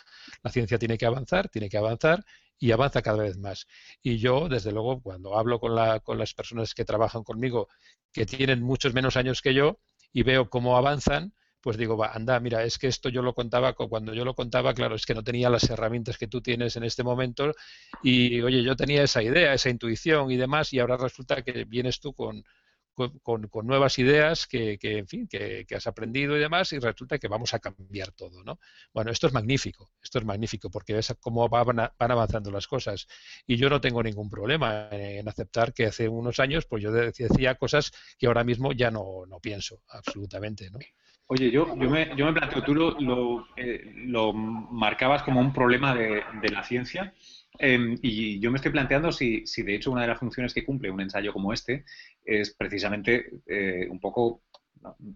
La 0.44 0.52
ciencia 0.52 0.78
tiene 0.78 1.00
que 1.00 1.08
avanzar, 1.08 1.50
tiene 1.50 1.70
que 1.70 1.78
avanzar 1.78 2.24
y 2.62 2.72
avanza 2.72 3.02
cada 3.02 3.24
vez 3.24 3.38
más. 3.40 3.68
Y 4.04 4.20
yo, 4.20 4.48
desde 4.48 4.72
luego, 4.72 5.02
cuando 5.02 5.38
hablo 5.38 5.60
con, 5.60 5.76
la, 5.76 6.00
con 6.00 6.20
las 6.20 6.36
personas 6.36 6.76
que 6.76 6.86
trabajan 6.86 7.24
conmigo, 7.24 7.68
que 8.14 8.28
tienen 8.28 8.62
muchos 8.62 8.94
menos 8.94 9.18
años 9.18 9.42
que 9.42 9.56
yo, 9.56 9.80
y 10.14 10.22
veo 10.22 10.48
cómo 10.48 10.78
avanzan, 10.78 11.34
pues 11.60 11.76
digo, 11.76 11.98
va, 11.98 12.12
anda, 12.14 12.40
mira, 12.40 12.64
es 12.64 12.78
que 12.78 12.86
esto 12.88 13.10
yo 13.10 13.24
lo 13.24 13.34
contaba, 13.34 13.74
cuando 13.74 14.14
yo 14.14 14.24
lo 14.26 14.36
contaba, 14.36 14.76
claro, 14.76 14.96
es 14.96 15.08
que 15.08 15.16
no 15.16 15.24
tenía 15.24 15.50
las 15.50 15.70
herramientas 15.72 16.20
que 16.20 16.28
tú 16.28 16.42
tienes 16.42 16.76
en 16.76 16.84
este 16.84 17.04
momento, 17.04 17.52
y 18.04 18.40
oye, 18.42 18.62
yo 18.62 18.76
tenía 18.76 19.04
esa 19.04 19.24
idea, 19.24 19.56
esa 19.56 19.70
intuición 19.72 20.30
y 20.30 20.38
demás, 20.38 20.72
y 20.72 20.80
ahora 20.80 20.98
resulta 20.98 21.42
que 21.42 21.66
vienes 21.66 22.00
tú 22.00 22.14
con, 22.14 22.44
con, 23.22 23.50
nuevas 23.64 24.00
ideas 24.00 24.48
que, 24.48 24.78
en 24.82 25.08
fin, 25.08 25.28
que, 25.28 25.66
has 25.76 25.88
aprendido 25.88 26.36
y 26.36 26.40
demás, 26.40 26.74
y 26.74 26.80
resulta 26.80 27.18
que 27.18 27.28
vamos 27.28 27.54
a 27.54 27.60
cambiar 27.60 28.12
todo, 28.12 28.44
¿no? 28.44 28.60
Bueno, 28.94 29.12
esto 29.12 29.28
es 29.28 29.34
magnífico, 29.34 29.92
esto 30.02 30.20
es 30.20 30.26
magnífico, 30.26 30.70
porque 30.70 30.94
ves 30.94 31.14
cómo 31.20 31.48
van, 31.50 31.92
avanzando 31.98 32.52
las 32.52 32.68
cosas. 32.68 33.08
Y 33.46 33.58
yo 33.58 33.70
no 33.70 33.82
tengo 33.82 34.02
ningún 34.04 34.30
problema 34.30 34.90
en, 34.92 35.28
aceptar 35.28 35.74
que 35.74 35.86
hace 35.86 36.08
unos 36.08 36.40
años, 36.40 36.66
pues 36.66 36.84
yo 36.84 36.92
decía 36.92 37.56
cosas 37.56 37.92
que 38.18 38.28
ahora 38.28 38.44
mismo 38.44 38.72
ya 38.74 38.92
no, 38.92 39.26
no 39.28 39.40
pienso, 39.40 39.82
absolutamente, 39.90 40.70
¿no? 40.70 40.80
Oye, 41.28 41.50
yo, 41.50 41.66
yo, 41.78 41.90
me, 41.90 42.14
yo 42.18 42.26
me 42.26 42.34
planteo, 42.34 42.62
tú 42.62 42.76
lo, 42.76 43.00
lo, 43.00 43.48
eh, 43.56 43.94
lo 44.06 44.34
marcabas 44.34 45.24
como 45.24 45.40
un 45.40 45.54
problema 45.54 45.96
de, 45.96 46.24
de 46.42 46.50
la 46.50 46.62
ciencia, 46.62 47.14
Em, 47.64 47.96
y 48.02 48.40
yo 48.40 48.50
me 48.50 48.56
estoy 48.56 48.72
planteando 48.72 49.12
si, 49.12 49.46
si, 49.46 49.62
de 49.62 49.76
hecho, 49.76 49.92
una 49.92 50.02
de 50.02 50.08
las 50.08 50.18
funciones 50.18 50.52
que 50.52 50.66
cumple 50.66 50.90
un 50.90 51.00
ensayo 51.00 51.32
como 51.32 51.54
este 51.54 51.86
es 52.26 52.56
precisamente 52.56 53.30
eh, 53.46 53.88
un 53.88 54.00
poco, 54.00 54.42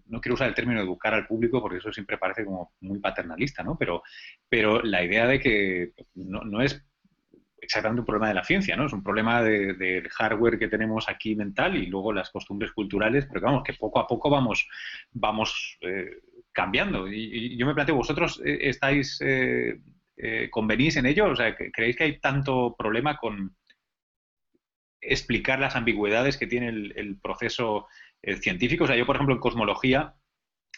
no, 0.06 0.20
quiero 0.20 0.34
usar 0.34 0.46
el 0.46 0.54
término 0.54 0.80
educar 0.80 1.12
al 1.12 1.26
público 1.26 1.60
porque 1.60 1.78
eso 1.78 1.92
siempre 1.92 2.18
parece 2.18 2.44
como 2.44 2.74
muy 2.82 3.00
paternalista, 3.00 3.64
¿no? 3.64 3.76
Pero, 3.76 4.04
pero 4.48 4.80
la 4.80 5.02
idea 5.02 5.26
de 5.26 5.40
que 5.40 5.90
no, 6.14 6.42
no 6.42 6.62
es 6.62 6.80
exactamente 7.60 8.02
un 8.02 8.06
problema 8.06 8.28
de 8.28 8.34
la 8.34 8.44
ciencia, 8.44 8.76
¿no? 8.76 8.86
Es 8.86 8.92
un 8.92 9.02
problema 9.02 9.42
del 9.42 10.08
hardware 10.08 10.56
que 10.56 10.68
tenemos 10.68 11.08
aquí 11.08 11.34
mental 11.34 11.74
y 11.76 11.86
luego 11.86 12.12
las 12.12 12.30
costumbres 12.30 12.70
culturales, 12.70 13.26
pero 13.26 13.40
vamos, 13.40 13.64
que 13.64 13.74
poco 13.74 13.98
a 13.98 14.06
poco 14.06 14.30
vamos, 14.30 14.68
vamos 15.10 15.78
eh, 15.80 16.20
cambiando. 16.52 17.08
Y, 17.08 17.56
yo 17.56 17.66
me 17.66 17.74
planteo, 17.74 17.96
¿vosotros 17.96 18.40
eh, 18.44 18.58
estáis 18.62 19.20
¿convenís 20.50 20.96
en 20.96 21.06
ello? 21.06 21.26
O 21.26 21.36
sea, 21.36 21.54
¿creéis 21.54 21.96
que 21.96 22.04
hay 22.04 22.18
tanto 22.18 22.74
problema 22.76 23.16
con 23.16 23.56
explicar 25.00 25.58
las 25.58 25.76
ambigüedades 25.76 26.36
que 26.36 26.46
tiene 26.46 26.68
el, 26.68 27.18
proceso 27.22 27.86
eh, 28.22 28.36
científico? 28.36 28.84
O 28.84 28.86
sea, 28.86 28.96
yo, 28.96 29.06
por 29.06 29.16
ejemplo, 29.16 29.34
en 29.34 29.40
cosmología 29.40 30.14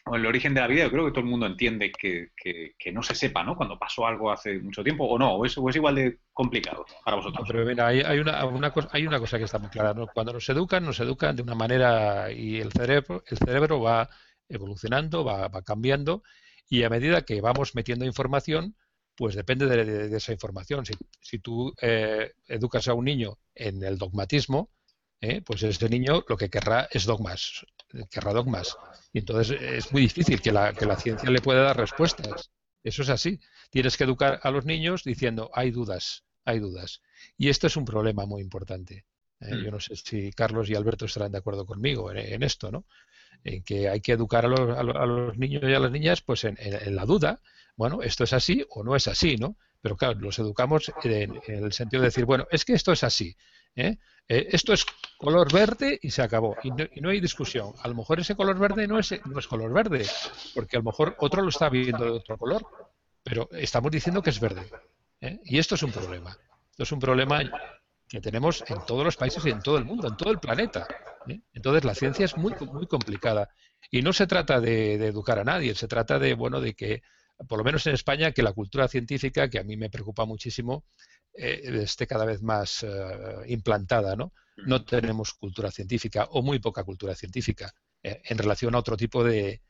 o 0.06 0.14
en 0.14 0.20
el 0.22 0.26
origen 0.26 0.54
de 0.54 0.60
la 0.60 0.66
vida, 0.66 0.84
yo 0.84 0.90
creo 0.90 1.04
que 1.04 1.10
todo 1.10 1.20
el 1.20 1.30
mundo 1.30 1.46
entiende 1.46 1.92
que, 1.92 2.30
no 2.92 3.02
se 3.02 3.14
sepa, 3.14 3.42
¿no? 3.44 3.56
Cuando 3.56 3.78
pasó 3.78 4.06
algo 4.06 4.30
hace 4.30 4.58
mucho 4.58 4.82
tiempo, 4.82 5.04
o 5.04 5.18
no, 5.18 5.34
o 5.34 5.44
es, 5.44 5.56
igual 5.56 5.96
de 5.96 6.18
complicado 6.32 6.86
para 7.04 7.16
vosotros. 7.16 7.46
pero 7.46 7.64
mira, 7.66 7.88
hay, 7.88 8.18
una, 8.18 8.70
cosa, 8.70 8.88
hay 8.92 9.06
una 9.06 9.18
cosa 9.18 9.38
que 9.38 9.44
está 9.44 9.58
muy 9.58 9.68
clara, 9.68 9.92
¿no? 9.92 10.06
Cuando 10.06 10.32
nos 10.32 10.48
educan, 10.48 10.84
nos 10.84 11.00
educan 11.00 11.36
de 11.36 11.42
una 11.42 11.54
manera 11.54 12.30
y 12.32 12.58
el 12.58 12.72
cerebro, 12.72 13.22
el 13.26 13.38
cerebro 13.38 13.80
va 13.80 14.08
evolucionando, 14.48 15.24
va 15.24 15.50
cambiando, 15.62 16.22
y 16.70 16.84
a 16.84 16.90
medida 16.90 17.22
que 17.22 17.40
vamos 17.40 17.74
metiendo 17.74 18.06
información, 18.06 18.76
pues 19.18 19.34
depende 19.34 19.66
de, 19.66 20.16
esa 20.16 20.30
información. 20.30 20.84
Si, 21.20 21.38
tú 21.40 21.74
eh, 21.82 22.34
educas 22.46 22.86
a 22.86 22.94
un 22.94 23.04
niño 23.04 23.36
en 23.52 23.82
el 23.82 23.98
dogmatismo, 23.98 24.70
eh, 25.20 25.42
pues 25.42 25.64
ese 25.64 25.88
niño 25.88 26.24
lo 26.28 26.36
que 26.36 26.48
querrá 26.48 26.88
es 26.92 27.04
dogmas, 27.04 27.66
querrá 28.12 28.32
dogmas. 28.32 28.76
Y 29.12 29.18
entonces 29.18 29.60
es 29.60 29.92
muy 29.92 30.02
difícil 30.02 30.40
que 30.40 30.52
la, 30.52 30.72
que 30.72 30.86
la 30.86 30.94
ciencia 30.94 31.28
le 31.30 31.40
pueda 31.40 31.62
dar 31.62 31.76
respuestas. 31.76 32.52
Eso 32.84 33.02
es 33.02 33.08
así. 33.08 33.40
Tienes 33.70 33.96
que 33.96 34.04
educar 34.04 34.38
a 34.40 34.52
los 34.52 34.64
niños 34.64 35.02
diciendo, 35.02 35.50
hay 35.52 35.72
dudas, 35.72 36.22
hay 36.44 36.60
dudas. 36.60 37.02
Y 37.36 37.48
esto 37.48 37.66
es 37.66 37.76
un 37.76 37.84
problema 37.84 38.24
muy 38.24 38.40
importante. 38.40 39.04
¿eh? 39.40 39.52
Mm. 39.52 39.64
Yo 39.64 39.70
no 39.72 39.80
sé 39.80 39.96
si 39.96 40.30
Carlos 40.30 40.70
y 40.70 40.76
Alberto 40.76 41.06
estarán 41.06 41.32
de 41.32 41.38
acuerdo 41.38 41.66
conmigo 41.66 42.12
en, 42.12 42.44
esto, 42.44 42.70
¿no? 42.70 42.84
En 43.42 43.64
que 43.64 43.88
hay 43.88 44.00
que 44.00 44.12
educar 44.12 44.44
a 44.44 44.48
los, 44.48 44.78
a 44.78 44.84
los, 44.84 45.36
niños 45.36 45.64
y 45.64 45.74
a 45.74 45.80
las 45.80 45.90
niñas 45.90 46.22
pues 46.22 46.44
en, 46.44 46.56
en 46.60 46.94
la 46.94 47.04
duda 47.04 47.40
bueno, 47.78 48.02
esto 48.02 48.24
es 48.24 48.32
así 48.32 48.66
o 48.70 48.82
no 48.82 48.96
es 48.96 49.06
así, 49.06 49.36
¿no? 49.36 49.56
Pero 49.80 49.96
claro, 49.96 50.18
los 50.18 50.36
educamos 50.40 50.92
en, 51.04 51.40
el 51.46 51.72
sentido 51.72 52.02
de 52.02 52.08
decir, 52.08 52.24
bueno, 52.24 52.44
es 52.50 52.64
que 52.64 52.72
esto 52.72 52.90
es 52.90 53.04
así. 53.04 53.36
¿eh? 53.76 53.98
Eh, 54.26 54.48
esto 54.50 54.72
es 54.72 54.84
color 55.16 55.52
verde 55.52 55.96
y 56.02 56.10
se 56.10 56.20
acabó. 56.20 56.56
Y 56.64 56.72
no, 57.00 57.08
hay 57.08 57.20
discusión. 57.20 57.72
A 57.80 57.86
lo 57.86 57.94
mejor 57.94 58.18
ese 58.18 58.34
color 58.34 58.58
verde 58.58 58.88
no 58.88 58.98
es, 58.98 59.14
no 59.26 59.38
es 59.38 59.46
color 59.46 59.72
verde, 59.72 60.04
porque 60.56 60.76
a 60.76 60.80
lo 60.80 60.86
mejor 60.86 61.14
otro 61.20 61.40
lo 61.40 61.50
está 61.50 61.68
viendo 61.68 62.04
de 62.04 62.10
otro 62.10 62.36
color. 62.36 62.66
Pero 63.22 63.48
estamos 63.52 63.92
diciendo 63.92 64.22
que 64.22 64.30
es 64.30 64.40
verde. 64.40 64.68
¿eh? 65.20 65.38
Y 65.44 65.58
esto 65.58 65.76
es 65.76 65.82
un 65.84 65.92
problema. 65.92 66.36
es 66.76 66.90
un 66.90 66.98
problema 66.98 67.40
que 68.08 68.20
tenemos 68.20 68.64
en 68.66 68.84
todos 68.86 69.04
los 69.04 69.16
países 69.16 69.46
y 69.46 69.50
en 69.50 69.60
todo 69.60 69.78
el 69.78 69.84
mundo, 69.84 70.08
en 70.08 70.16
todo 70.16 70.32
el 70.32 70.40
planeta. 70.40 70.88
Entonces 71.52 71.84
la 71.84 71.94
ciencia 71.94 72.24
es 72.24 72.36
muy, 72.36 72.54
muy 72.72 72.88
complicada. 72.88 73.50
Y 73.90 74.02
no 74.02 74.12
se 74.12 74.26
trata 74.26 74.60
de, 74.60 74.94
educar 74.94 75.38
a 75.38 75.44
nadie, 75.44 75.76
se 75.76 75.88
trata 75.88 76.18
de, 76.18 76.34
bueno, 76.34 76.60
de 76.60 76.74
que, 76.74 77.02
por 77.46 77.58
lo 77.58 77.64
menos 77.64 77.86
en 77.86 77.94
España, 77.94 78.32
que 78.32 78.42
la 78.42 78.52
cultura 78.52 78.88
científica, 78.88 79.48
que 79.48 79.58
a 79.58 79.64
mí 79.64 79.76
me 79.76 79.90
preocupa 79.90 80.24
muchísimo, 80.24 80.84
eh, 81.32 81.70
esté 81.82 82.06
cada 82.06 82.24
vez 82.24 82.42
más 82.42 82.82
eh, 82.82 82.88
implantada, 83.46 84.16
¿no? 84.16 84.32
No 84.56 84.84
tenemos 84.84 85.34
cultura 85.34 85.70
científica 85.70 86.24
o 86.32 86.42
muy 86.42 86.58
poca 86.58 86.82
cultura 86.82 87.14
científica 87.14 87.72
en 88.02 88.38
relación 88.38 88.74
a 88.74 88.78
otro 88.78 88.96
tipo 88.96 89.22
de, 89.22 89.60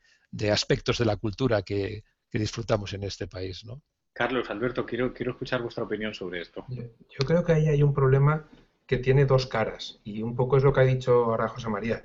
aspectos 0.51 0.97
de 0.97 1.05
la 1.05 1.17
cultura 1.17 1.61
que, 1.61 2.03
que 2.29 2.39
disfrutamos 2.39 2.93
en 2.93 3.03
este 3.03 3.27
país, 3.27 3.65
¿no? 3.65 3.83
Carlos, 4.13 4.49
Alberto, 4.49 4.85
quiero, 4.85 5.13
quiero 5.13 5.31
escuchar 5.31 5.61
vuestra 5.61 5.83
opinión 5.83 6.13
sobre 6.13 6.41
esto. 6.41 6.65
Yo 6.69 7.25
creo 7.25 7.43
que 7.43 7.53
ahí 7.53 7.67
hay 7.67 7.83
un 7.83 7.93
problema 7.93 8.49
que 8.85 8.97
tiene 8.97 9.25
dos 9.25 9.47
caras 9.47 10.01
y 10.03 10.21
un 10.21 10.35
poco 10.35 10.57
es 10.57 10.63
lo 10.63 10.73
que 10.73 10.81
ha 10.81 10.83
dicho 10.83 11.25
ahora 11.25 11.47
José 11.47 11.69
María. 11.69 12.03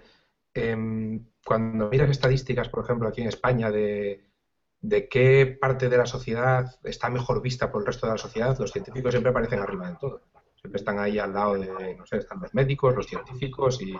Em, 0.52 1.24
cuando 1.44 1.88
miras 1.88 2.10
estadísticas, 2.10 2.68
por 2.68 2.84
ejemplo, 2.84 3.08
aquí 3.08 3.22
en 3.22 3.28
España, 3.28 3.70
de, 3.70 4.22
qué 5.10 5.58
parte 5.60 5.88
de 5.88 5.98
la 5.98 6.06
sociedad 6.06 6.78
está 6.84 7.08
mejor 7.10 7.42
vista 7.42 7.70
por 7.70 7.82
el 7.82 7.86
resto 7.86 8.06
de 8.06 8.12
la 8.12 8.18
sociedad, 8.18 8.58
los 8.58 8.72
científicos 8.72 9.12
siempre 9.12 9.30
aparecen 9.30 9.60
arriba 9.60 9.88
de 9.88 9.96
todo. 9.96 10.22
Siempre 10.56 10.78
están 10.78 10.98
ahí 10.98 11.18
al 11.18 11.34
lado 11.34 11.54
de, 11.54 11.94
no 11.94 12.06
sé, 12.06 12.18
están 12.18 12.40
los 12.40 12.54
médicos, 12.54 12.94
los 12.94 13.06
científicos 13.06 13.80
y, 13.82 13.94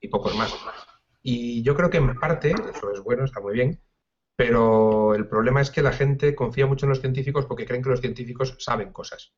y 0.00 0.08
pocos 0.08 0.34
más. 0.36 0.54
Y 1.22 1.62
yo 1.62 1.74
creo 1.74 1.90
que 1.90 1.98
en 1.98 2.14
parte, 2.14 2.54
eso 2.74 2.92
es 2.92 3.00
bueno, 3.00 3.24
está 3.24 3.40
muy 3.40 3.52
bien, 3.54 3.80
pero 4.36 5.14
el 5.14 5.26
problema 5.26 5.62
es 5.62 5.70
que 5.70 5.82
la 5.82 5.92
gente 5.92 6.34
confía 6.34 6.66
mucho 6.66 6.86
en 6.86 6.90
los 6.90 7.00
científicos 7.00 7.46
porque 7.46 7.64
creen 7.64 7.82
que 7.82 7.88
los 7.88 8.00
científicos 8.00 8.54
saben 8.58 8.92
cosas. 8.92 9.32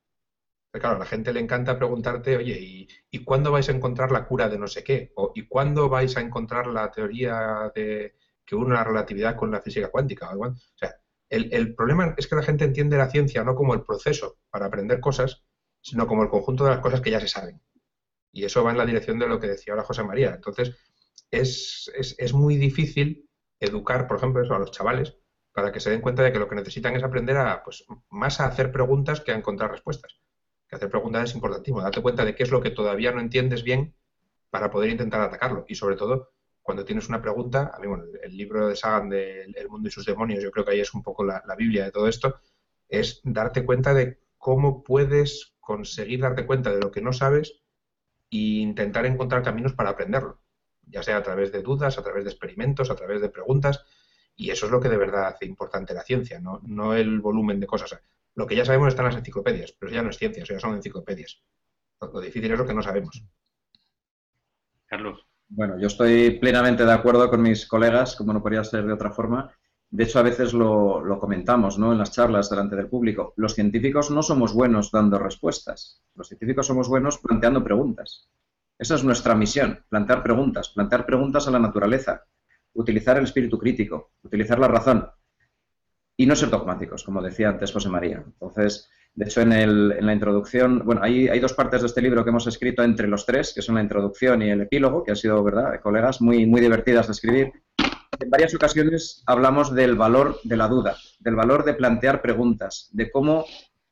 Pero 0.71 0.81
claro, 0.81 0.95
a 0.97 0.99
la 0.99 1.05
gente 1.05 1.33
le 1.33 1.39
encanta 1.39 1.77
preguntarte, 1.77 2.37
oye, 2.37 2.87
¿y, 3.09 3.23
cuándo 3.23 3.51
vais 3.51 3.69
a 3.69 3.71
encontrar 3.71 4.11
la 4.11 4.25
cura 4.27 4.49
de 4.49 4.59
no 4.59 4.67
sé 4.67 4.83
qué? 4.83 5.11
O 5.15 5.31
¿y 5.33 5.47
cuándo 5.47 5.89
vais 5.89 6.15
a 6.17 6.21
encontrar 6.21 6.67
la 6.67 6.91
teoría 6.91 7.71
de 7.73 8.15
que 8.49 8.55
une 8.55 8.73
la 8.73 8.83
relatividad 8.83 9.35
con 9.35 9.51
la 9.51 9.61
física 9.61 9.91
cuántica? 9.91 10.35
O 10.35 10.55
sea, 10.73 10.95
el, 11.29 11.53
el, 11.53 11.75
problema 11.75 12.15
es 12.17 12.27
que 12.27 12.35
la 12.35 12.41
gente 12.41 12.65
entiende 12.65 12.97
la 12.97 13.11
ciencia 13.11 13.43
no 13.43 13.53
como 13.53 13.75
el 13.75 13.83
proceso 13.83 14.39
para 14.49 14.65
aprender 14.65 14.99
cosas, 14.99 15.43
sino 15.81 16.07
como 16.07 16.23
el 16.23 16.29
conjunto 16.29 16.63
de 16.63 16.71
las 16.71 16.79
cosas 16.79 16.99
que 17.01 17.11
ya 17.11 17.19
se 17.19 17.27
saben. 17.27 17.61
Y 18.31 18.45
eso 18.45 18.63
va 18.63 18.71
en 18.71 18.79
la 18.79 18.87
dirección 18.87 19.19
de 19.19 19.27
lo 19.27 19.39
que 19.39 19.47
decía 19.47 19.73
ahora 19.73 19.85
José 19.85 20.03
María. 20.03 20.33
Entonces, 20.33 20.75
es, 21.29 21.91
es, 21.95 22.15
es 22.17 22.33
muy 22.33 22.57
difícil 22.57 23.29
educar, 23.59 24.07
por 24.07 24.17
ejemplo, 24.17 24.41
eso 24.41 24.55
a 24.55 24.59
los 24.59 24.71
chavales 24.71 25.15
para 25.53 25.71
que 25.71 25.79
se 25.79 25.91
den 25.91 26.01
cuenta 26.01 26.23
de 26.23 26.31
que 26.31 26.39
lo 26.39 26.47
que 26.47 26.55
necesitan 26.55 26.95
es 26.95 27.03
aprender 27.03 27.37
a, 27.37 27.63
pues, 27.63 27.85
más 28.09 28.39
a 28.39 28.47
hacer 28.47 28.71
preguntas 28.71 29.21
que 29.21 29.31
a 29.31 29.35
encontrar 29.35 29.69
respuestas. 29.69 30.19
Que 30.67 30.75
hacer 30.75 30.89
preguntas 30.89 31.29
es 31.29 31.35
importantísimo. 31.35 31.81
Date 31.81 32.01
cuenta 32.01 32.25
de 32.25 32.33
qué 32.33 32.43
es 32.43 32.49
lo 32.49 32.61
que 32.61 32.71
todavía 32.71 33.11
no 33.11 33.21
entiendes 33.21 33.63
bien 33.63 33.93
para 34.49 34.71
poder 34.71 34.89
intentar 34.89 35.21
atacarlo. 35.21 35.65
Y 35.67 35.75
sobre 35.75 35.97
todo, 35.97 36.31
cuando 36.69 36.85
tienes 36.85 37.09
una 37.09 37.19
pregunta, 37.19 37.71
a 37.73 37.79
mí, 37.79 37.87
bueno, 37.87 38.03
el 38.21 38.37
libro 38.37 38.67
de 38.67 38.75
Sagan 38.75 39.09
de 39.09 39.41
El 39.55 39.69
mundo 39.69 39.87
y 39.87 39.91
sus 39.91 40.05
demonios, 40.05 40.43
yo 40.43 40.51
creo 40.51 40.63
que 40.63 40.73
ahí 40.73 40.79
es 40.79 40.93
un 40.93 41.01
poco 41.01 41.23
la, 41.23 41.41
Biblia 41.57 41.85
de 41.85 41.91
todo 41.91 42.07
esto, 42.07 42.41
es 42.87 43.21
darte 43.23 43.65
cuenta 43.65 43.95
de 43.95 44.19
cómo 44.37 44.83
puedes 44.83 45.55
conseguir 45.59 46.21
darte 46.21 46.45
cuenta 46.45 46.69
de 46.71 46.79
lo 46.79 46.91
que 46.91 47.01
no 47.01 47.11
sabes 47.11 47.63
e 48.29 48.61
intentar 48.61 49.07
encontrar 49.07 49.41
caminos 49.41 49.73
para 49.73 49.89
aprenderlo 49.89 50.43
ya 50.85 51.01
sea 51.01 51.17
a 51.17 51.23
través 51.23 51.51
de 51.51 51.63
dudas, 51.63 51.97
a 51.97 52.03
través 52.03 52.23
de 52.23 52.29
experimentos, 52.29 52.91
a 52.91 52.95
través 52.95 53.19
de 53.19 53.29
preguntas, 53.29 53.83
y 54.35 54.51
eso 54.51 54.67
es 54.67 54.71
lo 54.71 54.79
que 54.79 54.89
de 54.89 54.97
verdad 54.97 55.25
hace 55.25 55.47
importante 55.47 55.95
la 55.95 56.03
ciencia, 56.03 56.39
no, 56.39 56.93
el 56.93 57.19
volumen 57.19 57.59
de 57.59 57.65
cosas. 57.65 57.99
Lo 58.35 58.45
que 58.45 58.55
ya 58.55 58.63
sabemos 58.63 58.89
está 58.89 59.01
en 59.01 59.07
las 59.07 59.17
enciclopedias, 59.17 59.71
pero 59.71 59.91
ya 59.91 60.03
no 60.03 60.11
es 60.11 60.17
ciencia, 60.19 60.43
ya 60.43 60.59
son 60.59 60.75
enciclopedias. 60.75 61.41
Lo, 61.99 62.21
difícil 62.21 62.51
es 62.51 62.59
lo 62.59 62.67
que 62.67 62.75
no 62.75 62.83
sabemos. 62.83 63.23
Carlos. 64.85 65.28
Bueno, 65.49 65.79
yo 65.79 65.87
estoy 65.87 66.37
plenamente 66.39 66.85
de 66.85 66.93
acuerdo 66.93 67.29
con 67.29 67.41
mis 67.41 67.65
colegas, 67.65 68.15
como 68.15 68.31
no 68.31 68.41
podría 68.41 68.63
ser 68.63 68.85
de 68.85 68.93
otra 68.93 69.09
forma. 69.09 69.51
De 69.89 70.03
hecho, 70.03 70.19
a 70.19 70.23
veces 70.23 70.53
lo, 70.53 71.03
lo, 71.03 71.19
comentamos 71.19 71.79
¿no? 71.79 71.91
en 71.91 71.97
las 71.97 72.11
charlas 72.11 72.51
delante 72.51 72.75
del 72.75 72.87
público. 72.87 73.33
Los 73.35 73.55
científicos 73.55 74.11
no 74.11 74.21
somos 74.21 74.53
buenos 74.53 74.91
dando 74.91 75.17
respuestas. 75.17 76.03
Los 76.13 76.27
científicos 76.27 76.67
somos 76.67 76.87
buenos 76.87 77.17
planteando 77.17 77.63
preguntas. 77.63 78.29
Esa 78.77 78.95
es 78.95 79.03
nuestra 79.03 79.33
misión, 79.33 79.83
plantear 79.89 80.21
preguntas, 80.21 80.69
plantear 80.69 81.05
preguntas 81.07 81.47
a 81.47 81.51
la 81.51 81.59
naturaleza, 81.59 82.23
utilizar 82.73 83.17
el 83.17 83.23
espíritu 83.23 83.57
crítico, 83.57 84.11
utilizar 84.21 84.59
la 84.59 84.67
razón 84.67 85.09
y 86.15 86.27
no 86.27 86.35
ser 86.35 86.49
dogmáticos, 86.49 87.03
como 87.03 87.21
decía 87.21 87.49
antes 87.49 87.73
José 87.73 87.89
María. 87.89 88.23
Entonces, 88.23 88.89
de 89.13 89.25
hecho, 89.25 89.41
en, 89.41 90.05
la 90.05 90.13
introducción, 90.13 90.83
bueno, 90.85 91.01
hay, 91.03 91.39
dos 91.39 91.53
partes 91.53 91.81
de 91.81 91.87
este 91.87 92.01
libro 92.01 92.23
que 92.23 92.29
hemos 92.29 92.47
escrito 92.47 92.83
entre 92.83 93.07
los 93.07 93.25
tres, 93.25 93.53
que 93.53 93.61
son 93.61 93.75
la 93.75 93.81
introducción 93.81 94.41
y 94.41 94.49
el 94.49 94.61
epílogo, 94.61 95.03
que 95.03 95.11
ha 95.11 95.15
sido, 95.15 95.43
¿verdad?, 95.43 95.79
colegas, 95.81 96.21
muy, 96.21 96.45
muy 96.45 96.61
divertidas 96.61 97.07
de 97.07 97.13
escribir. 97.13 97.51
En 98.19 98.29
varias 98.29 98.53
ocasiones 98.53 99.23
hablamos 99.25 99.73
del 99.73 99.95
valor 99.95 100.39
de 100.43 100.57
la 100.57 100.67
duda, 100.67 100.97
del 101.19 101.35
valor 101.35 101.63
de 101.63 101.73
plantear 101.73 102.21
preguntas, 102.21 102.89
de 102.91 103.11
cómo 103.11 103.45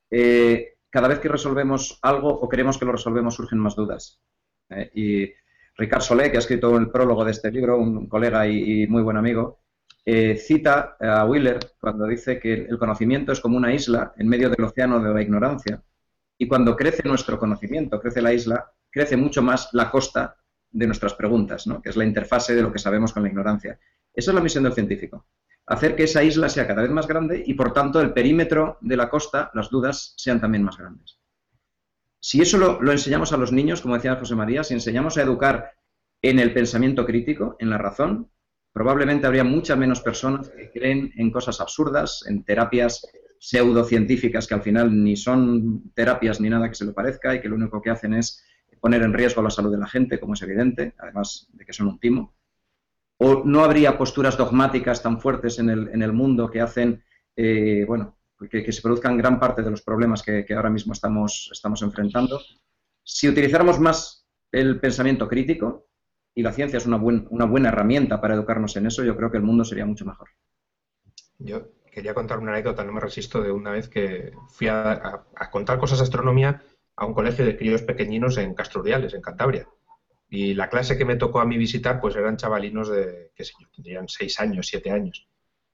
eh, 0.10 0.78
cada 0.90 1.08
vez 1.08 1.20
que 1.20 1.30
resolvemos 1.30 2.00
algo 2.02 2.30
o 2.30 2.50
queremos 2.50 2.78
que 2.78 2.86
lo 2.86 2.94
resolvemos 2.94 3.36
surgen 3.36 3.60
más 3.60 3.76
dudas. 3.76 4.20
Eh, 4.70 4.92
y 4.96 5.34
Ricard 5.78 6.02
Solé, 6.02 6.32
que 6.32 6.38
ha 6.38 6.40
escrito 6.40 6.76
el 6.78 6.90
prólogo 6.90 7.24
de 7.24 7.32
este 7.32 7.52
libro, 7.52 7.78
un 7.78 8.08
colega 8.08 8.48
y, 8.48 8.88
muy 8.88 9.04
buen 9.04 9.18
amigo, 9.18 9.60
eh, 10.10 10.38
cita 10.38 10.96
a 11.02 11.26
Wheeler 11.26 11.60
cuando 11.82 12.08
dice 12.08 12.40
que 12.40 12.54
el 12.54 12.80
conocimiento 12.80 13.34
es 13.34 13.42
como 13.42 13.58
una 13.58 13.74
isla 13.74 14.14
en 14.16 14.30
medio 14.30 14.50
del 14.50 14.64
océano 14.64 15.02
de 15.04 15.14
la 15.14 15.22
ignorancia. 15.22 15.84
Y 16.38 16.48
cuando 16.48 16.78
crece 16.78 17.04
nuestro 17.04 17.38
conocimiento, 17.38 18.00
crece 18.00 18.22
la 18.22 18.32
isla, 18.32 18.72
crece 18.90 19.18
mucho 19.18 19.42
más 19.42 19.68
la 19.74 19.92
costa 19.92 20.38
de 20.72 20.86
nuestras 20.86 21.14
preguntas, 21.14 21.68
¿no? 21.68 21.82
que 21.82 21.90
es 21.90 21.98
la 21.98 22.06
interfase 22.06 22.56
de 22.56 22.62
lo 22.62 22.72
que 22.72 22.80
sabemos 22.80 23.12
con 23.12 23.24
la 23.24 23.28
ignorancia. 23.28 23.82
Esa 24.14 24.32
es 24.32 24.36
la 24.36 24.40
misión 24.40 24.64
del 24.64 24.72
científico. 24.72 25.28
Hacer 25.66 25.94
que 25.94 26.04
esa 26.04 26.24
isla 26.24 26.48
sea 26.48 26.66
cada 26.68 26.84
vez 26.84 26.92
más 26.92 27.06
grande 27.06 27.44
y, 27.46 27.56
por 27.56 27.74
tanto, 27.74 28.00
el 28.00 28.14
perímetro 28.14 28.78
de 28.80 28.96
la 28.96 29.10
costa, 29.10 29.52
las 29.54 29.70
dudas, 29.70 30.14
sean 30.16 30.40
también 30.40 30.64
más 30.64 30.78
grandes. 30.78 31.20
Si 32.22 32.40
eso 32.40 32.58
lo, 32.58 32.92
enseñamos 32.94 33.34
a 33.34 33.38
los 33.38 33.52
niños, 33.52 33.82
como 33.82 33.96
decía 33.96 34.16
José 34.16 34.36
María, 34.36 34.64
si 34.64 34.74
enseñamos 34.74 35.18
a 35.18 35.24
educar 35.24 35.74
en 36.22 36.40
el 36.40 36.54
pensamiento 36.54 37.06
crítico, 37.06 37.58
en 37.60 37.70
la 37.70 37.78
razón, 37.78 38.32
probablemente 38.78 39.26
habría 39.26 39.44
muchas 39.44 39.76
menos 39.76 40.02
personas 40.02 40.50
que 40.50 40.70
creen 40.70 41.12
en 41.18 41.32
cosas 41.32 41.60
absurdas, 41.60 42.24
en 42.28 42.44
terapias 42.44 43.08
pseudocientíficas 43.40 44.46
que 44.46 44.54
al 44.54 44.62
final 44.62 45.04
ni 45.04 45.16
son 45.16 45.92
terapias 45.96 46.40
ni 46.40 46.48
nada 46.48 46.70
que 46.70 46.76
se 46.76 46.86
le 46.86 46.92
parezca 46.92 47.34
y 47.34 47.42
que 47.42 47.50
lo 47.50 47.56
único 47.56 47.82
que 47.82 47.90
hacen 47.90 48.14
es 48.14 48.46
poner 48.80 49.02
en 49.02 49.14
riesgo 49.14 49.42
la 49.42 49.50
salud 49.50 49.72
de 49.72 49.80
la 49.80 49.88
gente, 49.88 50.20
como 50.20 50.36
es 50.36 50.44
evidente, 50.44 50.94
además 51.00 51.50
de 51.54 51.66
que 51.66 51.74
son 51.74 51.88
un 51.88 52.00
timo. 52.00 52.36
O 53.18 53.44
no 53.44 53.64
habría 53.64 53.98
posturas 53.98 54.38
dogmáticas 54.38 55.02
tan 55.02 55.20
fuertes 55.20 55.58
en 55.58 55.72
el, 55.72 55.88
en 55.88 56.04
el 56.04 56.14
mundo 56.14 56.52
que 56.52 56.62
hacen, 56.62 57.04
eh, 57.36 57.84
bueno, 57.88 58.20
que, 58.52 58.72
se 58.72 58.84
produzcan 58.84 59.18
gran 59.18 59.40
parte 59.40 59.64
de 59.64 59.72
los 59.72 59.82
problemas 59.82 60.22
que, 60.22 60.46
ahora 60.56 60.70
mismo 60.70 60.94
estamos, 60.94 61.50
estamos 61.52 61.82
enfrentando. 61.82 62.40
Si 63.02 63.28
utilizáramos 63.28 63.80
más 63.80 64.28
el 64.52 64.80
pensamiento 64.80 65.28
crítico, 65.28 65.87
y 66.38 66.44
la 66.44 66.54
ciencia 66.54 66.78
es 66.78 66.86
una, 66.86 66.98
buena 66.98 67.70
herramienta 67.70 68.22
para 68.22 68.36
educarnos 68.36 68.76
en 68.76 68.86
eso, 68.86 69.04
yo 69.04 69.18
creo 69.18 69.32
que 69.32 69.38
el 69.38 69.44
mundo 69.44 69.66
sería 69.66 69.88
mucho 69.88 70.06
mejor. 70.06 70.30
Yo 71.40 71.70
quería 71.92 72.14
contar 72.14 72.38
una 72.38 72.52
anécdota, 72.52 72.84
no 72.84 72.92
me 72.92 73.00
resisto, 73.00 73.42
de 73.42 73.52
una 73.52 73.72
vez 73.72 73.90
que 73.90 74.34
fui 74.50 74.68
a, 74.68 75.26
contar 75.50 75.80
cosas 75.80 75.98
de 75.98 76.04
astronomía 76.04 76.62
a 76.96 77.08
un 77.08 77.16
colegio 77.16 77.44
de 77.44 77.58
críos 77.58 77.82
pequeñinos 77.82 78.38
en 78.38 78.54
Castruriales, 78.54 79.16
en 79.16 79.22
Cantabria. 79.22 79.68
Y 80.30 80.54
la 80.54 80.70
clase 80.70 80.96
que 80.96 81.06
me 81.06 81.16
tocó 81.16 81.40
a 81.40 81.46
mí 81.48 81.58
visitar, 81.58 82.00
pues 82.00 82.16
eran 82.16 82.38
chavalinos 82.38 82.88
de, 82.90 83.32
qué 83.36 83.44
sé 83.44 83.54
yo, 83.60 83.68
tendrían 83.76 84.08
seis 84.08 84.40
años, 84.40 84.68
siete 84.68 84.92
años. 84.92 85.28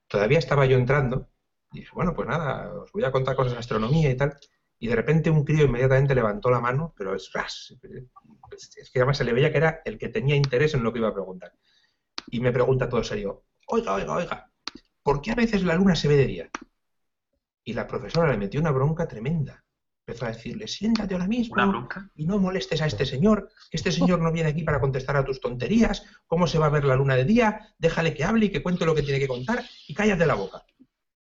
Todavía 0.08 0.38
estaba 0.38 0.64
yo 0.64 0.78
entrando 0.78 1.28
y 1.72 1.80
dije, 1.80 1.90
bueno, 1.92 2.14
pues 2.14 2.26
nada, 2.26 2.72
os 2.72 2.90
voy 2.90 3.04
a 3.04 3.12
contar 3.12 3.36
cosas 3.36 3.52
de 3.52 3.58
astronomía 3.58 4.10
y 4.10 4.16
tal. 4.16 4.34
Y 4.78 4.88
de 4.88 4.96
repente 4.96 5.28
un 5.28 5.44
crío 5.44 5.66
inmediatamente 5.66 6.14
levantó 6.14 6.50
la 6.50 6.60
mano, 6.60 6.94
pero 6.96 7.14
es, 7.14 7.30
es 8.54 8.90
que 8.90 8.98
además 8.98 9.18
se 9.18 9.24
le 9.24 9.32
veía 9.32 9.50
que 9.50 9.58
era 9.58 9.82
el 9.84 9.98
que 9.98 10.08
tenía 10.08 10.36
interés 10.36 10.74
en 10.74 10.82
lo 10.82 10.92
que 10.92 10.98
iba 10.98 11.08
a 11.08 11.14
preguntar. 11.14 11.52
Y 12.28 12.40
me 12.40 12.52
pregunta 12.52 12.88
todo 12.88 13.04
serio, 13.04 13.44
oiga, 13.66 13.94
oiga, 13.94 14.14
oiga, 14.14 14.50
¿por 15.02 15.20
qué 15.20 15.32
a 15.32 15.34
veces 15.34 15.62
la 15.62 15.74
luna 15.74 15.94
se 15.94 16.08
ve 16.08 16.16
de 16.16 16.26
día? 16.26 16.50
Y 17.64 17.72
la 17.72 17.86
profesora 17.86 18.30
le 18.30 18.38
metió 18.38 18.60
una 18.60 18.70
bronca 18.70 19.06
tremenda. 19.06 19.64
Empezó 20.06 20.26
a 20.26 20.28
decirle, 20.28 20.68
siéntate 20.68 21.14
ahora 21.14 21.26
mismo 21.26 21.56
y 22.14 22.26
no 22.26 22.38
molestes 22.38 22.82
a 22.82 22.86
este 22.86 23.06
señor, 23.06 23.48
este 23.70 23.90
señor 23.90 24.20
no 24.20 24.30
viene 24.32 24.50
aquí 24.50 24.62
para 24.62 24.78
contestar 24.78 25.16
a 25.16 25.24
tus 25.24 25.40
tonterías, 25.40 26.04
cómo 26.26 26.46
se 26.46 26.58
va 26.58 26.66
a 26.66 26.70
ver 26.70 26.84
la 26.84 26.94
luna 26.94 27.16
de 27.16 27.24
día, 27.24 27.74
déjale 27.78 28.12
que 28.12 28.22
hable 28.22 28.46
y 28.46 28.50
que 28.50 28.62
cuente 28.62 28.84
lo 28.84 28.94
que 28.94 29.02
tiene 29.02 29.18
que 29.18 29.28
contar 29.28 29.64
y 29.88 29.94
cállate 29.94 30.26
la 30.26 30.34
boca. 30.34 30.62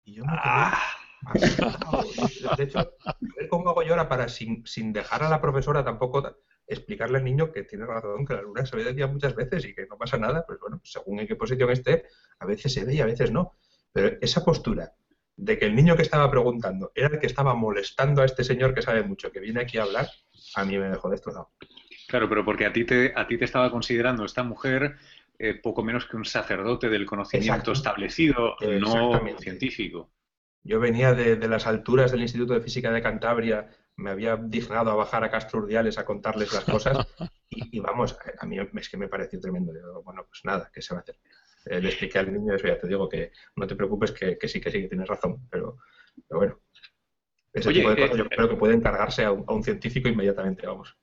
Y 0.03 0.15
yo 0.15 0.25
me 0.25 0.33
ah. 0.35 0.81
De 2.57 2.63
hecho, 2.63 2.93
ver 3.37 3.47
cómo 3.47 3.69
hago 3.69 3.83
yo 3.83 3.91
ahora 3.91 4.09
para, 4.09 4.27
sin, 4.27 4.65
sin, 4.65 4.91
dejar 4.91 5.23
a 5.23 5.29
la 5.29 5.39
profesora 5.39 5.83
tampoco 5.83 6.37
explicarle 6.67 7.17
al 7.17 7.25
niño 7.25 7.51
que 7.51 7.63
tiene 7.63 7.85
razón, 7.85 8.25
que 8.25 8.33
la 8.33 8.41
luna 8.41 8.65
se 8.65 8.75
ve 8.75 8.83
de 8.83 8.93
día 8.93 9.07
muchas 9.07 9.35
veces 9.35 9.65
y 9.65 9.73
que 9.73 9.85
no 9.85 9.97
pasa 9.97 10.17
nada, 10.17 10.45
pues 10.45 10.59
bueno, 10.59 10.79
según 10.83 11.19
en 11.19 11.27
qué 11.27 11.35
posición 11.35 11.69
esté, 11.69 12.05
a 12.39 12.45
veces 12.45 12.73
se 12.73 12.85
ve 12.85 12.95
y 12.95 13.01
a 13.01 13.05
veces 13.05 13.31
no. 13.31 13.55
Pero 13.91 14.17
esa 14.21 14.43
postura 14.43 14.93
de 15.35 15.57
que 15.57 15.65
el 15.65 15.75
niño 15.75 15.95
que 15.95 16.03
estaba 16.03 16.29
preguntando 16.29 16.91
era 16.95 17.07
el 17.07 17.19
que 17.19 17.27
estaba 17.27 17.53
molestando 17.55 18.21
a 18.21 18.25
este 18.25 18.43
señor 18.43 18.73
que 18.73 18.81
sabe 18.81 19.03
mucho, 19.03 19.31
que 19.31 19.39
viene 19.39 19.61
aquí 19.61 19.77
a 19.77 19.83
hablar, 19.83 20.07
a 20.55 20.65
mí 20.65 20.77
me 20.77 20.89
dejó 20.89 21.09
destrozado. 21.09 21.51
Claro, 22.07 22.29
pero 22.29 22.45
porque 22.45 22.65
a 22.65 22.73
ti 22.73 22.85
te, 22.85 23.13
a 23.15 23.27
ti 23.27 23.37
te 23.37 23.45
estaba 23.45 23.71
considerando 23.71 24.25
esta 24.25 24.43
mujer 24.43 24.97
eh, 25.39 25.55
poco 25.55 25.83
menos 25.83 26.05
que 26.05 26.15
un 26.15 26.25
sacerdote 26.25 26.89
del 26.89 27.05
conocimiento 27.05 27.71
establecido, 27.71 28.55
no 28.79 29.19
científico. 29.39 30.11
Yo 30.63 30.79
venía 30.79 31.13
de, 31.13 31.35
las 31.47 31.67
alturas 31.67 32.11
del 32.11 32.21
Instituto 32.21 32.53
de 32.53 32.61
Física 32.61 32.91
de 32.91 33.01
Cantabria, 33.01 33.69
me 33.95 34.11
había 34.11 34.35
dignado 34.37 34.91
a 34.91 34.95
bajar 34.95 35.23
a 35.23 35.31
Castro 35.31 35.59
Urdiales 35.59 35.97
a 35.97 36.05
contarles 36.05 36.51
las 36.53 36.63
cosas 36.63 37.07
y, 37.49 37.79
vamos, 37.79 38.17
a 38.39 38.45
mí 38.45 38.57
es 38.59 38.89
que 38.89 38.97
me 38.97 39.07
pareció 39.07 39.39
tremendo. 39.39 39.71
bueno, 40.03 40.25
pues 40.27 40.41
nada, 40.43 40.69
¿qué 40.73 40.81
se 40.81 40.93
va 40.93 40.99
a 40.99 41.03
hacer? 41.03 41.15
Eh, 41.65 41.79
le 41.79 41.89
expliqué 41.89 42.19
al 42.19 42.33
niño 42.33 42.53
eso, 42.53 42.67
ya 42.67 42.77
te 42.77 42.87
digo 42.87 43.07
que 43.07 43.31
no 43.55 43.67
te 43.67 43.75
preocupes, 43.75 44.11
que, 44.11 44.37
sí, 44.47 44.59
que 44.59 44.71
sí, 44.71 44.81
que 44.81 44.89
tienes 44.89 45.07
razón, 45.07 45.47
pero, 45.49 45.77
bueno. 46.29 46.59
Ese 47.53 47.71
tipo 47.71 47.89
de 47.91 47.95
cosas 47.95 48.17
yo 48.17 48.23
eh, 48.23 48.29
creo 48.29 48.49
que 48.49 48.55
puede 48.55 48.73
encargarse 48.73 49.23
a 49.23 49.31
un, 49.31 49.63
científico 49.63 50.09
inmediatamente, 50.09 50.65
vamos. 50.65 50.97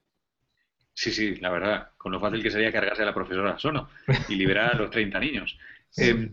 Sí, 0.93 1.13
sí, 1.13 1.37
la 1.37 1.51
verdad, 1.51 1.93
con 1.97 2.13
lo 2.13 2.21
fácil 2.21 2.43
que 2.43 2.51
sería 2.51 2.73
cargarse 2.73 3.03
a 3.03 3.07
la 3.07 3.15
profesora 3.15 3.57
Sono 3.57 3.89
y 4.29 4.35
liberar 4.35 4.75
a 4.75 4.77
los 4.77 4.91
30 4.91 5.21
niños. 5.21 5.57
Eh, 5.97 6.33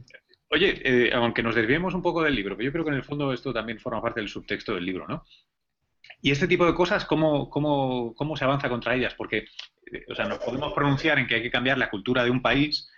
oye, 0.49 1.11
aunque 1.13 1.43
nos 1.43 1.55
desviemos 1.55 1.93
un 1.93 2.01
poco 2.01 2.23
del 2.23 2.35
libro, 2.35 2.57
pero 2.57 2.65
yo 2.65 2.71
creo 2.71 2.83
que 2.83 2.89
en 2.89 2.97
el 2.97 3.03
fondo 3.03 3.31
esto 3.31 3.53
también 3.53 3.79
forma 3.79 4.01
parte 4.01 4.19
del 4.19 4.27
subtexto 4.29 4.73
del 4.73 4.85
libro, 4.85 5.07
¿no? 5.07 5.23
Y 6.21 6.31
este 6.31 6.47
tipo 6.47 6.65
de 6.65 6.73
cosas, 6.73 7.05
¿cómo, 7.05 7.49
cómo, 7.49 8.13
cómo 8.15 8.35
se 8.35 8.43
avanza 8.45 8.69
contra 8.69 8.95
ellas? 8.95 9.13
Porque, 9.15 9.45
o 10.09 10.15
sea, 10.15 10.25
nos 10.25 10.39
podemos 10.39 10.73
pronunciar 10.73 11.19
en 11.19 11.27
que 11.27 11.35
hay 11.35 11.41
que 11.41 11.51
cambiar 11.51 11.77
la 11.77 11.89
cultura 11.89 12.23
de 12.23 12.31
un 12.31 12.41
país, 12.41 12.89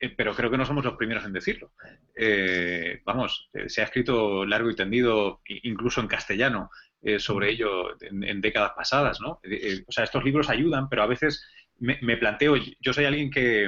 eh, 0.00 0.10
pero 0.10 0.34
creo 0.34 0.50
que 0.50 0.58
no 0.58 0.64
somos 0.64 0.84
los 0.84 0.96
primeros 0.96 1.24
en 1.24 1.32
decirlo. 1.32 1.72
Eh, 2.14 3.00
vamos, 3.04 3.50
eh, 3.52 3.68
se 3.68 3.80
ha 3.80 3.84
escrito 3.84 4.44
largo 4.44 4.70
y 4.70 4.76
tendido, 4.76 5.42
incluso 5.46 6.00
en 6.00 6.08
castellano, 6.08 6.70
sobre 7.18 7.50
ello 7.50 7.96
en, 8.00 8.40
décadas 8.40 8.72
pasadas, 8.74 9.20
¿no? 9.20 9.40
o 9.86 9.92
sea, 9.92 10.02
estos 10.02 10.24
libros 10.24 10.50
ayudan, 10.50 10.88
pero 10.88 11.04
a 11.04 11.06
veces 11.06 11.46
me, 11.78 12.16
planteo, 12.16 12.56
yo 12.56 12.92
soy 12.92 13.04
alguien 13.04 13.30
que, 13.30 13.66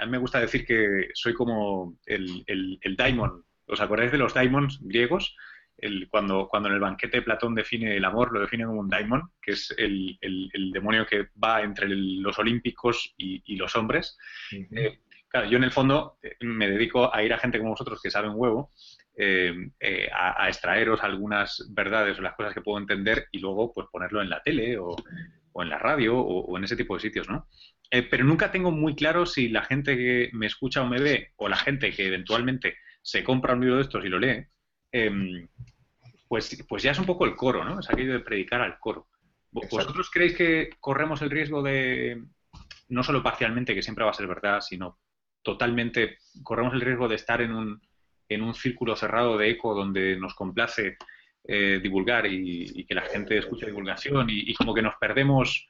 a 0.00 0.04
mí 0.04 0.10
me 0.10 0.18
gusta 0.18 0.40
decir 0.40 0.66
que 0.66 1.08
soy 1.14 1.34
como 1.34 1.96
el, 2.04 2.42
el, 2.48 2.78
el 2.82 2.96
daimon. 2.96 3.44
¿Os 3.68 3.80
acordáis 3.80 4.10
de 4.10 4.18
los 4.18 4.34
daimons 4.34 4.80
griegos? 4.82 5.36
El, 5.78 6.08
cuando, 6.08 6.48
cuando 6.48 6.68
en 6.68 6.74
el 6.74 6.80
banquete 6.80 7.22
Platón 7.22 7.54
define 7.54 7.96
el 7.96 8.04
amor, 8.04 8.32
lo 8.32 8.40
define 8.40 8.64
como 8.64 8.80
un 8.80 8.88
daimon, 8.88 9.30
que 9.40 9.52
es 9.52 9.74
el, 9.78 10.18
el 10.20 10.72
demonio 10.72 11.06
que 11.06 11.28
va 11.42 11.62
entre 11.62 11.88
los 11.88 12.38
olímpicos 12.38 13.14
y, 13.16 13.56
los 13.56 13.74
hombres. 13.76 14.18
Claro, 15.28 15.46
yo 15.46 15.58
en 15.58 15.64
el 15.64 15.70
fondo 15.70 16.18
eh, 16.22 16.36
me 16.40 16.70
dedico 16.70 17.14
a 17.14 17.22
ir 17.22 17.32
a 17.32 17.38
gente 17.38 17.58
como 17.58 17.70
vosotros 17.70 18.00
que 18.02 18.10
saben 18.10 18.32
huevo, 18.34 18.72
eh, 19.14 19.52
eh, 19.78 20.08
a, 20.12 20.48
extraeros 20.48 21.02
algunas 21.02 21.66
verdades 21.70 22.18
o 22.18 22.22
las 22.22 22.34
cosas 22.34 22.54
que 22.54 22.62
puedo 22.62 22.78
entender 22.78 23.26
y 23.32 23.38
luego 23.38 23.72
pues 23.74 23.88
ponerlo 23.92 24.22
en 24.22 24.30
la 24.30 24.42
tele 24.42 24.78
o, 24.78 24.96
en 25.60 25.68
la 25.68 25.78
radio 25.78 26.16
o, 26.16 26.56
en 26.56 26.64
ese 26.64 26.76
tipo 26.76 26.94
de 26.94 27.00
sitios, 27.00 27.28
¿no? 27.28 27.48
pero 28.10 28.22
nunca 28.24 28.52
tengo 28.52 28.70
muy 28.70 28.94
claro 28.94 29.26
si 29.26 29.48
la 29.48 29.62
gente 29.62 29.96
que 29.96 30.30
me 30.32 30.46
escucha 30.46 30.82
o 30.82 30.86
me 30.86 31.00
ve 31.00 31.32
o 31.36 31.48
la 31.48 31.56
gente 31.56 31.90
que 31.90 32.06
eventualmente 32.06 32.76
se 33.02 33.24
compra 33.24 33.54
un 33.54 33.60
libro 33.60 33.76
de 33.76 33.82
estos 33.82 34.04
y 34.04 34.08
lo 34.08 34.20
lee, 34.20 34.46
em, 34.92 35.48
pues, 36.28 36.64
pues 36.68 36.82
ya 36.82 36.92
es 36.92 36.98
un 36.98 37.06
poco 37.06 37.24
el 37.24 37.36
coro, 37.36 37.64
¿no? 37.64 37.80
Es 37.80 37.90
aquello 37.90 38.12
de 38.12 38.20
predicar 38.20 38.60
al 38.60 38.78
coro. 38.78 39.08
¿Vosotros 39.50 40.10
creéis 40.10 40.36
que 40.36 40.70
corremos 40.78 41.22
el 41.22 41.30
riesgo 41.30 41.62
de, 41.62 42.22
no 42.88 43.02
solo 43.02 43.22
parcialmente, 43.22 43.74
que 43.74 43.82
siempre 43.82 44.04
va 44.04 44.10
a 44.10 44.14
ser 44.14 44.26
verdad, 44.26 44.60
sino 44.60 44.98
totalmente, 45.42 46.18
corremos 46.42 46.74
el 46.74 46.80
riesgo 46.80 47.08
de 47.08 47.14
estar 47.14 47.40
en 47.40 47.52
un, 47.52 47.80
en 48.28 48.42
un 48.42 48.54
círculo 48.54 48.96
cerrado 48.96 49.38
de 49.38 49.50
eco 49.50 49.74
donde 49.74 50.16
nos 50.16 50.34
complace 50.34 50.96
eh, 51.44 51.80
divulgar 51.82 52.26
y, 52.26 52.84
que 52.84 52.94
la 52.94 53.02
gente 53.02 53.38
escuche 53.38 53.66
divulgación 53.66 54.28
y, 54.28 54.52
como 54.54 54.74
que 54.74 54.82
nos 54.82 54.96
perdemos. 54.96 55.66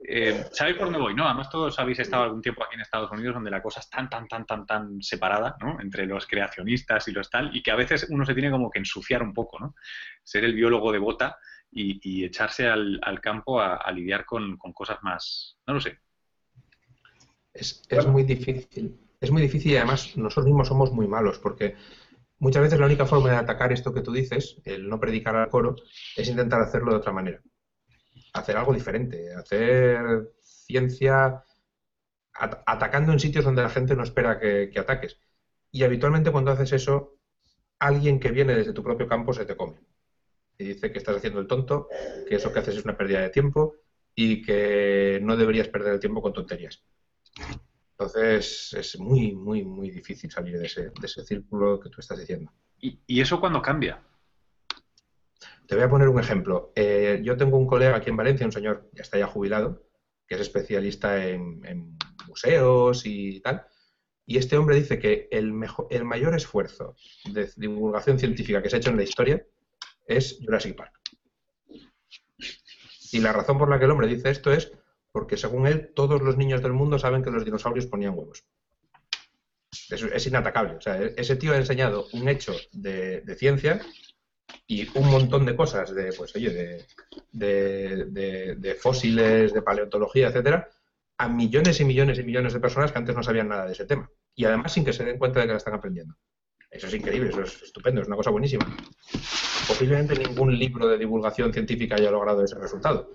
Eh, 0.00 0.44
¿Sabéis 0.52 0.76
por 0.76 0.86
dónde 0.86 1.00
voy? 1.00 1.14
No, 1.14 1.26
además 1.26 1.50
todos 1.50 1.78
habéis 1.78 1.98
estado 1.98 2.22
algún 2.22 2.40
tiempo 2.40 2.62
aquí 2.62 2.76
en 2.76 2.82
Estados 2.82 3.10
Unidos 3.10 3.34
donde 3.34 3.50
la 3.50 3.62
cosa 3.62 3.80
es 3.80 3.90
tan, 3.90 4.08
tan, 4.08 4.28
tan, 4.28 4.46
tan, 4.46 4.64
tan 4.64 5.02
separada, 5.02 5.56
¿no? 5.60 5.80
Entre 5.80 6.06
los 6.06 6.26
creacionistas 6.26 7.08
y 7.08 7.12
los 7.12 7.28
tal, 7.28 7.54
y 7.54 7.62
que 7.62 7.70
a 7.70 7.76
veces 7.76 8.06
uno 8.10 8.24
se 8.24 8.34
tiene 8.34 8.50
como 8.50 8.70
que 8.70 8.78
ensuciar 8.78 9.22
un 9.22 9.34
poco, 9.34 9.58
¿no? 9.58 9.74
Ser 10.22 10.44
el 10.44 10.54
biólogo 10.54 10.92
de 10.92 10.98
bota 10.98 11.38
y, 11.70 12.24
echarse 12.24 12.68
al, 12.68 13.20
campo 13.20 13.60
a, 13.60 13.90
lidiar 13.92 14.24
con, 14.24 14.56
con, 14.56 14.72
cosas 14.72 14.98
más, 15.02 15.58
no 15.66 15.74
lo 15.74 15.80
sé, 15.80 15.98
es, 17.58 18.06
muy 18.06 18.22
difícil. 18.22 18.98
Es 19.20 19.30
muy 19.30 19.42
difícil 19.42 19.72
y 19.72 19.76
además 19.76 20.16
nosotros 20.16 20.46
mismos 20.46 20.68
somos 20.68 20.92
muy 20.92 21.08
malos 21.08 21.38
porque 21.38 21.74
muchas 22.38 22.62
veces 22.62 22.78
la 22.78 22.86
única 22.86 23.04
forma 23.04 23.30
de 23.30 23.36
atacar 23.36 23.72
esto 23.72 23.92
que 23.92 24.00
tú 24.00 24.12
dices, 24.12 24.60
el 24.64 24.88
no 24.88 25.00
predicar 25.00 25.34
al 25.34 25.48
coro, 25.48 25.74
es 26.16 26.28
intentar 26.28 26.60
hacerlo 26.60 26.92
de 26.92 26.98
otra 26.98 27.12
manera. 27.12 27.40
Hacer 28.32 28.56
algo 28.56 28.72
diferente, 28.72 29.34
hacer 29.34 30.32
ciencia 30.40 31.42
atacando 32.32 33.12
en 33.12 33.18
sitios 33.18 33.44
donde 33.44 33.62
la 33.62 33.68
gente 33.68 33.96
no 33.96 34.04
espera 34.04 34.38
que, 34.38 34.70
que, 34.72 34.78
ataques. 34.78 35.18
Y 35.72 35.82
habitualmente 35.82 36.30
cuando 36.30 36.52
haces 36.52 36.72
eso, 36.72 37.18
alguien 37.78 38.20
que 38.20 38.30
viene 38.30 38.54
desde 38.54 38.72
tu 38.72 38.82
propio 38.82 39.08
campo 39.08 39.32
se 39.32 39.44
te 39.44 39.56
come. 39.56 39.80
Y 40.56 40.64
dice 40.64 40.92
que 40.92 40.98
estás 40.98 41.16
haciendo 41.16 41.40
el 41.40 41.46
tonto, 41.46 41.88
que 42.28 42.36
eso 42.36 42.52
que 42.52 42.58
haces 42.60 42.76
es 42.76 42.84
una 42.84 42.96
pérdida 42.96 43.20
de 43.20 43.30
tiempo 43.30 43.74
y 44.14 44.42
que 44.42 45.20
no 45.22 45.36
deberías 45.36 45.68
perder 45.68 45.94
el 45.94 46.00
tiempo 46.00 46.20
con 46.20 46.32
tonterías. 46.32 46.82
Entonces 47.92 48.72
es 48.74 48.98
muy, 48.98 49.32
muy, 49.34 49.64
muy 49.64 49.90
difícil 49.90 50.30
salir 50.30 50.58
de 50.58 50.66
ese, 50.66 50.90
círculo 51.24 51.80
que 51.80 51.88
tú 51.88 52.00
estás 52.00 52.18
diciendo. 52.18 52.52
¿Y, 52.80 53.20
eso 53.20 53.40
cuándo 53.40 53.60
cambia? 53.60 54.02
Te 55.68 55.74
voy 55.74 55.84
a 55.84 55.90
poner 55.90 56.08
un 56.08 56.18
ejemplo. 56.18 56.72
Eh, 56.74 57.20
yo 57.22 57.36
tengo 57.36 57.58
un 57.58 57.66
colega 57.66 57.96
aquí 57.96 58.08
en 58.08 58.16
Valencia, 58.16 58.46
un 58.46 58.52
señor, 58.52 58.88
ya 58.94 59.02
está 59.02 59.18
ya 59.18 59.26
jubilado, 59.26 59.86
que 60.26 60.36
es 60.36 60.40
especialista 60.40 61.26
en, 61.26 61.96
museos 62.26 63.02
y 63.04 63.40
tal. 63.40 63.66
Y 64.24 64.38
este 64.38 64.56
hombre 64.56 64.76
dice 64.76 64.98
que 64.98 65.28
el, 65.30 65.52
mejor, 65.52 65.86
el 65.90 66.04
mayor 66.04 66.34
esfuerzo 66.34 66.96
de 67.32 67.50
divulgación 67.56 68.18
científica 68.18 68.62
que 68.62 68.70
se 68.70 68.76
ha 68.76 68.78
hecho 68.78 68.90
en 68.90 68.96
la 68.96 69.02
historia 69.02 69.46
es 70.06 70.38
Jurassic 70.42 70.74
Park. 70.74 71.00
Y 73.12 73.20
la 73.20 73.34
razón 73.34 73.58
por 73.58 73.68
la 73.68 73.78
que 73.78 73.84
el 73.84 73.90
hombre 73.90 74.06
dice 74.06 74.30
esto 74.30 74.50
es 74.50 74.72
porque 75.12 75.36
según 75.36 75.66
él, 75.66 75.92
todos 75.94 76.22
los 76.22 76.38
niños 76.38 76.62
del 76.62 76.72
mundo 76.72 76.98
saben 76.98 77.22
que 77.22 77.30
los 77.30 77.44
dinosaurios 77.44 77.86
ponían 77.86 78.16
huevos. 78.16 78.44
Es, 79.90 80.26
inatacable. 80.26 80.76
O 80.76 80.80
sea, 80.80 80.96
ese 81.02 81.36
tío 81.36 81.52
ha 81.52 81.56
enseñado 81.56 82.06
un 82.12 82.28
hecho 82.28 82.54
de, 82.72 83.22
ciencia 83.36 83.80
y 84.70 84.86
un 84.98 85.10
montón 85.10 85.46
de 85.46 85.56
cosas 85.56 85.94
de, 85.94 86.12
pues, 86.12 86.36
oye, 86.36 86.84
de, 87.32 88.74
fósiles, 88.78 89.54
de 89.54 89.62
paleontología, 89.62 90.28
etcétera, 90.28 90.68
a 91.16 91.28
millones 91.28 91.80
y 91.80 91.86
millones 91.86 92.18
y 92.18 92.22
millones 92.22 92.52
de 92.52 92.60
personas 92.60 92.92
que 92.92 92.98
antes 92.98 93.16
no 93.16 93.22
sabían 93.22 93.48
nada 93.48 93.64
de 93.64 93.72
ese 93.72 93.86
tema. 93.86 94.10
Y 94.34 94.44
además 94.44 94.72
sin 94.72 94.84
que 94.84 94.92
se 94.92 95.06
den 95.06 95.18
cuenta 95.18 95.40
de 95.40 95.46
que 95.46 95.52
la 95.52 95.58
están 95.58 95.72
aprendiendo. 95.74 96.14
Eso 96.70 96.86
es 96.86 96.94
increíble, 96.94 97.30
eso 97.30 97.40
es 97.40 97.62
estupendo, 97.62 98.02
es 98.02 98.08
una 98.08 98.16
cosa 98.16 98.30
buenísima. 98.30 98.66
Posiblemente 99.66 100.14
ningún 100.14 100.56
libro 100.56 100.86
de 100.86 100.98
divulgación 100.98 101.50
científica 101.50 101.96
haya 101.96 102.10
logrado 102.10 102.44
ese 102.44 102.58
resultado. 102.58 103.10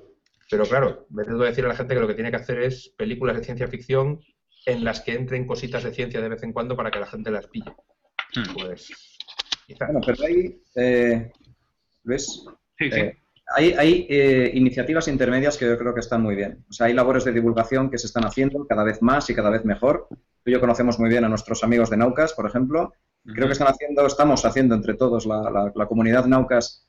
Pero 0.49 0.65
claro, 0.65 1.05
me 1.11 1.23
tengo 1.23 1.39
que 1.39 1.45
decir 1.45 1.65
a 1.65 1.67
la 1.67 1.75
gente 1.75 1.93
que 1.93 1.99
lo 2.01 2.07
que 2.07 2.15
tiene 2.15 2.31
que 2.31 2.37
hacer 2.37 2.63
es 2.63 2.89
películas 2.97 3.37
de 3.37 3.43
ciencia 3.43 3.67
ficción 3.67 4.21
en 4.65 4.83
las 4.83 5.01
que 5.01 5.13
entren 5.13 5.45
cositas 5.45 5.83
de 5.83 5.93
ciencia 5.93 6.19
de 6.19 6.29
vez 6.29 6.41
en 6.41 6.51
cuando 6.51 6.75
para 6.75 6.89
que 6.89 6.99
la 6.99 7.05
gente 7.05 7.29
las 7.29 7.45
pille. 7.45 7.75
Hmm. 8.35 8.53
Pues. 8.55 8.91
Bueno, 9.79 10.01
pero 10.03 10.23
hay. 10.23 10.61
Eh, 10.75 11.31
¿Ves? 12.03 12.45
Sí, 12.77 12.91
sí. 12.91 12.99
Eh, 12.99 13.17
hay, 13.55 14.07
eh, 14.09 14.51
iniciativas 14.53 15.07
intermedias 15.07 15.57
que 15.57 15.65
yo 15.65 15.77
creo 15.77 15.93
que 15.93 15.99
están 15.99 16.21
muy 16.21 16.35
bien. 16.35 16.63
O 16.69 16.73
sea, 16.73 16.87
hay 16.87 16.93
labores 16.93 17.23
de 17.23 17.31
divulgación 17.31 17.89
que 17.89 17.97
se 17.97 18.07
están 18.07 18.25
haciendo 18.25 18.65
cada 18.67 18.83
vez 18.83 19.01
más 19.01 19.29
y 19.29 19.35
cada 19.35 19.49
vez 19.49 19.65
mejor. 19.65 20.07
Tú 20.09 20.49
y 20.49 20.51
yo 20.51 20.59
conocemos 20.59 20.99
muy 20.99 21.09
bien 21.09 21.23
a 21.25 21.29
nuestros 21.29 21.63
amigos 21.63 21.89
de 21.89 21.97
Naucas, 21.97 22.33
por 22.33 22.45
ejemplo. 22.45 22.93
Creo 23.25 23.47
que 23.47 23.53
están 23.53 23.67
haciendo, 23.67 24.05
estamos 24.05 24.43
haciendo 24.43 24.75
entre 24.75 24.95
todos, 24.95 25.25
la, 25.25 25.71
la 25.73 25.85
comunidad 25.85 26.25
Naucas, 26.25 26.87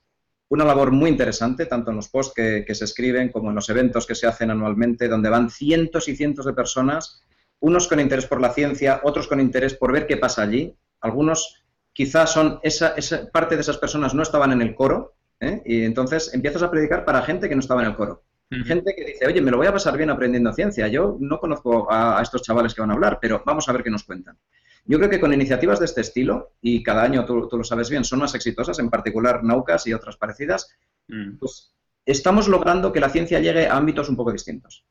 una 0.48 0.64
labor 0.64 0.92
muy 0.92 1.10
interesante, 1.10 1.66
tanto 1.66 1.90
en 1.90 1.96
los 1.96 2.08
posts 2.08 2.34
que, 2.34 2.74
se 2.74 2.84
escriben 2.84 3.30
como 3.30 3.48
en 3.48 3.56
los 3.56 3.68
eventos 3.70 4.06
que 4.06 4.14
se 4.14 4.26
hacen 4.26 4.50
anualmente, 4.50 5.08
donde 5.08 5.30
van 5.30 5.50
cientos 5.50 6.08
y 6.08 6.16
cientos 6.16 6.46
de 6.46 6.52
personas, 6.52 7.22
unos 7.60 7.88
con 7.88 8.00
interés 8.00 8.26
por 8.26 8.40
la 8.40 8.52
ciencia, 8.52 9.00
otros 9.04 9.26
con 9.26 9.40
interés 9.40 9.74
por 9.74 9.92
ver 9.92 10.06
qué 10.06 10.16
pasa 10.16 10.42
allí. 10.42 10.76
Algunos 11.00 11.63
quizás 11.94 12.30
son, 12.30 12.60
esa, 12.62 12.94
parte 13.32 13.54
de 13.54 13.62
esas 13.62 13.78
personas 13.78 14.12
no 14.12 14.22
estaban 14.22 14.52
en 14.52 14.60
el 14.60 14.74
coro, 14.74 15.14
¿eh? 15.40 15.62
y 15.64 15.84
entonces 15.84 16.34
empiezas 16.34 16.62
a 16.62 16.70
predicar 16.70 17.06
para 17.06 17.22
gente 17.22 17.48
que 17.48 17.54
no 17.54 17.60
estaba 17.60 17.80
en 17.80 17.88
el 17.88 17.96
coro. 17.96 18.22
Gente 18.50 18.94
que 18.94 19.04
dice, 19.04 19.26
oye, 19.26 19.40
me 19.40 19.50
lo 19.50 19.56
voy 19.56 19.66
a 19.66 19.72
pasar 19.72 19.96
bien 19.96 20.10
aprendiendo 20.10 20.52
ciencia. 20.52 20.86
Yo 20.86 21.16
no 21.18 21.40
conozco 21.40 21.90
a, 21.90 22.20
a 22.20 22.22
estos 22.22 22.42
chavales 22.42 22.72
que 22.72 22.82
van 22.82 22.90
a 22.90 22.94
hablar, 22.94 23.18
pero 23.20 23.42
vamos 23.44 23.68
a 23.68 23.72
ver 23.72 23.82
qué 23.82 23.90
nos 23.90 24.04
cuentan. 24.04 24.38
Yo 24.86 24.98
creo 24.98 25.08
que 25.08 25.20
con 25.20 25.32
iniciativas 25.32 25.78
de 25.78 25.86
este 25.86 26.02
estilo, 26.02 26.52
y 26.60 26.82
cada 26.82 27.02
año 27.02 27.24
tú, 27.24 27.48
lo 27.50 27.64
sabes 27.64 27.88
bien, 27.88 28.04
son 28.04 28.18
más 28.18 28.34
exitosas, 28.34 28.78
en 28.78 28.90
particular 28.90 29.42
Naucas 29.42 29.86
y 29.86 29.94
otras 29.94 30.16
parecidas, 30.16 30.76
mm. 31.08 31.38
pues 31.38 31.72
estamos 32.04 32.48
logrando 32.48 32.92
que 32.92 33.00
la 33.00 33.08
ciencia 33.08 33.40
llegue 33.40 33.66
a 33.66 33.76
ámbitos 33.76 34.08
un 34.10 34.16
poco 34.16 34.32
distintos. 34.32 34.84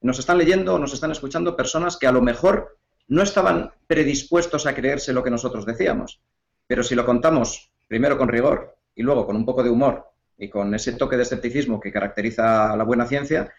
Nos 0.00 0.18
están 0.18 0.38
leyendo, 0.38 0.78
nos 0.78 0.92
están 0.92 1.10
escuchando 1.10 1.56
personas 1.56 1.96
que 1.96 2.06
a 2.06 2.12
lo 2.12 2.20
mejor 2.20 2.77
no 3.08 3.22
estaban 3.22 3.70
predispuestos 3.86 4.66
a 4.66 4.74
creerse 4.74 5.12
lo 5.12 5.22
que 5.22 5.30
nosotros 5.30 5.66
decíamos, 5.66 6.20
pero 6.66 6.82
si 6.82 6.94
lo 6.94 7.04
contamos 7.04 7.72
primero 7.86 8.18
con 8.18 8.28
rigor 8.28 8.76
y 8.94 9.02
luego 9.02 9.26
con 9.26 9.36
un 9.36 9.44
poco 9.44 9.62
de 9.62 9.70
humor 9.70 10.04
y 10.36 10.48
con 10.48 10.74
ese 10.74 10.92
toque 10.92 11.16
de 11.16 11.22
escepticismo 11.22 11.80
que 11.80 11.92
caracteriza 11.92 12.72
a 12.72 12.76
la 12.76 12.84
buena 12.84 13.06
ciencia, 13.06 13.52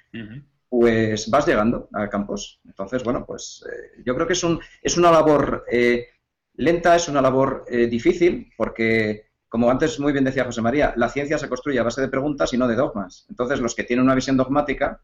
pues 0.70 1.30
vas 1.30 1.48
llegando 1.48 1.90
a 1.94 2.08
campos. 2.08 2.62
Entonces, 2.64 3.04
bueno, 3.04 3.26
pues 3.26 3.66
eh, 3.68 4.02
yo 4.06 4.14
creo 4.16 4.28
que 4.28 4.34
es, 4.34 4.44
un, 4.44 4.60
es 4.82 4.98
una 4.98 5.12
labor 5.12 5.66
eh, 5.70 6.08
lenta, 6.54 6.96
es 6.96 7.10
una 7.10 7.22
labor 7.22 7.66
eh, 7.68 7.88
difícil, 7.88 8.54
porque, 8.56 9.32
como 9.50 9.70
antes 9.72 10.00
muy 10.00 10.14
bien 10.14 10.24
decía 10.24 10.46
José 10.46 10.62
María, 10.62 10.94
la 10.96 11.10
ciencia 11.10 11.38
se 11.38 11.50
construye 11.50 11.80
a 11.80 11.84
base 11.84 12.02
de 12.02 12.08
preguntas 12.08 12.54
y 12.54 12.58
no 12.58 12.68
de 12.68 12.76
dogmas. 12.76 13.26
Entonces, 13.30 13.60
los 13.60 13.74
que 13.74 13.84
tienen 13.84 14.06
una 14.06 14.16
visión 14.16 14.38
dogmática, 14.38 15.02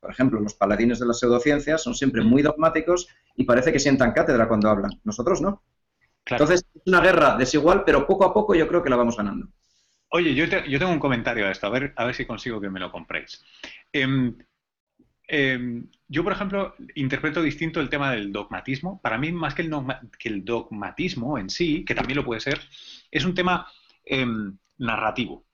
por 0.00 0.10
ejemplo, 0.10 0.40
los 0.40 0.54
paladines 0.54 0.98
de 0.98 1.06
las 1.06 1.18
pseudociencias, 1.18 1.82
son 1.82 1.94
siempre 1.94 2.22
muy 2.22 2.42
dogmáticos 2.42 3.08
y 3.36 3.44
parece 3.44 3.72
que 3.72 3.78
sientan 3.78 4.12
cátedra 4.12 4.48
cuando 4.48 4.68
hablan. 4.68 5.00
Nosotros 5.04 5.40
no. 5.40 5.62
Entonces, 6.26 6.64
es 6.74 6.82
una 6.86 7.00
guerra 7.00 7.36
desigual, 7.36 7.84
pero 7.84 8.06
poco 8.06 8.24
a 8.24 8.34
poco 8.34 8.54
yo 8.54 8.68
creo 8.68 8.82
que 8.82 8.90
la 8.90 8.96
vamos 8.96 9.16
ganando. 9.16 9.48
Oye, 10.10 10.34
yo, 10.34 10.48
tengo 10.48 10.92
un 10.92 10.98
comentario 10.98 11.46
a 11.46 11.50
esto, 11.50 11.66
a 11.66 11.70
ver, 11.70 11.92
a 11.96 12.04
ver 12.04 12.14
si 12.14 12.24
consigo 12.24 12.60
que 12.60 12.70
me 12.70 12.80
lo 12.80 12.90
compréis. 12.90 13.44
Em, 13.92 14.36
em, 15.26 15.86
yo, 16.06 16.24
por 16.24 16.32
ejemplo, 16.32 16.74
interpreto 16.94 17.42
distinto 17.42 17.80
el 17.80 17.90
tema 17.90 18.12
del 18.12 18.32
dogmatismo. 18.32 19.00
Para 19.02 19.18
mí, 19.18 19.32
más 19.32 19.54
que 19.54 19.62
el, 19.62 19.70
que 20.18 20.28
el 20.28 20.44
dogmatismo 20.44 21.38
en 21.38 21.50
sí, 21.50 21.84
que 21.84 21.94
también 21.94 22.16
lo 22.16 22.24
puede 22.24 22.40
ser, 22.40 22.60
es 23.10 23.24
un 23.24 23.34
tema 23.34 23.66
em, 24.04 24.56
narrativo. 24.78 25.44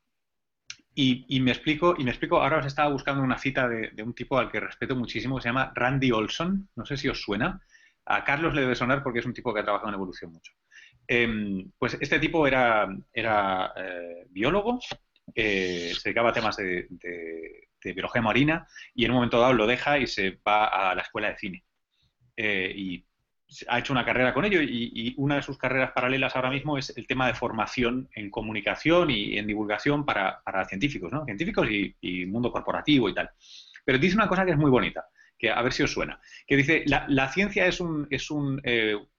Y, 0.96 1.40
me 1.40 1.50
explico, 1.50 1.96
y 1.98 2.04
me 2.04 2.10
explico, 2.10 2.40
ahora 2.40 2.58
os 2.58 2.66
estaba 2.66 2.88
buscando 2.88 3.20
una 3.22 3.36
cita 3.36 3.68
de, 3.68 3.90
de, 3.90 4.02
un 4.04 4.14
tipo 4.14 4.38
al 4.38 4.50
que 4.50 4.60
respeto 4.60 4.94
muchísimo, 4.94 5.40
se 5.40 5.48
llama 5.48 5.72
Randy 5.74 6.12
Olson, 6.12 6.68
no 6.76 6.86
sé 6.86 6.96
si 6.96 7.08
os 7.08 7.20
suena. 7.20 7.60
A 8.06 8.22
Carlos 8.22 8.54
le 8.54 8.60
debe 8.60 8.76
sonar 8.76 9.02
porque 9.02 9.18
es 9.18 9.26
un 9.26 9.34
tipo 9.34 9.52
que 9.52 9.60
ha 9.60 9.64
trabajado 9.64 9.88
en 9.88 9.94
evolución 9.94 10.32
mucho. 10.32 10.52
Em, 11.06 11.70
pues 11.78 11.98
este 12.00 12.18
tipo 12.18 12.46
era, 12.46 12.88
eh, 13.12 14.26
biólogo, 14.30 14.78
eh, 15.34 15.92
se 15.94 16.08
dedicaba 16.08 16.30
a 16.30 16.32
temas 16.32 16.56
de, 16.56 16.88
biología 17.82 18.22
marina 18.22 18.66
y 18.94 19.04
en 19.04 19.10
un 19.10 19.16
momento 19.16 19.38
dado 19.38 19.52
lo 19.52 19.66
deja 19.66 19.98
y 19.98 20.06
se 20.06 20.40
va 20.46 20.90
a 20.90 20.94
la 20.94 21.02
escuela 21.02 21.28
de 21.28 21.36
cine. 21.36 21.64
Eh, 22.36 23.02
ha 23.68 23.78
hecho 23.78 23.92
una 23.92 24.04
carrera 24.04 24.34
con 24.34 24.44
ello 24.44 24.60
y, 24.62 25.14
una 25.16 25.36
de 25.36 25.42
sus 25.42 25.58
carreras 25.58 25.92
paralelas 25.92 26.34
ahora 26.36 26.50
mismo 26.50 26.78
es 26.78 26.96
el 26.96 27.06
tema 27.06 27.26
de 27.26 27.34
formación 27.34 28.08
en 28.14 28.30
comunicación 28.30 29.10
y 29.10 29.38
en 29.38 29.46
divulgación 29.46 30.04
para, 30.04 30.42
científicos, 30.68 31.12
¿no? 31.12 31.24
Científicos 31.24 31.68
y, 31.70 32.26
mundo 32.26 32.50
corporativo 32.50 33.08
y 33.08 33.14
tal. 33.14 33.30
Pero 33.84 33.98
dice 33.98 34.16
una 34.16 34.28
cosa 34.28 34.44
que 34.44 34.52
es 34.52 34.58
muy 34.58 34.70
bonita, 34.70 35.06
que 35.38 35.50
a 35.50 35.60
ver 35.62 35.72
si 35.72 35.82
os 35.82 35.92
suena, 35.92 36.20
que 36.46 36.56
dice, 36.56 36.84
la, 36.86 37.04
la 37.08 37.28
ciencia 37.28 37.66
es 37.66 37.80
un, 37.80 38.06
es 38.10 38.30
un 38.30 38.60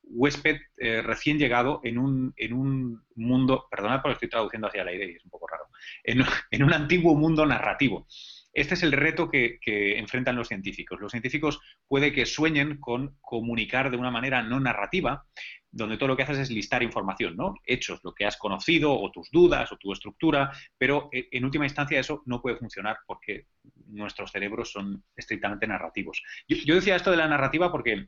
huésped 0.09 0.57
eh, 0.77 1.01
recién 1.01 1.37
llegado 1.37 1.81
en 1.83 1.97
un, 1.97 2.33
en 2.37 2.53
un 2.53 3.03
mundo, 3.15 3.67
perdonad 3.69 4.01
porque 4.01 4.13
estoy 4.13 4.29
traduciendo 4.29 4.67
hacia 4.67 4.83
el 4.83 4.89
aire 4.89 5.11
y 5.11 5.15
es 5.15 5.23
un 5.23 5.29
poco 5.31 5.47
raro, 5.47 5.65
en, 6.03 6.21
un 6.63 6.73
antiguo 6.73 7.15
mundo 7.15 7.45
narrativo. 7.45 8.07
Este 8.55 8.73
es 8.73 8.83
el 8.83 8.93
reto 8.93 9.29
que, 9.29 9.59
enfrentan 9.97 10.37
los 10.37 10.47
científicos. 10.47 10.99
Los 11.01 11.11
científicos 11.11 11.59
puede 11.87 12.13
que 12.13 12.25
sueñen 12.25 12.79
con 12.79 13.17
comunicar 13.19 13.91
de 13.91 13.97
una 13.97 14.11
manera 14.11 14.41
no 14.41 14.61
narrativa, 14.61 15.25
donde 15.69 15.97
todo 15.97 16.07
lo 16.07 16.15
que 16.15 16.23
haces 16.23 16.39
es 16.39 16.49
listar 16.49 16.81
información, 16.81 17.35
¿no? 17.35 17.55
Hechos, 17.65 17.99
lo 18.03 18.13
que 18.13 18.25
has 18.25 18.37
conocido, 18.37 18.97
o 18.97 19.11
tus 19.11 19.29
dudas, 19.29 19.71
o 19.73 19.77
tu 19.77 19.91
estructura, 19.91 20.51
pero 20.77 21.09
eh, 21.11 21.27
en 21.31 21.43
última 21.43 21.65
instancia 21.65 21.99
eso 21.99 22.23
no 22.25 22.41
puede 22.41 22.55
funcionar 22.55 22.97
porque 23.05 23.47
nuestros 23.87 24.31
cerebros 24.31 24.71
son 24.71 25.03
estrictamente 25.17 25.67
narrativos. 25.67 26.23
yo 26.47 26.75
decía 26.75 26.95
esto 26.95 27.11
de 27.11 27.17
la 27.17 27.27
narrativa 27.27 27.71
porque 27.73 28.07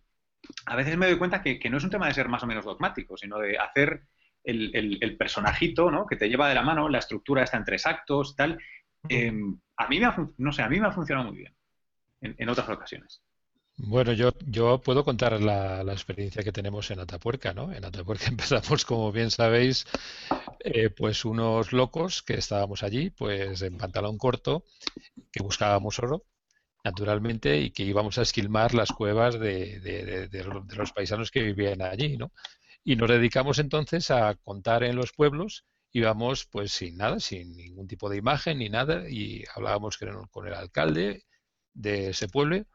a 0.66 0.76
veces 0.78 0.98
me 0.98 1.08
doy 1.08 1.18
cuenta 1.18 1.42
que, 1.42 1.60
no 1.70 1.78
es 1.78 1.84
un 1.84 1.90
tema 1.90 2.08
de 2.08 2.14
ser 2.14 2.30
más 2.30 2.44
o 2.44 2.48
menos 2.48 2.64
dogmático, 2.64 3.18
sino 3.18 3.38
de 3.40 3.58
hacer 3.58 4.04
el, 4.44 5.18
personajito, 5.18 5.92
¿no? 5.92 6.06
Que 6.08 6.16
te 6.16 6.30
lleva 6.30 6.48
de 6.48 6.56
la 6.56 6.62
mano, 6.62 6.88
la 6.88 7.00
estructura 7.00 7.44
está 7.44 7.58
en 7.58 7.66
tres 7.66 7.86
actos, 7.86 8.36
tal. 8.38 8.58
Em, 9.10 9.58
a 9.78 9.88
mí 9.88 10.00
me 10.00 10.06
ha, 10.06 10.16
no 10.38 10.52
sé, 10.52 10.62
a 10.62 10.70
mí 10.70 10.80
me 10.80 10.88
ha 10.88 10.92
funcionado 10.92 11.28
muy 11.28 11.38
bien 11.38 11.54
en, 12.22 12.50
otras 12.50 12.70
ocasiones. 12.70 13.22
Bueno, 13.78 14.12
yo, 14.14 14.32
yo 14.48 14.82
puedo 14.82 15.04
contar 15.04 15.40
la, 15.40 15.82
experiencia 15.92 16.44
que 16.44 16.52
tenemos 16.52 16.90
en 16.90 17.00
Atapuerca, 17.00 17.54
¿no? 17.54 17.72
En 17.72 17.86
Atapuerca 17.86 18.26
empezamos, 18.28 18.86
como 18.86 19.12
bien 19.12 19.30
sabéis, 19.30 19.86
eh, 20.62 20.90
pues 20.90 21.26
unos 21.26 21.74
locos 21.74 22.24
que 22.24 22.36
estábamos 22.36 22.84
allí, 22.84 23.12
pues 23.12 23.62
en 23.62 23.78
pantalón 23.78 24.18
corto, 24.18 24.64
que 25.32 25.44
buscábamos 25.44 26.00
oro 26.00 26.26
naturalmente, 26.84 27.60
y 27.60 27.72
que 27.72 27.84
íbamos 27.84 28.18
a 28.18 28.22
esquilmar 28.22 28.74
las 28.74 28.92
cuevas 28.92 29.38
de, 29.40 30.30
los 30.76 30.94
paisanos 30.94 31.32
que 31.32 31.44
vivían 31.44 31.82
allí, 31.82 32.18
¿no? 32.18 32.32
Y 32.84 32.96
nos 32.96 33.10
dedicamos 33.10 33.60
entonces 33.60 34.10
a 34.10 34.36
contar 34.36 34.84
en 34.84 34.96
los 34.96 35.12
pueblos, 35.12 35.66
íbamos 35.92 36.46
pues 36.46 36.72
sin 36.72 36.98
nada, 36.98 37.20
sin 37.20 37.56
ningún 37.56 37.88
tipo 37.88 38.10
de 38.10 38.18
imagen 38.18 38.60
ni 38.60 38.70
nada, 38.70 39.10
y 39.10 39.44
hablábamos 39.56 39.98
con 39.98 40.48
el 40.48 40.54
alcalde 40.54 41.26
de 41.74 42.10
ese 42.10 42.28
pueblo. 42.28 42.66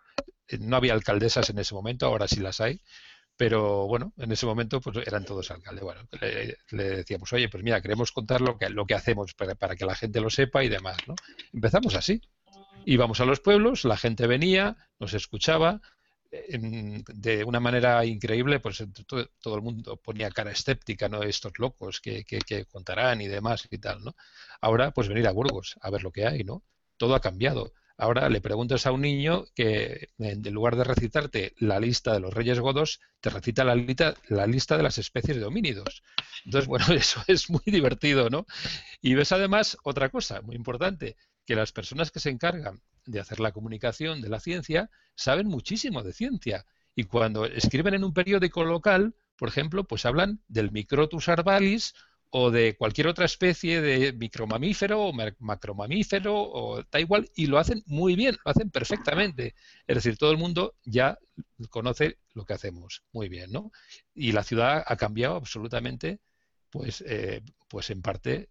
Eh, 0.48 0.58
no 0.58 0.76
había 0.76 0.94
alcaldesas 0.94 1.50
en 1.50 1.58
ese 1.58 1.74
momento, 1.74 2.06
ahora 2.06 2.28
sí 2.28 2.40
las 2.40 2.60
hay, 2.60 2.80
pero 3.36 3.86
bueno, 3.86 4.12
en 4.18 4.32
ese 4.32 4.46
momento 4.46 4.80
pues 4.80 5.06
eran 5.06 5.24
todos 5.24 5.50
alcaldes. 5.50 5.84
Bueno, 5.84 6.02
le, 6.20 6.84
decíamos, 6.84 7.32
oye, 7.32 7.48
pues 7.48 7.62
mira, 7.62 7.80
queremos 7.80 8.12
contar 8.12 8.40
lo 8.40 8.58
que, 8.58 8.68
lo 8.68 8.86
que 8.86 8.94
hacemos 8.94 9.34
para, 9.34 9.54
para, 9.54 9.76
que 9.76 9.86
la 9.86 9.94
gente 9.94 10.20
lo 10.20 10.30
sepa 10.30 10.64
y 10.64 10.68
demás, 10.68 10.96
¿no? 11.06 11.14
Empezamos 11.52 11.94
así. 11.94 12.20
Íbamos 12.84 13.20
a 13.20 13.24
los 13.24 13.40
pueblos, 13.40 13.84
la 13.84 13.96
gente 13.96 14.26
venía, 14.26 14.76
nos 14.98 15.14
escuchaba, 15.14 15.80
de 16.32 17.44
una 17.44 17.60
manera 17.60 18.04
increíble, 18.06 18.58
pues 18.58 18.82
todo, 19.06 19.54
el 19.54 19.62
mundo 19.62 19.96
ponía 19.98 20.30
cara 20.30 20.50
escéptica, 20.50 21.08
¿no? 21.08 21.22
Estos 21.22 21.58
locos 21.58 22.00
que, 22.00 22.24
contarán 22.70 23.20
y 23.20 23.28
demás 23.28 23.68
y 23.70 23.78
tal, 23.78 24.02
¿no? 24.02 24.16
Ahora, 24.60 24.92
pues 24.92 25.08
venir 25.08 25.26
a 25.28 25.32
Burgos 25.32 25.76
a 25.82 25.90
ver 25.90 26.02
lo 26.02 26.10
que 26.10 26.26
hay, 26.26 26.42
¿no? 26.42 26.62
Todo 26.96 27.14
ha 27.14 27.20
cambiado. 27.20 27.74
Ahora 27.98 28.30
le 28.30 28.40
preguntas 28.40 28.86
a 28.86 28.92
un 28.92 29.02
niño 29.02 29.44
que 29.54 30.08
en 30.18 30.42
lugar 30.52 30.76
de 30.76 30.84
recitarte 30.84 31.54
la 31.58 31.78
lista 31.78 32.14
de 32.14 32.20
los 32.20 32.32
reyes 32.32 32.58
godos, 32.58 33.00
te 33.20 33.28
recita 33.28 33.62
la 33.64 33.74
lista, 33.74 34.14
la 34.28 34.46
lista 34.46 34.78
de 34.78 34.82
las 34.82 34.96
especies 34.96 35.36
de 35.36 35.44
homínidos. 35.44 36.02
Entonces, 36.46 36.66
bueno, 36.66 36.86
eso 36.94 37.22
es 37.26 37.50
muy 37.50 37.62
divertido, 37.66 38.30
¿no? 38.30 38.46
Y 39.02 39.14
ves 39.14 39.32
además 39.32 39.76
otra 39.84 40.08
cosa 40.08 40.40
muy 40.40 40.56
importante, 40.56 41.16
que 41.46 41.56
las 41.56 41.72
personas 41.72 42.10
que 42.10 42.20
se 42.20 42.30
encargan 42.30 42.82
de 43.06 43.20
hacer 43.20 43.40
la 43.40 43.52
comunicación 43.52 44.20
de 44.20 44.28
la 44.28 44.40
ciencia 44.40 44.90
saben 45.14 45.48
muchísimo 45.48 46.02
de 46.02 46.12
ciencia. 46.12 46.66
Y 46.94 47.04
cuando 47.04 47.46
escriben 47.46 47.94
en 47.94 48.04
un 48.04 48.12
periódico 48.12 48.64
local, 48.64 49.14
por 49.36 49.48
ejemplo, 49.48 49.84
pues 49.84 50.06
hablan 50.06 50.40
del 50.48 50.70
Microtus 50.70 51.28
arbalis 51.28 51.94
o 52.34 52.50
de 52.50 52.76
cualquier 52.76 53.08
otra 53.08 53.26
especie 53.26 53.82
de 53.82 54.14
micromamífero 54.14 55.02
o 55.02 55.12
macromamífero 55.38 56.34
o 56.34 56.82
da 56.90 56.98
igual, 56.98 57.30
y 57.34 57.46
lo 57.46 57.58
hacen 57.58 57.82
muy 57.86 58.16
bien, 58.16 58.38
lo 58.42 58.50
hacen 58.50 58.70
perfectamente. 58.70 59.54
Es 59.86 59.96
decir, 59.96 60.16
todo 60.16 60.30
el 60.30 60.38
mundo 60.38 60.74
ya 60.84 61.18
conoce 61.68 62.18
lo 62.32 62.46
que 62.46 62.54
hacemos 62.54 63.02
muy 63.12 63.28
bien, 63.28 63.52
¿no? 63.52 63.70
Y 64.14 64.32
la 64.32 64.44
ciudad 64.44 64.82
ha 64.86 64.96
cambiado 64.96 65.36
absolutamente 65.36 66.20
pues, 66.72 67.04
eh, 67.06 67.42
pues 67.68 67.90
en 67.90 68.00
parte, 68.00 68.48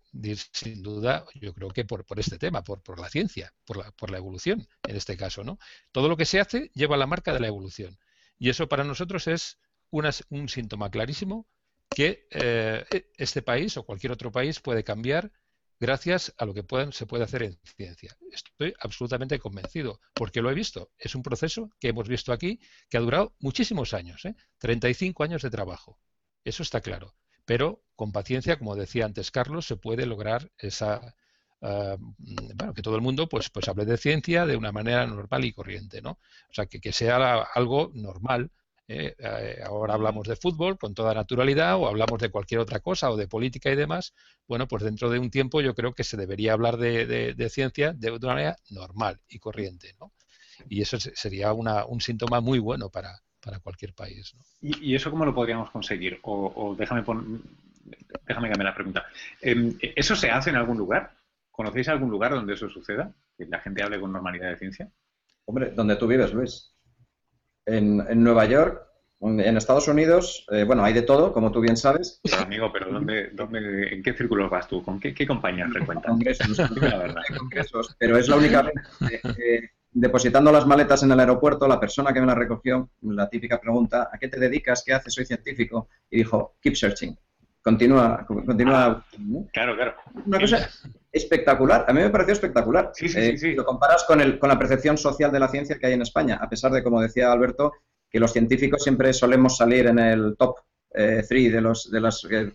sin 0.53 0.83
duda, 0.83 1.25
yo 1.33 1.55
creo 1.55 1.69
que 1.71 1.85
por, 1.85 2.05
por 2.05 2.19
este 2.19 2.37
tema, 2.37 2.63
por, 2.63 2.83
por 2.83 2.99
la 2.99 3.09
ciencia, 3.09 3.51
por 3.65 3.77
la, 3.77 3.91
por 3.93 4.11
la 4.11 4.19
evolución, 4.19 4.67
en 4.87 4.95
este 4.95 5.17
caso, 5.17 5.43
¿no? 5.43 5.57
Todo 5.91 6.07
lo 6.07 6.15
que 6.15 6.25
se 6.25 6.39
hace 6.39 6.69
lleva 6.75 6.97
la 6.97 7.07
marca 7.07 7.33
de 7.33 7.39
la 7.39 7.47
evolución. 7.47 7.97
Y 8.37 8.49
eso 8.49 8.69
para 8.69 8.83
nosotros 8.83 9.27
es 9.27 9.57
un 9.89 10.49
síntoma 10.49 10.91
clarísimo 10.91 11.47
que 11.89 12.27
eh, 12.29 12.85
este 13.17 13.41
país 13.41 13.75
o 13.77 13.83
cualquier 13.83 14.11
otro 14.11 14.31
país 14.31 14.59
puede 14.59 14.83
cambiar 14.83 15.31
gracias 15.79 16.31
a 16.37 16.45
lo 16.45 16.53
que 16.53 16.61
pueden, 16.61 16.93
se 16.93 17.07
puede 17.07 17.23
hacer 17.23 17.41
en 17.41 17.59
ciencia. 17.75 18.15
Estoy 18.31 18.75
absolutamente 18.79 19.39
convencido, 19.39 19.99
porque 20.13 20.43
lo 20.43 20.51
he 20.51 20.53
visto. 20.53 20.91
Es 20.99 21.15
un 21.15 21.23
proceso 21.23 21.71
que 21.79 21.87
hemos 21.87 22.07
visto 22.07 22.31
aquí 22.31 22.59
que 22.87 22.97
ha 22.97 23.01
durado 23.01 23.33
muchísimos 23.39 23.95
años, 23.95 24.25
¿eh? 24.25 24.35
35 24.59 25.23
años 25.23 25.41
de 25.41 25.49
trabajo. 25.49 25.99
Eso 26.43 26.61
está 26.61 26.81
claro 26.81 27.15
pero 27.51 27.83
con 28.01 28.11
paciencia, 28.11 28.57
como 28.57 28.75
decía 28.75 29.05
antes 29.05 29.29
Carlos, 29.29 29.67
se 29.67 29.75
puede 29.75 30.07
lograr 30.07 30.49
esa, 30.57 31.13
ah, 31.61 31.97
bueno, 31.99 32.73
que 32.73 32.81
todo 32.81 32.95
el 32.95 33.01
mundo 33.01 33.29
pues, 33.29 33.51
pues 33.51 33.69
hable 33.69 33.85
de 33.85 33.95
ciencia 33.95 34.47
de 34.47 34.57
una 34.57 34.71
manera 34.71 35.05
normal 35.05 35.45
y 35.45 35.53
corriente, 35.53 36.01
¿no? 36.01 36.13
O 36.49 36.53
sea, 36.53 36.65
que, 36.65 36.81
que 36.81 36.93
sea 36.93 37.43
algo 37.53 37.91
normal. 37.93 38.49
¿eh? 38.87 39.13
Eh, 39.19 39.59
ahora 39.63 39.93
hablamos 39.93 40.27
de 40.27 40.35
fútbol 40.35 40.79
con 40.79 40.95
toda 40.95 41.13
naturalidad 41.13 41.75
o 41.75 41.87
hablamos 41.87 42.19
de 42.19 42.31
cualquier 42.31 42.61
otra 42.61 42.79
cosa 42.79 43.11
o 43.11 43.17
de 43.17 43.27
política 43.27 43.69
y 43.69 43.75
demás. 43.75 44.15
Bueno, 44.47 44.67
pues 44.67 44.81
dentro 44.81 45.11
de 45.11 45.19
un 45.19 45.29
tiempo 45.29 45.61
yo 45.61 45.75
creo 45.75 45.93
que 45.93 46.03
se 46.03 46.17
debería 46.17 46.53
hablar 46.53 46.77
de, 46.77 47.49
ciencia 47.51 47.93
de 47.93 48.09
una 48.09 48.27
manera 48.29 48.55
normal 48.71 49.19
y 49.29 49.37
corriente, 49.37 49.93
¿no? 49.99 50.11
Y 50.67 50.81
eso 50.81 50.97
sería 50.99 51.53
una, 51.53 51.85
un 51.85 52.01
síntoma 52.01 52.41
muy 52.41 52.57
bueno 52.57 52.89
para, 52.89 53.21
para 53.39 53.59
cualquier 53.59 53.93
país. 53.93 54.33
¿Y, 54.59 54.95
eso 54.95 55.11
cómo 55.11 55.23
lo 55.23 55.35
podríamos 55.35 55.69
conseguir? 55.69 56.19
O, 56.23 56.75
déjame, 56.75 57.03
déjame 58.25 58.49
cambiar 58.49 58.69
la 58.69 58.75
pregunta. 58.75 59.05
Em, 59.41 59.77
¿Eso 59.81 60.15
se 60.15 60.29
hace 60.29 60.49
en 60.49 60.55
algún 60.55 60.77
lugar? 60.77 61.11
¿Conocéis 61.51 61.89
algún 61.89 62.09
lugar 62.09 62.31
donde 62.31 62.53
eso 62.53 62.69
suceda? 62.69 63.13
Que 63.37 63.45
la 63.45 63.59
gente 63.59 63.83
hable 63.83 63.99
con 63.99 64.11
normalidad 64.11 64.49
de 64.49 64.57
ciencia. 64.57 64.89
Hombre, 65.45 65.71
donde 65.71 65.95
tú 65.95 66.07
vives, 66.07 66.33
Luis. 66.33 66.73
En, 67.65 68.23
Nueva 68.23 68.45
York 68.45 68.81
En 69.21 69.55
Estados 69.55 69.87
Unidos, 69.87 70.47
eh, 70.51 70.63
bueno, 70.63 70.83
hay 70.83 70.93
de 70.93 71.03
todo, 71.03 71.31
como 71.31 71.51
tú 71.51 71.61
bien 71.61 71.77
sabes. 71.77 72.19
Pero, 72.23 72.39
amigo, 72.39 72.71
pero 72.73 72.91
¿dónde, 72.91 73.29
dónde, 73.33 73.93
¿en 73.93 74.01
qué 74.01 74.13
círculos 74.13 74.49
vas 74.49 74.67
tú? 74.67 74.83
¿Con 74.83 74.99
qué, 74.99 75.13
qué 75.13 75.27
compañías 75.27 75.71
frecuentas? 75.71 76.09
Congresos, 76.09 76.57
la 76.81 76.97
verdad. 76.97 77.21
congresos, 77.37 77.95
pero 77.99 78.17
es 78.17 78.27
la 78.27 78.37
única 78.37 78.63
vez. 78.63 78.73
Eh, 79.37 79.69
depositando 79.91 80.51
las 80.51 80.65
maletas 80.65 81.03
en 81.03 81.11
el 81.11 81.19
aeropuerto, 81.19 81.67
la 81.67 81.79
persona 81.79 82.13
que 82.13 82.21
me 82.21 82.27
las 82.27 82.37
recogió, 82.37 82.89
la 83.01 83.29
típica 83.29 83.59
pregunta, 83.59 84.09
¿a 84.11 84.17
qué 84.17 84.27
te 84.27 84.39
dedicas? 84.39 84.83
¿Qué 84.85 84.93
haces? 84.93 85.13
Soy 85.13 85.25
científico. 85.25 85.89
Y 86.09 86.17
dijo, 86.17 86.55
keep 86.61 86.75
searching. 86.75 87.15
Continúa, 87.61 88.25
continúa. 88.25 88.85
Ah, 88.85 89.05
claro, 89.53 89.75
claro. 89.75 89.95
Una 90.25 90.39
cosa 90.39 90.67
espectacular. 91.11 91.85
A 91.87 91.93
mí 91.93 92.01
me 92.01 92.09
pareció 92.09 92.33
espectacular. 92.33 92.91
Sí, 92.93 93.07
sí, 93.07 93.21
sí, 93.21 93.37
sí. 93.37 93.53
Lo 93.53 93.65
comparas 93.65 94.03
con, 94.03 94.19
el, 94.19 94.39
con 94.39 94.49
la 94.49 94.57
percepción 94.57 94.97
social 94.97 95.31
de 95.31 95.39
la 95.39 95.47
ciencia 95.47 95.77
que 95.77 95.87
hay 95.87 95.93
en 95.93 96.01
España, 96.01 96.39
a 96.41 96.49
pesar 96.49 96.71
de, 96.71 96.81
como 96.83 97.01
decía 97.01 97.31
Alberto, 97.31 97.73
que 98.09 98.19
los 98.19 98.33
científicos 98.33 98.83
siempre 98.83 99.13
solemos 99.13 99.57
salir 99.57 99.87
en 99.87 99.99
el 99.99 100.35
top 100.37 100.57
3 100.91 101.31
eh, 101.31 101.49
de, 101.51 101.61
los, 101.61 101.91
de 101.91 102.01
las 102.01 102.25
eh, 102.29 102.51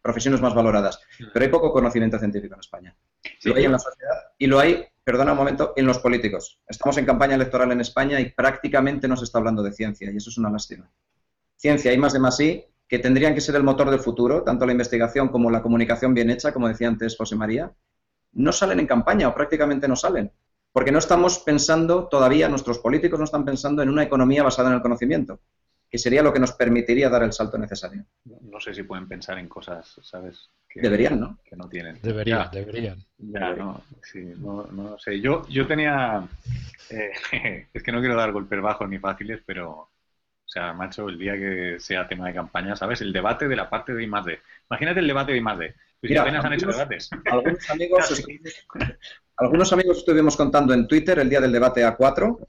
profesiones 0.00 0.40
más 0.40 0.54
valoradas. 0.54 1.00
Pero 1.32 1.44
hay 1.44 1.50
poco 1.50 1.72
conocimiento 1.72 2.18
científico 2.18 2.54
en 2.54 2.60
España. 2.60 2.96
Lo 3.44 3.56
hay 3.56 3.64
en 3.64 3.72
la 3.72 3.78
sociedad 3.78 4.14
y 4.38 4.46
lo 4.46 4.60
hay, 4.60 4.84
perdona 5.02 5.32
un 5.32 5.38
momento, 5.38 5.72
en 5.76 5.86
los 5.86 5.98
políticos. 5.98 6.60
Estamos 6.68 6.96
en 6.98 7.06
campaña 7.06 7.34
electoral 7.34 7.72
en 7.72 7.80
España 7.80 8.20
y 8.20 8.30
prácticamente 8.30 9.08
no 9.08 9.16
se 9.16 9.24
está 9.24 9.38
hablando 9.38 9.62
de 9.62 9.72
ciencia 9.72 10.10
y 10.10 10.16
eso 10.16 10.30
es 10.30 10.38
una 10.38 10.50
lástima. 10.50 10.90
Ciencia 11.56 11.92
y 11.92 11.98
más 11.98 12.12
de 12.12 12.18
más 12.20 12.36
sí, 12.36 12.64
que 12.88 12.98
tendrían 12.98 13.34
que 13.34 13.40
ser 13.40 13.56
el 13.56 13.62
motor 13.62 13.90
del 13.90 14.00
futuro, 14.00 14.42
tanto 14.42 14.66
la 14.66 14.72
investigación 14.72 15.28
como 15.28 15.50
la 15.50 15.62
comunicación 15.62 16.14
bien 16.14 16.30
hecha, 16.30 16.52
como 16.52 16.68
decía 16.68 16.88
antes 16.88 17.16
José 17.16 17.36
María, 17.36 17.72
no 18.32 18.52
salen 18.52 18.80
en 18.80 18.86
campaña 18.86 19.28
o 19.28 19.34
prácticamente 19.34 19.88
no 19.88 19.96
salen. 19.96 20.30
Porque 20.72 20.90
no 20.90 20.98
estamos 20.98 21.38
pensando, 21.38 22.08
todavía 22.08 22.48
nuestros 22.48 22.80
políticos 22.80 23.18
no 23.18 23.24
están 23.24 23.44
pensando 23.44 23.82
en 23.82 23.88
una 23.88 24.02
economía 24.02 24.42
basada 24.42 24.70
en 24.70 24.74
el 24.74 24.82
conocimiento, 24.82 25.40
que 25.88 25.98
sería 25.98 26.22
lo 26.22 26.32
que 26.32 26.40
nos 26.40 26.50
permitiría 26.52 27.08
dar 27.08 27.22
el 27.22 27.32
salto 27.32 27.56
necesario. 27.56 28.04
No 28.24 28.58
sé 28.58 28.74
si 28.74 28.82
pueden 28.82 29.06
pensar 29.06 29.38
en 29.38 29.48
cosas, 29.48 30.00
¿sabes? 30.02 30.50
Que, 30.68 30.80
deberían, 30.80 31.20
¿no? 31.20 31.38
Que 31.44 31.54
no 31.54 31.68
tienen. 31.68 32.00
Deberían, 32.02 32.50
deberían. 32.50 32.98
Ya, 33.18 33.54
no, 33.54 33.80
sí, 34.02 34.32
no, 34.36 34.66
no, 34.72 34.98
sé. 34.98 35.20
Yo, 35.20 35.46
yo 35.48 35.64
tenía, 35.68 36.26
eh, 36.90 37.12
es 37.72 37.82
que 37.82 37.92
no 37.92 38.00
quiero 38.00 38.16
dar 38.16 38.32
golpes 38.32 38.60
bajos 38.60 38.88
ni 38.88 38.98
fáciles, 38.98 39.40
pero, 39.46 39.90
sea, 40.54 40.72
macho, 40.72 41.08
el 41.08 41.18
día 41.18 41.34
que 41.34 41.76
sea 41.80 42.06
tema 42.06 42.28
de 42.28 42.34
campaña, 42.34 42.76
¿sabes? 42.76 43.00
El 43.00 43.12
debate 43.12 43.48
de 43.48 43.56
la 43.56 43.68
parte 43.68 43.92
de 43.92 44.04
I 44.04 44.06
más 44.06 44.24
D. 44.24 44.40
Imagínate 44.70 45.00
el 45.00 45.06
debate 45.08 45.32
de 45.32 45.38
I 45.38 45.40
más 45.40 45.58
D. 45.58 45.74
Pues 46.00 46.10
Mira, 46.10 46.22
apenas 46.22 46.44
han 46.44 46.52
hecho 46.52 46.66
debates. 46.66 47.10
Algunos 47.24 47.70
amigos, 47.70 48.24
algunos 49.36 49.72
amigos 49.72 49.98
estuvimos 49.98 50.36
contando 50.36 50.72
en 50.72 50.86
Twitter 50.86 51.18
el 51.18 51.28
día 51.28 51.40
del 51.40 51.50
debate 51.50 51.84
A4, 51.84 52.38
o 52.38 52.46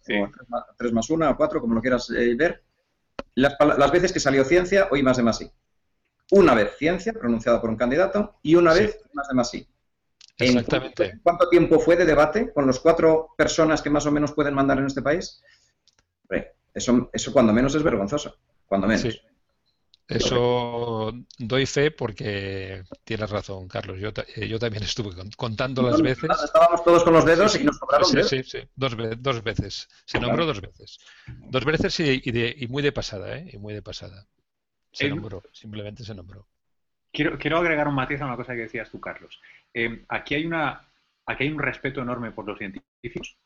3 0.77 0.93
más 0.93 1.09
1, 1.09 1.37
A4, 1.37 1.61
como 1.61 1.73
lo 1.73 1.81
quieras 1.81 2.09
eh, 2.11 2.35
ver, 2.35 2.63
las, 3.33 3.91
veces 3.91 4.13
que 4.13 4.19
salió 4.19 4.43
ciencia 4.43 4.87
o 4.91 4.95
I 4.95 5.03
más 5.03 5.17
de 5.17 5.23
más 5.23 5.41
I. 5.41 5.49
Una 6.31 6.53
vez 6.53 6.75
ciencia, 6.77 7.13
pronunciada 7.13 7.59
por 7.59 7.69
un 7.69 7.77
candidato, 7.77 8.35
y 8.43 8.55
una 8.55 8.73
vez 8.73 8.99
I 9.03 9.15
más 9.15 9.27
de 9.27 9.33
más 9.33 9.53
I. 9.53 9.67
Exactamente. 10.37 11.19
¿Cuánto 11.23 11.49
tiempo 11.49 11.79
fue 11.79 11.95
de 11.95 12.05
debate 12.05 12.51
con 12.53 12.67
las 12.67 12.79
cuatro 12.79 13.29
personas 13.37 13.81
que 13.81 13.89
más 13.89 14.05
o 14.05 14.11
menos 14.11 14.33
pueden 14.33 14.53
mandar 14.53 14.77
en 14.77 14.85
este 14.85 15.01
país? 15.01 15.41
Eso, 16.75 17.09
eso 17.13 17.31
cuando 17.31 17.53
menos 17.53 17.73
es 17.73 17.81
vergonzoso. 17.81 18.37
Cuando 18.67 18.85
menos. 18.85 19.21
Eso 20.07 21.11
doy 21.39 21.65
fe 21.65 21.89
porque 21.89 22.83
tienes 23.03 23.27
razón, 23.27 23.67
Carlos. 23.67 23.99
Yo, 23.99 24.09
eh, 24.35 24.47
yo 24.47 24.59
también 24.59 24.83
estuve 24.83 25.15
contando 25.35 25.81
las 25.81 25.99
veces. 25.99 26.29
Estábamos 26.43 26.83
todos 26.83 27.03
con 27.03 27.13
los 27.13 27.25
dedos 27.25 27.59
y 27.59 27.63
nos 27.63 27.79
cobraron 27.79 28.07
sí, 28.07 28.21
Sí, 28.23 28.43
sí, 28.43 28.59
dos, 28.75 28.95
dos 29.17 29.43
veces. 29.43 29.87
Se 30.05 30.19
nombró 30.19 30.45
dos 30.45 30.61
veces. 30.61 30.99
Dos 31.49 31.65
veces 31.65 31.99
y, 32.01 32.21
y, 32.23 32.67
muy 32.67 32.83
de 32.83 32.91
pasada, 32.91 33.37
¿eh? 33.37 33.49
Y 33.53 33.57
muy 33.57 33.73
de 33.73 33.81
pasada. 33.81 34.27
Se 34.91 35.09
nombró, 35.09 35.41
simplemente 35.51 36.03
se 36.03 36.13
nombró. 36.13 36.47
Quiero, 37.11 37.37
quiero 37.39 37.57
agregar 37.57 37.87
un 37.87 37.95
matiz 37.95 38.21
a 38.21 38.25
una 38.25 38.35
cosa 38.35 38.53
que 38.53 38.61
decías 38.61 38.91
tú, 38.91 38.99
Carlos. 38.99 39.41
Eh, 39.73 40.05
aquí, 40.09 40.35
hay 40.35 40.45
una, 40.45 40.87
aquí 41.25 41.45
hay 41.45 41.49
un 41.49 41.59
respeto 41.59 42.01
enorme 42.01 42.31
por 42.31 42.45
los 42.45 42.57
científicos 42.57 43.37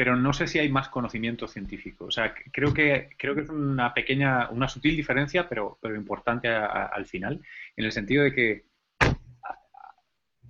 pero 0.00 0.16
no 0.16 0.32
sé 0.32 0.46
si 0.46 0.58
hay 0.58 0.70
más 0.70 0.88
conocimiento 0.88 1.46
científico. 1.46 2.06
O 2.06 2.10
sea, 2.10 2.32
creo 2.50 2.72
que, 2.72 3.10
creo 3.18 3.34
que 3.34 3.42
es 3.42 3.50
una 3.50 3.92
pequeña, 3.92 4.48
una 4.48 4.66
sutil 4.66 4.96
diferencia, 4.96 5.46
pero, 5.46 5.76
pero 5.78 5.94
importante 5.94 6.48
al 6.48 7.04
final, 7.04 7.38
en 7.76 7.84
el 7.84 7.92
sentido 7.92 8.24
de 8.24 8.32
que 8.32 8.64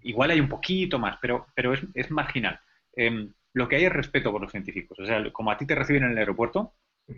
igual 0.02 0.30
hay 0.30 0.38
un 0.38 0.48
poquito 0.48 1.00
más, 1.00 1.18
pero, 1.20 1.48
pero 1.56 1.74
es, 1.74 2.10
marginal. 2.12 2.60
Em, 2.94 3.32
lo 3.52 3.68
que 3.68 3.74
hay 3.74 3.86
es 3.86 3.92
respeto 3.92 4.30
por 4.30 4.40
los 4.40 4.52
científicos. 4.52 4.96
O 5.00 5.04
sea, 5.04 5.32
como 5.32 5.50
a 5.50 5.58
ti 5.58 5.66
te 5.66 5.74
reciben 5.74 6.04
en 6.04 6.12
el 6.12 6.18
aeropuerto, 6.18 6.74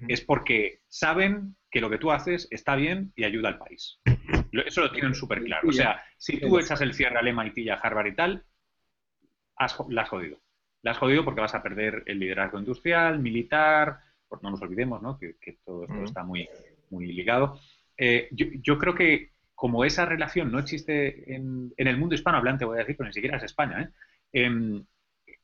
es 0.08 0.22
porque 0.22 0.80
saben 0.88 1.54
que 1.70 1.82
lo 1.82 1.90
que 1.90 1.98
tú 1.98 2.12
haces 2.12 2.48
está 2.50 2.76
bien 2.76 3.12
y 3.14 3.24
ayuda 3.24 3.50
al 3.50 3.58
país. 3.58 4.00
Eso 4.52 4.80
lo 4.80 4.90
tienen 4.90 5.14
súper 5.14 5.44
claro. 5.44 5.68
O 5.68 5.72
sea, 5.72 6.02
si 6.16 6.40
tú 6.40 6.58
echas 6.58 6.80
el 6.80 6.94
cierre 6.94 7.18
al 7.18 7.30
MIT 7.30 7.58
y 7.58 7.68
a 7.68 7.74
Harvard 7.74 8.06
y 8.06 8.14
tal, 8.14 8.46
has, 9.56 9.76
la 9.90 10.00
has 10.00 10.08
jodido 10.08 10.40
la 10.82 10.92
has 10.92 10.98
jodido 10.98 11.24
porque 11.24 11.40
vas 11.40 11.54
a 11.54 11.62
perder 11.62 12.02
el 12.06 12.18
liderazgo 12.18 12.58
industrial, 12.58 13.18
militar, 13.20 14.00
no 14.40 14.50
nos 14.50 14.62
olvidemos 14.62 15.02
¿no? 15.02 15.18
que, 15.18 15.58
todo 15.64 15.84
esto 15.84 16.04
está 16.04 16.22
muy, 16.24 16.48
muy 16.90 17.06
ligado. 17.06 17.60
Eh, 17.96 18.28
yo, 18.32 18.78
creo 18.78 18.94
que 18.94 19.32
como 19.54 19.84
esa 19.84 20.06
relación 20.06 20.50
no 20.50 20.58
existe 20.58 21.34
en, 21.34 21.72
el 21.76 21.98
mundo 21.98 22.14
hispanohablante, 22.14 22.64
voy 22.64 22.76
a 22.76 22.80
decir, 22.80 22.96
pero 22.96 23.08
ni 23.08 23.14
siquiera 23.14 23.36
es 23.36 23.42
España, 23.42 23.82
¿eh? 23.82 23.88
em, 24.32 24.84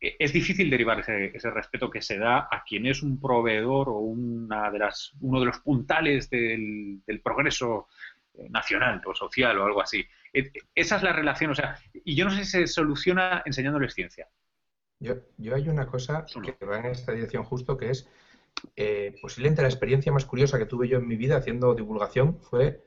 es 0.01 0.32
difícil 0.32 0.70
derivar 0.70 1.01
ese, 1.01 1.51
respeto 1.51 1.91
que 1.91 2.01
se 2.01 2.18
da 2.18 2.49
a 2.51 2.62
quien 2.64 2.86
es 2.86 3.03
un 3.03 3.20
proveedor 3.20 3.89
o 3.89 3.99
una 3.99 4.70
de 4.70 4.78
las, 4.78 5.12
uno 5.20 5.41
de 5.41 5.47
los 5.47 5.59
puntales 5.59 6.30
del, 6.30 7.01
del 7.05 7.20
progreso 7.20 7.89
eh, 8.34 8.49
nacional 8.49 9.03
o 9.05 9.14
social 9.14 9.59
o 9.59 9.66
algo 9.66 9.82
así. 9.82 10.07
Esa 10.74 10.97
es 10.97 11.03
la 11.03 11.12
relación, 11.12 11.51
o 11.51 11.55
sea, 11.55 11.78
y 11.93 12.14
yo 12.14 12.24
no 12.24 12.30
sé 12.30 12.45
si 12.45 12.51
se 12.53 12.66
soluciona 12.68 13.43
enseñándoles 13.45 13.95
ciencia. 13.95 14.28
Yo, 15.01 15.14
yo 15.36 15.55
hay 15.55 15.68
una 15.68 15.86
cosa 15.86 16.26
que 16.42 16.64
va 16.64 16.78
en 16.78 16.86
esta 16.86 17.12
dirección 17.12 17.44
justo, 17.44 17.76
que 17.76 17.90
es 17.90 18.09
eh, 18.76 19.16
posiblemente 19.20 19.62
la 19.62 19.68
experiencia 19.68 20.12
más 20.12 20.24
curiosa 20.24 20.59
que 20.59 20.66
tuve 20.66 20.88
yo 20.88 20.99
en 20.99 21.07
mi 21.07 21.16
vida 21.16 21.36
haciendo 21.36 21.74
divulgación 21.74 22.40
fue, 22.40 22.84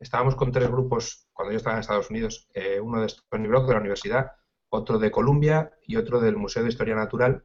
estábamos 0.00 0.34
con 0.34 0.50
tres 0.50 0.68
grupos 0.68 1.28
cuando 1.32 1.52
yo 1.52 1.58
estaba 1.58 1.76
en 1.76 1.80
Estados 1.80 2.10
Unidos, 2.10 2.48
eh, 2.54 2.80
uno 2.80 3.00
de 3.00 3.06
Stony 3.06 3.46
Brook 3.46 3.66
de 3.66 3.74
la 3.74 3.80
universidad, 3.80 4.32
otro 4.68 4.98
de 4.98 5.10
Columbia 5.10 5.72
y 5.86 5.96
otro 5.96 6.20
del 6.20 6.36
Museo 6.36 6.62
de 6.62 6.70
Historia 6.70 6.96
Natural, 6.96 7.44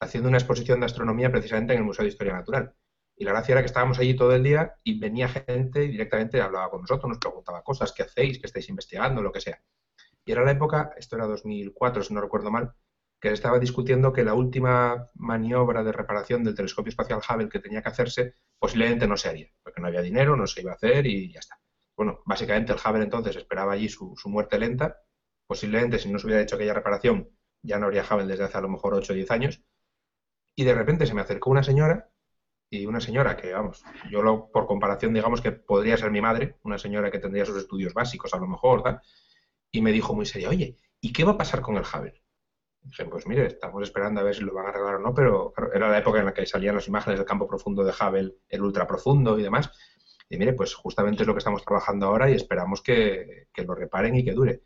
haciendo 0.00 0.28
una 0.28 0.38
exposición 0.38 0.80
de 0.80 0.86
astronomía 0.86 1.30
precisamente 1.30 1.72
en 1.72 1.78
el 1.78 1.84
Museo 1.84 2.04
de 2.04 2.10
Historia 2.10 2.34
Natural. 2.34 2.74
Y 3.16 3.24
la 3.24 3.30
gracia 3.30 3.52
era 3.52 3.60
que 3.62 3.66
estábamos 3.66 3.98
allí 3.98 4.14
todo 4.14 4.34
el 4.34 4.42
día 4.42 4.74
y 4.82 4.98
venía 4.98 5.28
gente 5.28 5.84
y 5.84 5.88
directamente 5.88 6.40
hablaba 6.40 6.68
con 6.70 6.80
nosotros, 6.80 7.08
nos 7.08 7.18
preguntaba 7.18 7.62
cosas, 7.62 7.92
qué 7.92 8.02
hacéis, 8.02 8.40
qué 8.40 8.46
estáis 8.46 8.68
investigando, 8.68 9.22
lo 9.22 9.30
que 9.30 9.40
sea. 9.40 9.62
Y 10.24 10.32
era 10.32 10.42
la 10.42 10.50
época, 10.50 10.90
esto 10.96 11.16
era 11.16 11.26
2004, 11.26 12.02
si 12.02 12.12
no 12.12 12.20
recuerdo 12.20 12.50
mal, 12.50 12.74
que 13.24 13.32
estaba 13.32 13.58
discutiendo 13.58 14.12
que 14.12 14.22
la 14.22 14.34
última 14.34 15.10
maniobra 15.14 15.82
de 15.82 15.92
reparación 15.92 16.44
del 16.44 16.54
telescopio 16.54 16.90
espacial 16.90 17.22
Hubble 17.26 17.48
que 17.48 17.58
tenía 17.58 17.80
que 17.80 17.88
hacerse 17.88 18.34
posiblemente 18.58 19.06
no 19.06 19.16
se 19.16 19.30
haría, 19.30 19.48
porque 19.62 19.80
no 19.80 19.86
había 19.86 20.02
dinero, 20.02 20.36
no 20.36 20.46
se 20.46 20.60
iba 20.60 20.72
a 20.72 20.74
hacer 20.74 21.06
y 21.06 21.32
ya 21.32 21.40
está. 21.40 21.58
Bueno, 21.96 22.20
básicamente 22.26 22.74
el 22.74 22.78
Hubble 22.78 23.02
entonces 23.02 23.34
esperaba 23.36 23.72
allí 23.72 23.88
su, 23.88 24.14
muerte 24.26 24.58
lenta. 24.58 24.98
Posiblemente 25.46 25.98
si 25.98 26.12
no 26.12 26.18
se 26.18 26.26
hubiera 26.26 26.42
hecho 26.42 26.56
aquella 26.56 26.74
reparación 26.74 27.30
ya 27.62 27.78
no 27.78 27.86
habría 27.86 28.04
Hubble 28.04 28.26
desde 28.26 28.44
hace 28.44 28.58
a 28.58 28.60
lo 28.60 28.68
mejor 28.68 28.92
8 28.92 29.14
o 29.14 29.16
10 29.16 29.30
años. 29.30 29.62
Y 30.54 30.64
de 30.64 30.74
repente 30.74 31.06
se 31.06 31.14
me 31.14 31.22
acercó 31.22 31.48
una 31.48 31.62
señora, 31.62 32.10
y 32.68 32.84
una 32.84 33.00
señora 33.00 33.38
que, 33.38 33.54
vamos, 33.54 33.82
yo 34.10 34.20
lo, 34.20 34.50
por 34.50 34.66
comparación 34.66 35.14
digamos 35.14 35.40
que 35.40 35.52
podría 35.52 35.96
ser 35.96 36.10
mi 36.10 36.20
madre, 36.20 36.58
una 36.62 36.76
señora 36.76 37.10
que 37.10 37.20
tendría 37.20 37.46
sus 37.46 37.56
estudios 37.56 37.94
básicos 37.94 38.34
a 38.34 38.38
lo 38.38 38.48
mejor, 38.48 39.00
y 39.72 39.80
me 39.80 39.92
dijo 39.92 40.14
muy 40.14 40.26
seria, 40.26 40.50
oye, 40.50 40.76
¿y 41.00 41.14
qué 41.14 41.24
va 41.24 41.32
a 41.32 41.38
pasar 41.38 41.62
con 41.62 41.78
el 41.78 41.84
Hubble? 41.84 42.23
Dije, 42.84 43.04
pues 43.06 43.26
mire, 43.26 43.46
estamos 43.46 43.82
esperando 43.82 44.20
a 44.20 44.24
ver 44.24 44.34
si 44.34 44.42
lo 44.42 44.52
van 44.52 44.66
a 44.66 44.68
arreglar 44.68 44.96
o 44.96 44.98
no, 44.98 45.14
pero 45.14 45.52
era 45.72 45.88
la 45.88 45.98
época 45.98 46.20
en 46.20 46.26
la 46.26 46.34
que 46.34 46.46
salían 46.46 46.74
las 46.74 46.86
imágenes 46.86 47.18
del 47.18 47.26
campo 47.26 47.48
profundo 47.48 47.82
de 47.82 47.92
Hubble, 47.92 48.34
el 48.48 48.62
ultra 48.62 48.86
profundo 48.86 49.38
y 49.38 49.42
demás. 49.42 49.70
Y 50.28 50.36
mire, 50.36 50.52
pues 50.52 50.74
justamente 50.74 51.22
es 51.22 51.26
lo 51.26 51.34
que 51.34 51.38
estamos 51.38 51.64
trabajando 51.64 52.06
ahora 52.06 52.30
y 52.30 52.34
esperamos 52.34 52.82
que, 52.82 53.48
lo 53.56 53.74
reparen 53.74 54.14
y 54.16 54.24
que 54.24 54.32
dure. 54.32 54.62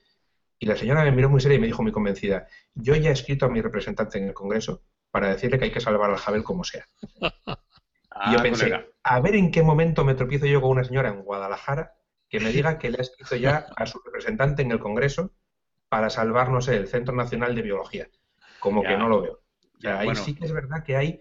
Y 0.58 0.66
la 0.66 0.76
señora 0.76 1.04
me 1.04 1.12
miró 1.12 1.30
muy 1.30 1.40
seria 1.40 1.56
y 1.56 1.60
me 1.60 1.68
dijo 1.68 1.82
muy 1.82 1.92
convencida, 1.92 2.48
yo 2.74 2.94
ya 2.96 3.10
he 3.10 3.12
escrito 3.12 3.46
a 3.46 3.48
mi 3.48 3.60
representante 3.60 4.18
en 4.18 4.28
el 4.28 4.34
Congreso 4.34 4.82
para 5.10 5.28
decirle 5.28 5.58
que 5.58 5.66
hay 5.66 5.72
que 5.72 5.80
salvar 5.80 6.10
al 6.10 6.16
Hubble 6.16 6.42
como 6.42 6.64
sea. 6.64 6.86
y 7.20 8.32
yo 8.32 8.38
ah, 8.38 8.42
pensé, 8.42 8.72
a 9.02 9.20
ver 9.20 9.36
en 9.36 9.52
qué 9.52 9.62
momento 9.62 10.04
me 10.04 10.14
tropiezo 10.14 10.46
yo 10.46 10.60
con 10.60 10.70
una 10.70 10.84
señora 10.84 11.10
en 11.10 11.22
Guadalajara 11.22 11.94
que 12.28 12.40
me 12.40 12.50
diga 12.52 12.78
que 12.78 12.90
le 12.90 12.98
ha 12.98 13.02
escrito 13.02 13.36
ya 13.36 13.66
a 13.76 13.86
su 13.86 14.00
representante 14.04 14.62
en 14.62 14.72
el 14.72 14.80
Congreso 14.80 15.32
para 15.88 16.10
salvar, 16.10 16.50
no 16.50 16.60
sé, 16.60 16.76
el 16.76 16.88
Centro 16.88 17.14
Nacional 17.14 17.54
de 17.54 17.62
Biología. 17.62 18.08
Como 18.60 18.82
que 18.82 18.96
no 18.96 19.08
lo 19.08 19.22
veo. 19.22 19.40
O 19.76 19.80
sea, 19.80 20.00
ahí 20.00 20.14
sí 20.14 20.34
que 20.34 20.44
es 20.44 20.52
verdad 20.52 20.82
que 20.84 20.96
hay. 20.96 21.20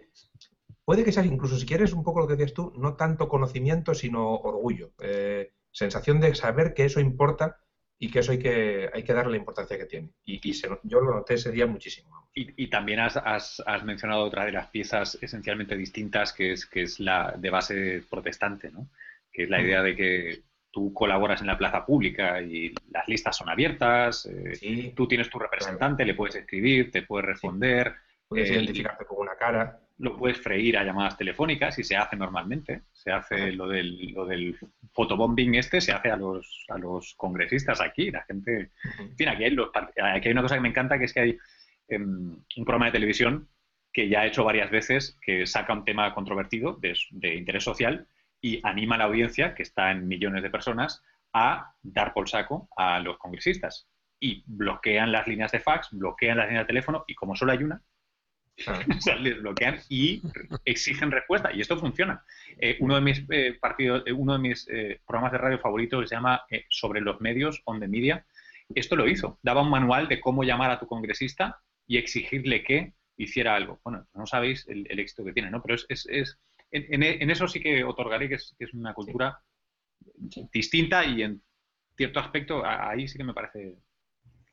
Puede 0.84 1.03
que 1.03 1.11
sea, 1.11 1.24
incluso 1.24 1.57
si 1.57 1.65
quieres 1.65 1.93
un 1.93 2.03
poco 2.03 2.22
lo 2.22 2.28
que 2.28 2.36
decías 2.36 2.53
tú, 2.53 2.74
no 2.78 2.95
tanto 2.95 3.28
conocimiento, 3.28 3.93
sino 3.93 4.36
orgullo. 4.36 4.93
Eh, 4.99 5.51
sensación 5.72 6.20
de 6.20 6.34
saber 6.34 6.74
que 6.74 6.86
eso 6.86 6.99
importa 6.99 7.57
y 7.99 8.09
que 8.09 8.20
eso 8.20 8.32
hay 8.32 8.39
que, 8.39 8.89
hay 8.93 9.03
que 9.03 9.13
darle 9.13 9.32
la 9.32 9.38
importancia 9.38 9.78
que 9.78 9.86
tiene. 9.86 10.09
Y, 10.24 10.39
yo 10.84 11.01
lo 11.01 11.15
noté 11.15 11.36
ese 11.36 11.51
día 11.51 11.68
muchísimo. 11.68 12.30
Y, 12.34 12.70
también 12.70 12.99
has, 12.99 13.63
mencionado 13.84 14.24
otra 14.24 14.45
de 14.45 14.51
las 14.51 14.68
piezas 14.68 15.18
esencialmente 15.22 15.76
distintas, 15.76 16.34
que 16.34 16.51
es, 16.51 16.68
que 16.68 16.84
es 16.84 16.99
la 16.99 17.36
de 17.36 17.49
base 17.49 18.03
protestante, 18.09 18.72
¿no? 18.72 18.89
que 19.32 19.43
es 19.43 19.49
la 19.49 19.61
idea 19.61 19.84
de 19.84 19.95
que 19.95 20.43
tú 20.78 20.93
colaboras 20.93 21.41
en 21.41 21.47
la 21.47 21.57
plaza 21.57 21.84
pública 21.84 22.39
y 22.39 22.71
las 22.91 23.07
listas 23.07 23.36
son 23.36 23.49
abiertas, 23.49 24.28
eh, 24.28 24.93
tú 24.95 25.07
tienes 25.07 25.28
tu 25.28 25.39
representante, 25.39 26.05
le 26.05 26.13
puedes 26.13 26.36
escribir, 26.36 26.91
te 26.91 27.01
puedes 27.01 27.25
responder. 27.25 27.95
Puedes 28.28 28.51
eh, 28.51 28.53
identificarte 28.53 29.03
con 29.05 29.17
una 29.17 29.36
cara. 29.36 29.80
Lo 29.97 30.15
puedes 30.15 30.38
freír 30.39 30.78
a 30.78 30.84
llamadas 30.84 31.17
telefónicas 31.17 31.80
y 31.80 31.84
se 31.84 31.95
hace 31.95 32.15
normalmente. 32.15 32.84
Se 32.93 33.11
hace 33.11 33.53
lo 33.53 33.67
del, 33.67 34.11
lo 34.13 34.28
del 34.28 34.55
fotobombing 34.93 35.55
este, 35.55 35.82
se 35.82 35.93
hace 35.93 36.11
a 36.11 36.15
los, 36.15 36.63
a 36.69 36.78
los 36.78 37.15
congresistas 37.15 37.82
aquí. 37.82 38.11
La 38.11 38.21
gente. 38.25 38.69
En 38.99 39.17
fin, 39.17 39.30
aquí 39.30 39.45
hay, 39.45 39.57
aquí 40.13 40.28
hay 40.28 40.32
una 40.32 40.43
cosa 40.43 40.53
que 40.53 40.61
me 40.61 40.69
encanta, 40.69 40.99
que 40.99 41.05
es 41.05 41.13
que 41.13 41.21
hay 41.21 41.38
em, 41.88 42.38
un 42.55 42.65
programa 42.65 42.86
de 42.86 42.91
televisión 42.91 43.49
que 43.91 44.09
ya 44.09 44.19
ha 44.19 44.28
hecho 44.28 44.43
varias 44.43 44.69
veces, 44.69 45.17
que 45.23 45.47
saca 45.47 45.73
un 45.73 45.86
tema 45.86 46.13
controvertido 46.13 46.73
de, 46.73 46.95
de 47.09 47.34
interés 47.34 47.63
social 47.63 48.07
y 48.47 48.61
anima 48.63 48.95
a 48.95 48.99
la 48.99 49.03
audiencia, 49.03 49.53
que 49.53 49.63
está 49.63 49.91
en 49.91 50.07
millones 50.07 50.41
de 50.41 50.49
personas, 50.49 51.03
a 51.33 51.73
dar 51.83 52.13
por 52.13 52.29
saco 52.29 52.69
a 52.77 52.99
los 52.99 53.17
congresistas. 53.17 53.89
Y 54.21 54.43
bloquean 54.47 55.11
las 55.11 55.27
líneas 55.27 55.51
de 55.51 55.59
fax, 55.59 55.89
bloquean 55.91 56.37
las 56.37 56.47
líneas 56.47 56.63
de 56.63 56.67
teléfono, 56.67 57.03
y 57.07 57.13
como 57.13 57.35
solo 57.35 57.51
hay 57.51 57.63
una, 57.63 57.81
les 59.19 59.41
bloquean 59.41 59.79
y 59.89 60.21
exigen 60.63 61.11
respuesta. 61.11 61.51
Y 61.53 61.59
esto 61.59 61.77
funciona. 61.77 62.23
Eh, 62.57 62.77
uno 62.79 62.95
de 62.95 63.01
mis 63.01 63.25
eh, 63.29 63.57
partidos, 63.59 64.03
eh, 64.05 64.13
uno 64.13 64.33
de 64.33 64.39
mis 64.39 64.65
programas 65.05 65.33
de 65.33 65.37
radio 65.39 65.59
favoritos 65.59 66.07
se 66.07 66.15
llama 66.15 66.41
Sobre 66.69 67.01
los 67.01 67.19
medios, 67.19 67.61
on 67.65 67.81
the 67.81 67.87
media. 67.87 68.25
Esto 68.73 68.95
lo 68.95 69.09
hizo. 69.09 69.39
Daba 69.43 69.61
un 69.61 69.69
manual 69.69 70.07
de 70.07 70.21
cómo 70.21 70.43
llamar 70.43 70.71
a 70.71 70.79
tu 70.79 70.87
congresista 70.87 71.61
y 71.85 71.97
exigirle 71.97 72.63
que 72.63 72.93
hiciera 73.17 73.55
algo. 73.55 73.81
Bueno, 73.83 74.07
no 74.13 74.25
sabéis 74.25 74.65
el, 74.69 74.99
éxito 74.99 75.25
que 75.25 75.33
tiene, 75.33 75.51
¿no? 75.51 75.61
Pero 75.61 75.75
es 75.75 76.39
en, 76.72 77.30
eso 77.30 77.47
sí 77.47 77.59
que 77.59 77.84
otorgaré 77.84 78.30
que 78.30 78.36
es, 78.36 78.74
una 78.74 78.93
cultura 78.93 79.41
distinta 80.51 81.05
y 81.05 81.24
en 81.24 81.41
cierto 81.95 82.20
aspecto 82.20 82.63
ahí 82.65 83.07
sí 83.07 83.18
que 83.18 83.24
me 83.24 83.34
parece 83.34 83.76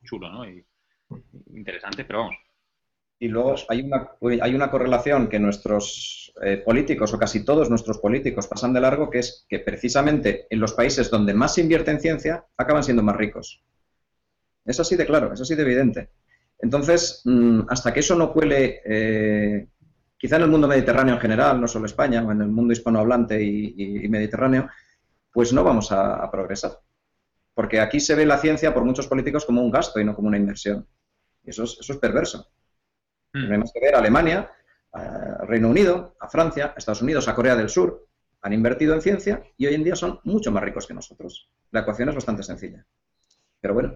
chulo, 0.03 0.29
¿no? 0.29 0.49
Y, 0.49 0.65
interesante, 1.53 2.05
pero 2.05 2.19
vamos. 2.19 2.35
Y 3.17 3.27
luego 3.27 3.55
hay 3.69 3.81
una, 3.81 4.09
hay 4.41 4.55
una 4.55 4.69
correlación 4.69 5.29
que 5.29 5.39
nuestros 5.39 6.33
eh, 6.43 6.57
políticos, 6.57 7.13
o 7.13 7.19
casi 7.19 7.45
todos 7.45 7.69
nuestros 7.69 7.99
políticos, 7.99 8.47
pasan 8.47 8.73
de 8.73 8.81
largo, 8.81 9.09
que 9.09 9.19
es 9.19 9.45
que 9.47 9.59
precisamente 9.59 10.47
en 10.49 10.59
los 10.59 10.73
países 10.73 11.09
donde 11.09 11.33
más 11.33 11.53
se 11.53 11.61
invierte 11.61 11.91
en 11.91 12.01
ciencia, 12.01 12.45
acaban 12.57 12.83
siendo 12.83 13.03
más 13.03 13.15
ricos. 13.15 13.63
Es 14.65 14.79
así 14.79 14.95
de 14.97 15.05
claro, 15.05 15.31
es 15.33 15.39
así 15.39 15.55
de 15.55 15.61
evidente. 15.61 16.09
Entonces, 16.59 17.21
mm, 17.25 17.61
hasta 17.69 17.93
que 17.93 17.99
eso 18.01 18.15
no 18.15 18.33
cuele 18.33 18.81
eh, 18.85 19.67
quizá 20.17 20.37
en 20.37 20.43
el 20.43 20.49
mundo 20.49 20.67
mediterráneo 20.67 21.15
en 21.15 21.21
general, 21.21 21.59
no 21.59 21.67
solo 21.67 21.85
España, 21.85 22.23
o 22.23 22.31
en 22.31 22.41
el 22.41 22.47
mundo 22.47 22.73
hispanohablante 22.73 23.41
y, 23.41 24.07
mediterráneo, 24.09 24.69
pues 25.31 25.53
no 25.53 25.63
vamos 25.63 25.91
a, 25.91 26.29
progresar. 26.31 26.79
Porque 27.53 27.79
aquí 27.79 27.99
se 27.99 28.15
ve 28.15 28.25
la 28.25 28.37
ciencia 28.37 28.73
por 28.73 28.83
muchos 28.83 29.07
políticos 29.07 29.45
como 29.45 29.61
un 29.61 29.71
gasto 29.71 29.99
y 29.99 30.05
no 30.05 30.15
como 30.15 30.27
una 30.27 30.37
inversión. 30.37 30.87
Y 31.43 31.51
eso 31.51 31.63
es, 31.63 31.77
eso 31.79 31.93
es 31.93 31.99
perverso. 31.99 32.49
Hmm. 33.33 33.43
Tenemos 33.43 33.71
que 33.73 33.79
ver 33.79 33.95
a 33.95 33.99
Alemania, 33.99 34.51
a 34.91 35.45
Reino 35.45 35.69
Unido, 35.69 36.15
a 36.19 36.27
Francia, 36.27 36.73
a 36.75 36.77
Estados 36.77 37.01
Unidos, 37.01 37.27
a 37.27 37.35
Corea 37.35 37.55
del 37.55 37.69
Sur, 37.69 38.07
han 38.45 38.53
invertido 38.53 38.93
en 38.93 39.01
ciencia 39.01 39.43
y 39.57 39.65
hoy 39.65 39.73
en 39.73 39.83
día 39.83 39.95
son 39.95 40.19
mucho 40.23 40.51
más 40.51 40.63
ricos 40.63 40.85
que 40.85 40.93
nosotros. 40.93 41.49
La 41.71 41.79
ecuación 41.79 42.09
es 42.09 42.15
bastante 42.15 42.43
sencilla. 42.43 42.85
Pero 43.59 43.73
bueno, 43.73 43.95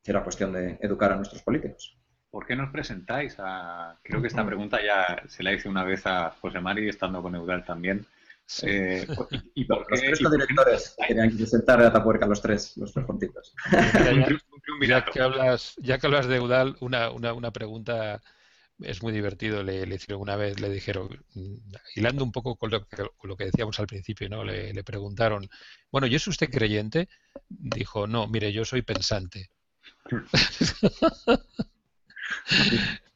será 0.00 0.22
cuestión 0.22 0.52
de 0.52 0.78
educar 0.80 1.10
a 1.10 1.16
nuestros 1.16 1.42
políticos. 1.42 1.98
¿Por 2.32 2.46
qué 2.46 2.56
nos 2.56 2.70
presentáis? 2.70 3.36
A... 3.38 3.96
Creo 4.02 4.20
que 4.20 4.26
esta 4.26 4.44
pregunta 4.44 4.80
ya 4.82 5.22
se 5.28 5.44
la 5.44 5.52
hice 5.52 5.68
una 5.68 5.84
vez 5.84 6.04
a 6.06 6.30
José 6.40 6.60
Mari, 6.60 6.88
estando 6.88 7.22
con 7.22 7.36
Eudal 7.36 7.64
también. 7.64 8.04
Eh, 8.62 9.06
y, 9.54 9.64
los 9.64 9.86
tres 9.86 10.18
directores 10.18 10.96
querían 11.06 11.36
presentar 11.36 11.80
a 11.80 11.92
Tapuerca, 11.92 12.26
los 12.26 12.42
tres, 12.42 12.76
los 12.76 12.92
tres 12.92 13.06
juntitos. 13.06 13.54
Ya, 14.86 15.04
que 15.04 15.20
hablas, 15.20 15.74
ya 15.78 15.98
que 15.98 16.06
hablas 16.06 16.26
de 16.26 16.36
Eudal, 16.36 16.76
una, 16.80 17.10
una, 17.10 17.34
una 17.34 17.50
pregunta 17.50 18.20
es 18.80 19.02
muy 19.02 19.12
divertido. 19.12 19.62
Le, 19.62 19.86
le, 19.86 19.94
hicieron 19.96 20.22
una 20.22 20.36
vez, 20.36 20.58
le 20.58 20.70
dijeron, 20.70 21.08
mm, 21.34 21.54
hilando 21.96 22.24
un 22.24 22.32
poco 22.32 22.56
con 22.56 22.70
lo, 22.70 22.86
que, 22.86 22.96
con 23.16 23.28
lo 23.28 23.36
que 23.36 23.44
decíamos 23.44 23.78
al 23.78 23.86
principio, 23.86 24.28
¿no? 24.28 24.42
Le, 24.42 24.72
le, 24.72 24.84
preguntaron, 24.84 25.48
bueno, 25.90 26.06
¿y 26.06 26.14
es 26.14 26.26
usted 26.26 26.50
creyente? 26.50 27.08
Dijo, 27.48 28.06
no, 28.06 28.26
mire, 28.26 28.52
yo 28.52 28.64
soy 28.64 28.82
pensante. 28.82 29.50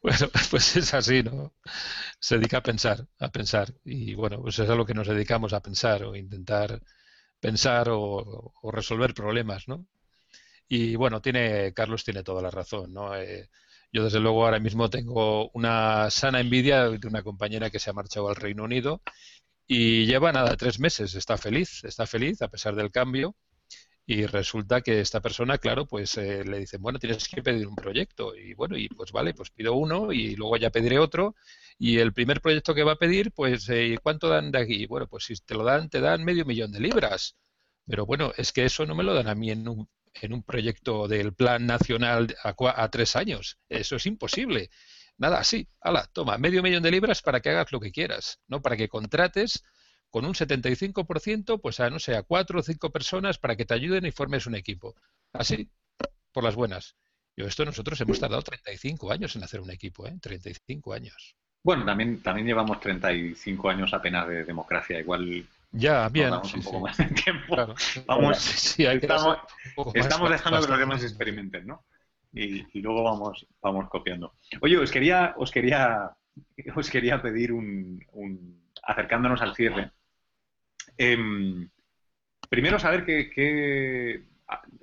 Bueno, 0.03 0.29
pues 0.51 0.77
es 0.77 0.95
así, 0.95 1.23
¿no? 1.23 1.53
Se 2.21 2.37
dedica 2.39 2.59
a 2.59 2.63
pensar, 2.63 3.07
a 3.19 3.31
pensar. 3.31 3.75
Y 3.85 4.15
bueno, 4.15 4.41
pues 4.41 4.59
es 4.59 4.71
a 4.71 4.75
lo 4.75 4.87
que 4.87 4.95
nos 4.95 5.09
dedicamos 5.09 5.53
a 5.53 5.61
pensar 5.61 6.05
o 6.05 6.15
intentar 6.17 6.81
pensar 7.41 7.89
o, 7.91 8.53
resolver 8.73 9.15
problemas, 9.15 9.69
¿no? 9.69 9.87
Y 10.69 10.97
bueno, 10.97 11.21
tiene, 11.21 11.73
Carlos 11.75 12.05
tiene 12.05 12.23
toda 12.23 12.43
la 12.43 12.51
razón, 12.51 12.93
¿no? 12.93 13.17
Eh, 13.17 13.51
yo 13.93 14.05
desde 14.05 14.21
luego 14.21 14.45
ahora 14.45 14.61
mismo 14.61 14.91
tengo 14.91 15.51
una 15.51 16.11
sana 16.11 16.41
envidia 16.41 16.89
de 16.91 17.09
una 17.09 17.23
compañera 17.23 17.71
que 17.71 17.79
se 17.79 17.91
ha 17.91 17.93
marchado 17.93 18.29
al 18.29 18.37
Reino 18.37 18.65
Unido 18.65 19.03
y 19.67 20.07
lleva 20.07 20.33
nada, 20.33 20.57
tres 20.57 20.81
meses, 20.81 21.15
está 21.15 21.39
feliz, 21.39 21.85
está 21.85 22.07
feliz 22.07 22.43
a 22.43 22.49
pesar 22.49 22.75
del 22.77 22.91
cambio 22.93 23.37
y 24.09 24.27
resulta 24.27 24.83
que 24.83 25.01
esta 25.01 25.21
persona, 25.21 25.59
claro, 25.59 25.87
pues 25.87 26.17
eh, 26.17 26.45
le 26.45 26.61
dicen, 26.61 26.81
bueno, 26.81 27.01
tienes 27.01 27.29
que 27.29 27.43
pedir 27.43 27.67
un 27.67 27.75
proyecto. 27.75 28.37
Y 28.37 28.55
bueno, 28.55 28.77
y 28.77 28.89
pues 28.89 29.11
vale, 29.11 29.35
pues 29.35 29.51
pido 29.51 29.75
uno 29.75 30.13
y 30.13 30.37
luego 30.37 30.57
ya 30.57 30.71
pediré 30.71 30.99
otro. 31.01 31.35
Y 31.77 31.99
el 31.99 32.13
primer 32.13 32.41
proyecto 32.41 32.73
que 32.73 32.85
va 32.85 32.93
a 32.93 32.99
pedir, 32.99 33.33
pues, 33.33 33.69
eh, 33.69 33.99
¿cuánto 34.01 34.29
dan 34.29 34.53
de 34.53 34.61
aquí? 34.61 34.87
Bueno, 34.87 35.09
pues 35.09 35.25
si 35.25 35.35
te 35.35 35.55
lo 35.55 35.65
dan, 35.65 35.91
te 35.91 36.01
dan 36.01 36.25
medio 36.25 36.45
millón 36.45 36.71
de 36.71 36.81
libras. 36.81 37.37
Pero 37.85 38.07
bueno, 38.07 38.33
es 38.37 38.53
que 38.53 38.65
eso 38.65 38.87
no 38.87 38.95
me 38.95 39.03
lo 39.05 39.13
dan 39.13 39.29
a 39.29 39.35
mí 39.35 39.51
en 39.51 39.69
un, 39.69 39.89
en 40.15 40.33
un 40.33 40.43
proyecto 40.45 41.09
del 41.09 41.35
Plan 41.35 41.67
Nacional 41.67 42.37
a, 42.45 42.55
a 42.83 42.91
tres 42.91 43.17
años. 43.17 43.59
Eso 43.69 43.97
es 43.97 44.07
imposible. 44.07 44.71
Nada, 45.19 45.43
sí, 45.45 45.69
hala, 45.81 46.09
toma, 46.13 46.39
medio 46.39 46.63
millón 46.63 46.83
de 46.83 46.91
libras 46.93 47.23
para 47.23 47.41
que 47.41 47.51
hagas 47.51 47.73
lo 47.73 47.81
que 47.81 47.91
quieras, 47.91 48.41
¿no? 48.47 48.63
Para 48.63 48.77
que 48.77 48.89
contrates 48.89 49.65
con 50.17 50.25
un 50.25 50.33
75%, 50.33 51.61
pues 51.61 51.79
a, 51.79 51.91
no 51.91 51.99
sé, 51.99 52.17
a 52.17 52.23
cuatro 52.23 52.61
o 52.61 52.63
cinco 52.63 52.89
personas 52.89 53.37
para 53.37 53.55
que 53.55 53.67
te 53.67 53.75
ayuden 53.75 54.07
y 54.07 54.13
formes 54.13 54.47
un 54.47 54.55
equipo. 54.55 54.95
Así, 55.35 55.69
por 56.33 56.43
las 56.43 56.55
buenas. 56.55 56.97
Yo 57.37 57.45
esto 57.45 57.67
nosotros 57.67 58.01
hemos 58.01 58.19
tardado 58.19 58.41
35 58.41 59.13
años 59.13 59.37
en 59.37 59.45
hacer 59.45 59.61
un 59.61 59.71
equipo, 59.71 60.07
¿eh? 60.07 60.17
35 60.19 60.95
años. 60.95 61.37
Bueno, 61.63 61.85
también, 61.85 62.23
también 62.23 62.47
llevamos 62.47 62.81
35 62.81 63.69
años 63.69 63.93
apenas 63.93 64.27
de 64.27 64.45
democracia, 64.45 64.99
igual 64.99 65.45
ya, 65.71 66.09
bien. 66.09 66.33
un 66.33 66.63
poco 66.63 66.81
más 66.81 66.97
de 66.97 67.05
tiempo. 67.09 67.55
Vamos, 68.07 68.79
estamos, 68.79 69.39
estamos 69.93 70.31
dejando 70.31 70.63
que 70.63 70.69
los 70.69 70.79
demás 70.79 71.03
experimenten, 71.03 71.67
¿no? 71.67 71.85
Y, 72.33 72.65
y, 72.73 72.81
luego 72.81 73.03
vamos, 73.03 73.47
vamos 73.61 73.91
copiando. 73.91 74.33
Oye, 74.63 74.79
os 74.79 74.91
quería, 74.91 75.35
os 75.37 75.51
quería, 75.51 76.17
os 76.75 76.89
quería 76.89 77.21
pedir 77.21 77.53
un, 77.53 78.03
un 78.13 78.65
acercándonos 78.83 79.43
al 79.43 79.55
cierre, 79.55 79.91
Em, 80.99 81.69
primero, 82.49 82.79
saber 82.79 83.05
que, 83.05 84.25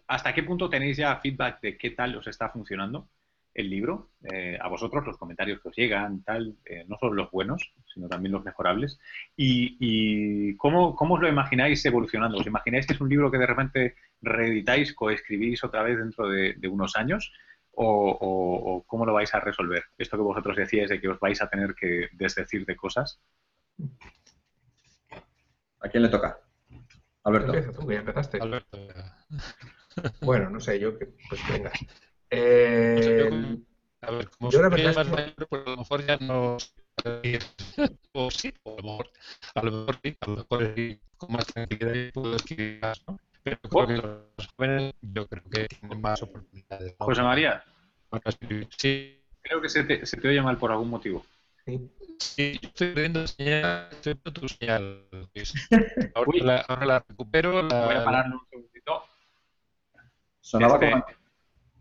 hasta 0.08 0.34
qué 0.34 0.44
punto 0.44 0.70
tenéis 0.70 0.98
ya 0.98 1.18
feedback 1.18 1.62
de 1.62 1.78
qué 1.78 1.92
tal 1.92 2.16
os 2.16 2.28
está 2.28 2.50
funcionando 2.50 3.10
el 3.54 3.70
libro, 3.70 4.10
eh, 4.32 4.58
a 4.60 4.68
vosotros, 4.68 5.06
los 5.06 5.18
comentarios 5.18 5.62
que 5.62 5.70
os 5.70 5.76
llegan, 5.76 6.24
tal, 6.24 6.56
eh, 6.66 6.86
no 6.88 6.98
solo 6.98 7.14
los 7.14 7.32
buenos, 7.32 7.72
sino 7.94 8.08
también 8.08 8.32
los 8.32 8.44
mejorables. 8.44 9.00
¿Y, 9.38 10.56
cómo, 10.58 10.96
os 10.98 11.22
lo 11.22 11.28
imagináis 11.28 11.86
evolucionando? 11.86 12.38
¿Os 12.40 12.48
imagináis 12.48 12.88
que 12.88 12.94
es 12.94 13.02
un 13.02 13.10
libro 13.10 13.30
que 13.30 13.38
de 13.38 13.46
repente 13.46 13.96
reeditáis, 14.22 14.94
coescribís 14.94 15.64
otra 15.64 15.84
vez 15.84 15.98
dentro 15.98 16.28
de, 16.28 16.68
unos 16.68 16.96
años? 16.96 17.32
O, 17.76 18.84
cómo 18.88 19.06
lo 19.06 19.14
vais 19.14 19.34
a 19.34 19.40
resolver? 19.40 19.84
Esto 19.98 20.18
que 20.18 20.24
vosotros 20.24 20.58
decíais 20.58 20.90
de 20.90 21.00
que 21.00 21.10
os 21.10 21.20
vais 21.20 21.42
a 21.42 21.48
tener 21.48 21.76
que 21.76 22.10
desdecir 22.14 22.66
de 22.66 22.76
cosas. 22.76 23.20
¿A 25.84 25.90
quién 25.90 26.04
le 26.04 26.10
toca? 26.10 26.40
Alberto. 27.24 27.54
Empieza 27.54 27.78
tú, 27.78 27.88
que 27.88 27.94
ya 27.94 28.00
empezaste. 28.00 28.40
Alberto. 28.42 28.78
Bueno, 30.22 30.50
no 30.50 30.60
sé, 30.60 30.80
yo 30.80 30.98
que 30.98 31.06
pues 31.30 31.40
venga. 31.48 31.72
Eh, 32.32 33.30
a 34.02 34.12
ver, 34.12 34.28
como 34.32 34.50
yo 34.50 34.60
la 34.64 34.70
verdad 34.70 34.96
más 34.96 35.08
mayor, 35.08 35.48
pues 35.48 35.62
a 35.68 35.70
lo 35.70 35.78
mejor 35.78 36.04
ya 36.04 36.18
no 36.18 36.58
o 38.14 38.32
sí, 38.32 38.52
o 38.64 38.74
a 38.74 38.82
lo 38.82 38.84
mejor, 38.84 39.10
a 39.54 39.64
lo 39.64 39.72
mejor 39.72 40.00
sí, 40.02 40.18
a 40.20 40.30
lo 40.30 40.36
mejor 40.38 40.74
sí, 40.76 41.00
con 41.16 41.32
más 41.32 41.46
tranquilidad 41.46 42.12
puedo 42.12 42.36
escribir 42.36 42.80
más, 42.82 43.04
¿no? 43.08 43.20
Pero 43.44 43.60
creo 43.62 43.88
que 43.88 43.98
los 43.98 44.48
jóvenes 44.58 44.94
yo 45.02 45.28
creo 45.28 45.44
que 45.44 45.68
tienen 45.68 46.02
más 46.02 46.24
oportunidades. 46.24 46.96
¿no? 47.00 47.06
José 47.06 47.22
María. 47.22 47.64
Sí. 48.78 49.22
Creo 49.44 49.62
que 49.62 49.70
se 49.70 49.84
te, 49.84 50.06
se 50.08 50.18
te 50.18 50.28
oye 50.28 50.42
mal 50.42 50.58
por 50.58 50.72
algún 50.72 50.90
motivo. 50.90 51.24
Sí. 51.68 51.88
Sí, 52.24 52.60
estoy 52.62 52.94
viendo 52.94 53.28
señal, 53.28 53.90
estoy 53.92 54.14
viendo 54.14 54.42
tu 54.42 54.48
señal. 54.48 55.04
Ahora, 56.16 56.32
la, 56.42 56.62
ahora 56.62 56.86
la 56.86 57.06
recupero. 57.08 57.62
La... 57.64 57.86
Voy 57.86 57.96
a 57.96 58.06
pararlo 58.06 58.40
un 58.40 58.46
segundito. 58.50 59.04
Sonaba 60.40 60.76
este... 60.76 60.92
como... 60.92 61.06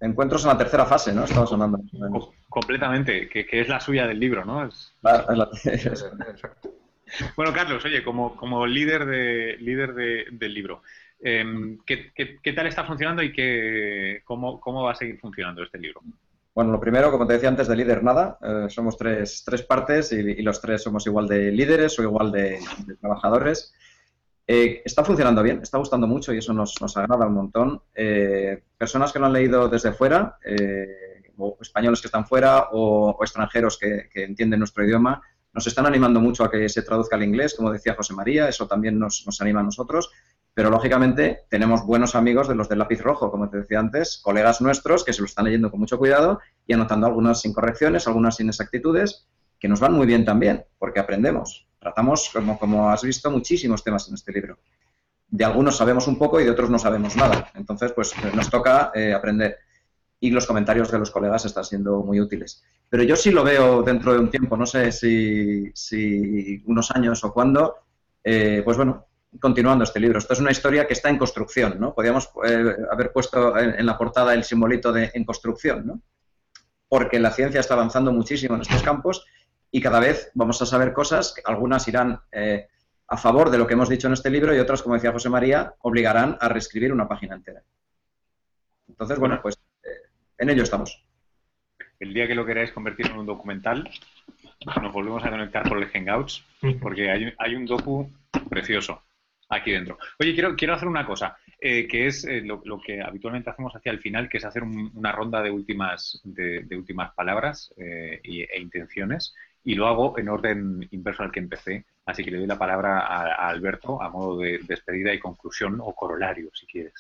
encuentros 0.01 0.43
en 0.43 0.49
la 0.49 0.59
tercera 0.59 0.85
fase, 0.85 1.13
¿no? 1.13 1.25
Estamos 1.25 1.53
hablando. 1.53 1.81
completamente, 2.49 3.29
que, 3.29 3.47
es 3.51 3.69
la 3.69 3.81
suya 3.81 4.07
del 4.07 4.19
libro, 4.19 4.45
¿no? 4.45 4.69
bueno, 7.37 7.53
Carlos, 7.53 7.85
oye, 7.85 8.03
como, 8.03 8.37
como 8.37 8.67
líder, 8.67 9.07
de, 9.07 9.57
líder 9.59 9.95
del 10.33 10.55
libro, 10.55 10.83
em, 11.21 11.79
¿qué, 11.87 12.53
tal 12.55 12.67
está 12.67 12.85
funcionando 12.85 13.23
y 13.23 13.33
qué, 13.33 14.23
cómo, 14.25 14.61
cómo 14.61 14.83
va 14.83 14.93
a 14.93 14.97
seguir 14.97 15.21
funcionando 15.21 15.63
este 15.63 15.79
libro? 15.79 16.03
Bueno, 16.55 16.71
lo 16.71 16.81
primero, 16.81 17.11
como 17.11 17.27
te 17.27 17.33
decía 17.33 17.49
antes, 17.49 17.67
de 17.67 17.77
líder 17.77 18.05
nada. 18.05 18.39
Eh, 18.43 18.67
somos 18.69 18.99
tres, 18.99 19.43
tres 19.45 19.63
partes 19.63 20.13
y, 20.13 20.43
los 20.43 20.61
tres 20.61 20.83
somos 20.83 21.07
igual 21.07 21.27
de 21.27 21.51
líderes 21.51 21.99
o 21.99 22.03
igual 22.03 22.31
de, 22.31 22.59
trabajadores. 23.01 23.73
Eh, 24.47 24.83
está 24.85 25.03
funcionando 25.03 25.43
bien, 25.43 25.61
está 25.63 25.79
gustando 25.79 26.07
mucho 26.07 26.35
y 26.35 26.39
eso 26.39 26.53
nos, 26.53 26.79
nos 26.81 26.95
agrada 26.99 27.27
un 27.27 27.35
montón. 27.35 27.83
Eh, 27.95 28.63
personas 28.77 29.13
que 29.13 29.19
lo 29.19 29.27
han 29.27 29.33
leído 29.33 29.69
desde 29.69 29.93
fuera, 29.93 30.37
o 31.39 31.57
españoles 31.61 32.03
que 32.03 32.09
están 32.09 32.27
fuera, 32.27 32.69
o, 32.73 33.19
extranjeros 33.23 33.79
que, 33.79 34.11
entienden 34.15 34.59
nuestro 34.59 34.85
idioma, 34.85 35.23
nos 35.55 35.67
están 35.67 35.87
animando 35.87 36.21
mucho 36.21 36.45
a 36.45 36.51
que 36.51 36.69
se 36.69 36.83
traduzca 36.83 37.17
al 37.17 37.23
inglés, 37.23 37.55
como 37.55 37.73
decía 37.73 37.95
José 37.95 38.13
María, 38.13 38.49
eso 38.49 38.67
también 38.67 38.99
nos, 38.99 39.25
nos 39.25 39.41
anima 39.41 39.61
a 39.61 39.65
nosotros. 39.65 40.11
Pero 40.55 40.69
lógicamente 40.69 41.45
tenemos 41.49 41.87
buenos 41.87 42.15
amigos 42.15 42.47
de 42.47 42.55
los 42.55 42.69
del 42.69 42.79
lápiz 42.79 43.01
rojo, 43.01 43.31
como 43.31 43.49
te 43.49 43.59
decía 43.59 43.79
antes, 43.79 44.21
colegas 44.23 44.61
nuestros 44.61 45.05
que 45.05 45.13
se 45.13 45.21
lo 45.21 45.27
están 45.27 45.47
leyendo 45.47 45.71
con 45.71 45.81
mucho 45.81 45.99
cuidado 45.99 46.41
y 46.67 46.75
anotando 46.75 47.07
algunas 47.07 47.45
incorrecciones, 47.47 48.07
algunas 48.07 48.39
inexactitudes, 48.39 49.27
que 49.59 49.69
nos 49.69 49.81
van 49.81 49.95
muy 49.95 50.07
bien 50.07 50.25
también, 50.25 50.65
porque 50.79 51.01
aprendemos. 51.01 51.69
Tratamos, 51.79 52.31
como, 52.33 52.59
como 52.59 52.91
has 52.91 53.03
visto, 53.03 53.31
muchísimos 53.31 53.83
temas 53.83 54.09
en 54.09 54.15
este 54.15 54.33
libro. 54.33 54.59
De 55.29 55.45
algunos 55.45 55.77
sabemos 55.77 56.07
un 56.07 56.19
poco 56.19 56.41
y 56.41 56.45
de 56.45 56.51
otros 56.51 56.69
no 56.69 56.79
sabemos 56.79 57.17
nada. 57.17 57.51
Entonces, 57.55 57.93
pues 57.93 58.13
nos 58.35 58.51
toca 58.51 58.93
eh, 58.95 59.15
aprender. 59.15 59.57
Y 60.21 60.31
los 60.31 60.47
comentarios 60.47 60.91
de 60.91 60.99
los 60.99 61.11
colegas 61.11 61.45
están 61.47 61.65
siendo 61.65 62.01
muy 62.03 62.21
útiles. 62.21 62.63
Pero 62.89 63.03
yo 63.05 63.17
sí 63.17 63.31
lo 63.31 63.43
veo 63.43 63.83
dentro 63.83 64.13
de 64.13 64.19
un 64.19 64.31
tiempo, 64.31 64.57
no 64.57 64.67
sé 64.67 64.93
si, 64.93 65.71
si 65.75 66.63
unos 66.67 66.91
años 66.91 67.25
o 67.25 67.33
cuándo, 67.33 67.77
eh, 68.23 68.61
pues 68.65 68.77
bueno, 68.77 69.07
continuando 69.41 69.85
este 69.85 70.01
libro. 70.01 70.19
Esto 70.19 70.35
es 70.35 70.41
una 70.41 70.51
historia 70.51 70.87
que 70.87 70.93
está 70.93 71.09
en 71.09 71.19
construcción, 71.19 71.79
¿no? 71.79 71.95
Podríamos 71.95 72.31
eh, 72.45 72.77
haber 72.91 73.13
puesto 73.13 73.57
en, 73.59 73.85
la 73.87 73.97
portada 73.97 74.35
el 74.35 74.45
simbolito 74.45 74.93
de 74.93 75.11
en 75.15 75.25
construcción, 75.25 75.87
¿no? 75.87 76.03
Porque 76.89 77.19
la 77.19 77.31
ciencia 77.31 77.61
está 77.61 77.75
avanzando 77.75 78.13
muchísimo 78.13 78.55
en 78.55 78.63
estos 78.63 78.83
campos 78.83 79.25
y 79.71 79.81
cada 79.81 80.01
vez 80.01 80.31
vamos 80.35 80.61
a 80.61 80.67
saber 80.67 80.93
cosas, 80.93 81.35
algunas 81.45 81.89
irán 81.89 82.21
eh, 82.31 82.69
a 83.09 83.17
favor 83.17 83.51
de 83.51 83.59
lo 83.59 83.67
que 83.67 83.73
hemos 83.73 83.89
dicho 83.89 84.07
en 84.07 84.13
este 84.13 84.31
libro 84.31 84.55
y 84.55 84.59
otras, 84.59 84.83
como 84.83 84.95
decía 84.95 85.13
José 85.13 85.31
María, 85.31 85.75
obligarán 85.81 86.37
a 86.41 86.49
reescribir 86.49 86.93
una 86.93 87.09
página 87.09 87.37
entera. 87.37 87.63
Entonces, 88.89 89.19
bueno, 89.19 89.41
pues 89.41 89.59
eh, 89.83 89.89
en 90.39 90.51
ello 90.51 90.63
estamos. 90.63 91.03
El 91.99 92.13
día 92.13 92.27
que 92.27 92.35
lo 92.35 92.45
queráis 92.45 92.73
convertir 92.73 93.07
en 93.07 93.17
un 93.17 93.27
documental, 93.27 93.89
nos 94.83 94.93
volvemos 94.93 95.25
a 95.25 95.31
conectar 95.31 95.67
por 95.69 95.79
el 95.79 95.89
Hangouts, 95.89 96.45
porque 96.81 97.11
hay, 97.11 97.33
hay 97.39 97.55
un 97.55 97.65
docu 97.65 98.11
precioso 98.51 99.03
aquí 99.53 99.73
dentro. 99.73 99.99
Oye, 100.19 100.35
quiero, 100.35 100.57
quiero 100.57 100.75
hacer 100.75 100.89
una 100.89 101.07
cosa, 101.07 101.37
eh, 101.61 101.87
que 101.87 102.07
es 102.07 102.25
eh, 102.25 102.41
lo, 102.41 102.81
que 102.81 103.01
habitualmente 103.01 103.51
hacemos 103.51 103.75
hacia 103.75 103.93
el 103.93 104.01
final, 104.01 104.29
que 104.29 104.39
es 104.39 104.45
hacer 104.45 104.63
una 104.63 105.13
ronda 105.13 105.43
de 105.43 105.51
últimas, 105.51 106.21
de, 106.25 106.67
últimas 106.77 107.13
palabras 107.15 107.73
eh, 107.77 108.21
e 108.25 108.61
intenciones, 108.61 109.35
y 109.65 109.75
lo 109.75 109.87
hago 109.87 110.19
en 110.19 110.29
orden 110.29 110.89
inverso 110.91 111.23
al 111.23 111.31
que 111.31 111.41
empecé. 111.41 111.85
Así 112.05 112.25
que 112.25 112.33
le 112.33 112.39
doy 112.39 112.47
la 112.47 112.59
palabra 112.59 113.01
a, 113.01 113.49
Alberto 113.49 114.03
a 114.03 114.09
modo 114.09 114.39
de 114.39 114.59
despedida 114.67 115.15
y 115.15 115.21
conclusión 115.21 115.79
o 115.81 115.95
corolario, 115.95 116.51
si 116.53 116.67
quieres. 116.67 116.95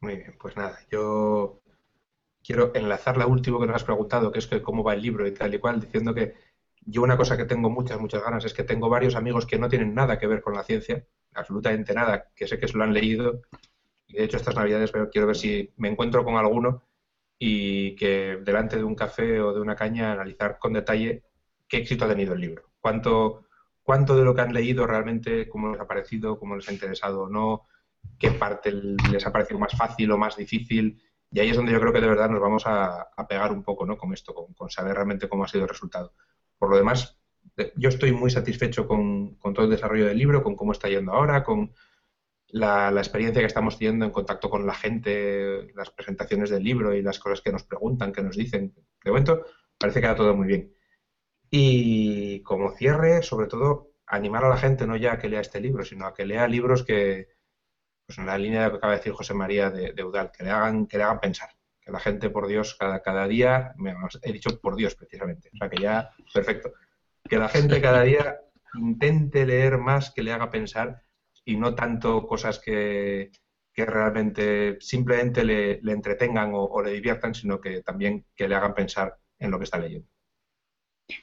Muy 0.00 0.16
bien, 0.16 0.34
pues 0.38 0.56
nada, 0.56 0.78
yo 0.90 1.62
quiero 2.42 2.72
enlazar 2.74 3.16
la 3.16 3.26
última 3.26 3.60
que 3.60 3.66
nos 3.66 3.76
has 3.76 3.84
preguntado, 3.84 4.32
que 4.32 4.40
es 4.40 4.46
que 4.46 4.62
cómo 4.62 4.82
va 4.82 4.94
el 4.94 5.02
libro 5.02 5.26
y 5.26 5.32
tal 5.32 5.54
y 5.54 5.58
cual, 5.58 5.80
diciendo 5.80 6.14
que 6.14 6.34
yo 6.84 7.02
una 7.02 7.16
cosa 7.16 7.36
que 7.36 7.44
tengo 7.44 7.70
muchas, 7.70 8.00
muchas 8.00 8.22
ganas 8.22 8.44
es 8.44 8.54
que 8.54 8.64
tengo 8.64 8.88
varios 8.88 9.14
amigos 9.14 9.46
que 9.46 9.58
no 9.58 9.68
tienen 9.68 9.94
nada 9.94 10.18
que 10.18 10.26
ver 10.26 10.42
con 10.42 10.54
la 10.54 10.64
ciencia, 10.64 11.04
absolutamente 11.34 11.94
nada, 11.94 12.30
que 12.34 12.46
sé 12.46 12.58
que 12.58 12.68
se 12.68 12.76
lo 12.76 12.84
han 12.84 12.94
leído. 12.94 13.42
Y 14.06 14.14
de 14.14 14.24
hecho, 14.24 14.36
estas 14.36 14.56
navidades 14.56 14.92
quiero 15.12 15.26
ver 15.26 15.36
si 15.36 15.72
me 15.76 15.88
encuentro 15.88 16.24
con 16.24 16.36
alguno 16.36 16.82
y 17.38 17.96
que 17.96 18.38
delante 18.42 18.76
de 18.76 18.84
un 18.84 18.94
café 18.94 19.40
o 19.40 19.54
de 19.54 19.60
una 19.60 19.76
caña 19.76 20.12
analizar 20.12 20.58
con 20.58 20.72
detalle 20.72 21.24
qué 21.68 21.78
éxito 21.78 22.04
ha 22.04 22.08
tenido 22.08 22.34
el 22.34 22.40
libro. 22.40 22.64
Cuánto, 22.80 23.46
cuánto 23.82 24.16
de 24.16 24.24
lo 24.24 24.34
que 24.34 24.42
han 24.42 24.52
leído 24.52 24.86
realmente, 24.86 25.48
cómo 25.48 25.70
les 25.70 25.80
ha 25.80 25.86
parecido, 25.86 26.38
cómo 26.38 26.56
les 26.56 26.68
ha 26.68 26.72
interesado 26.72 27.22
o 27.22 27.28
no, 27.28 27.66
qué 28.18 28.32
parte 28.32 28.72
les 28.72 29.26
ha 29.26 29.32
parecido 29.32 29.58
más 29.58 29.76
fácil 29.76 30.10
o 30.10 30.18
más 30.18 30.36
difícil. 30.36 31.00
Y 31.30 31.40
ahí 31.40 31.50
es 31.50 31.56
donde 31.56 31.72
yo 31.72 31.80
creo 31.80 31.92
que 31.92 32.00
de 32.00 32.08
verdad 32.08 32.28
nos 32.28 32.40
vamos 32.40 32.64
a, 32.66 33.08
pegar 33.28 33.52
un 33.52 33.62
poco 33.62 33.86
¿no? 33.86 33.96
con 33.96 34.12
esto, 34.12 34.34
con, 34.34 34.52
con, 34.52 34.68
saber 34.68 34.94
realmente 34.94 35.28
cómo 35.28 35.44
ha 35.44 35.48
sido 35.48 35.62
el 35.62 35.68
resultado. 35.68 36.12
Por 36.58 36.70
lo 36.70 36.76
demás, 36.76 37.19
yo 37.76 37.88
estoy 37.88 38.12
muy 38.12 38.30
satisfecho 38.30 38.86
con, 38.86 39.38
todo 39.40 39.64
el 39.64 39.70
desarrollo 39.70 40.06
del 40.06 40.18
libro, 40.18 40.42
con 40.42 40.56
cómo 40.56 40.72
está 40.72 40.88
yendo 40.88 41.12
ahora, 41.12 41.42
con 41.44 41.72
la, 42.48 42.90
experiencia 42.90 43.40
que 43.40 43.46
estamos 43.46 43.78
teniendo 43.78 44.04
en 44.04 44.10
contacto 44.10 44.50
con 44.50 44.66
la 44.66 44.74
gente, 44.74 45.72
las 45.74 45.90
presentaciones 45.90 46.50
del 46.50 46.64
libro 46.64 46.94
y 46.94 47.02
las 47.02 47.18
cosas 47.18 47.40
que 47.40 47.52
nos 47.52 47.64
preguntan, 47.64 48.12
que 48.12 48.22
nos 48.22 48.36
dicen. 48.36 48.74
De 49.04 49.10
momento, 49.10 49.44
parece 49.78 50.00
que 50.00 50.06
va 50.06 50.14
todo 50.14 50.36
muy 50.36 50.46
bien. 50.46 50.72
Y 51.50 52.42
como 52.42 52.72
cierre, 52.72 53.22
sobre 53.22 53.46
todo, 53.46 53.92
animar 54.06 54.44
a 54.44 54.50
la 54.50 54.56
gente 54.56 54.86
no 54.86 54.96
ya 54.96 55.14
a 55.14 55.18
que 55.18 55.28
lea 55.28 55.40
este 55.40 55.60
libro, 55.60 55.84
sino 55.84 56.06
a 56.06 56.14
que 56.14 56.26
lea 56.26 56.46
libros 56.48 56.84
que, 56.84 57.28
pues 58.06 58.18
en 58.18 58.26
la 58.26 58.38
línea 58.38 58.62
de 58.62 58.66
lo 58.66 58.72
que 58.72 58.78
acaba 58.78 58.92
de 58.92 58.98
decir 58.98 59.12
José 59.12 59.34
María 59.34 59.70
de, 59.70 60.04
Udal, 60.04 60.30
que 60.32 60.44
le 60.44 60.50
hagan, 60.50 60.86
que 60.86 60.98
le 60.98 61.04
hagan 61.04 61.20
pensar. 61.20 61.50
Que 61.80 61.92
la 61.92 62.00
gente, 62.00 62.28
por 62.28 62.46
Dios, 62.46 62.74
cada, 62.74 63.02
cada 63.02 63.26
día, 63.26 63.74
he 64.22 64.32
dicho 64.32 64.60
por 64.60 64.76
Dios 64.76 64.94
precisamente, 64.94 65.48
o 65.54 65.56
sea 65.56 65.70
que 65.70 65.80
ya, 65.80 66.10
perfecto, 66.34 66.72
que 67.30 67.38
la 67.38 67.48
gente 67.48 67.80
cada 67.80 68.02
día 68.02 68.40
intente 68.74 69.46
leer 69.46 69.78
más 69.78 70.10
que 70.10 70.24
le 70.24 70.32
haga 70.32 70.50
pensar 70.50 71.02
y 71.44 71.56
no 71.56 71.74
tanto 71.76 72.26
cosas 72.26 72.58
que, 72.58 73.30
realmente 73.74 74.76
simplemente 74.78 75.42
le, 75.42 75.80
entretengan 75.90 76.50
o, 76.52 76.82
le 76.82 76.92
diviertan, 76.92 77.34
sino 77.34 77.62
que 77.62 77.80
también 77.80 78.26
que 78.36 78.46
le 78.46 78.54
hagan 78.54 78.74
pensar 78.74 79.16
en 79.38 79.50
lo 79.50 79.56
que 79.56 79.64
está 79.64 79.78
leyendo. 79.78 80.06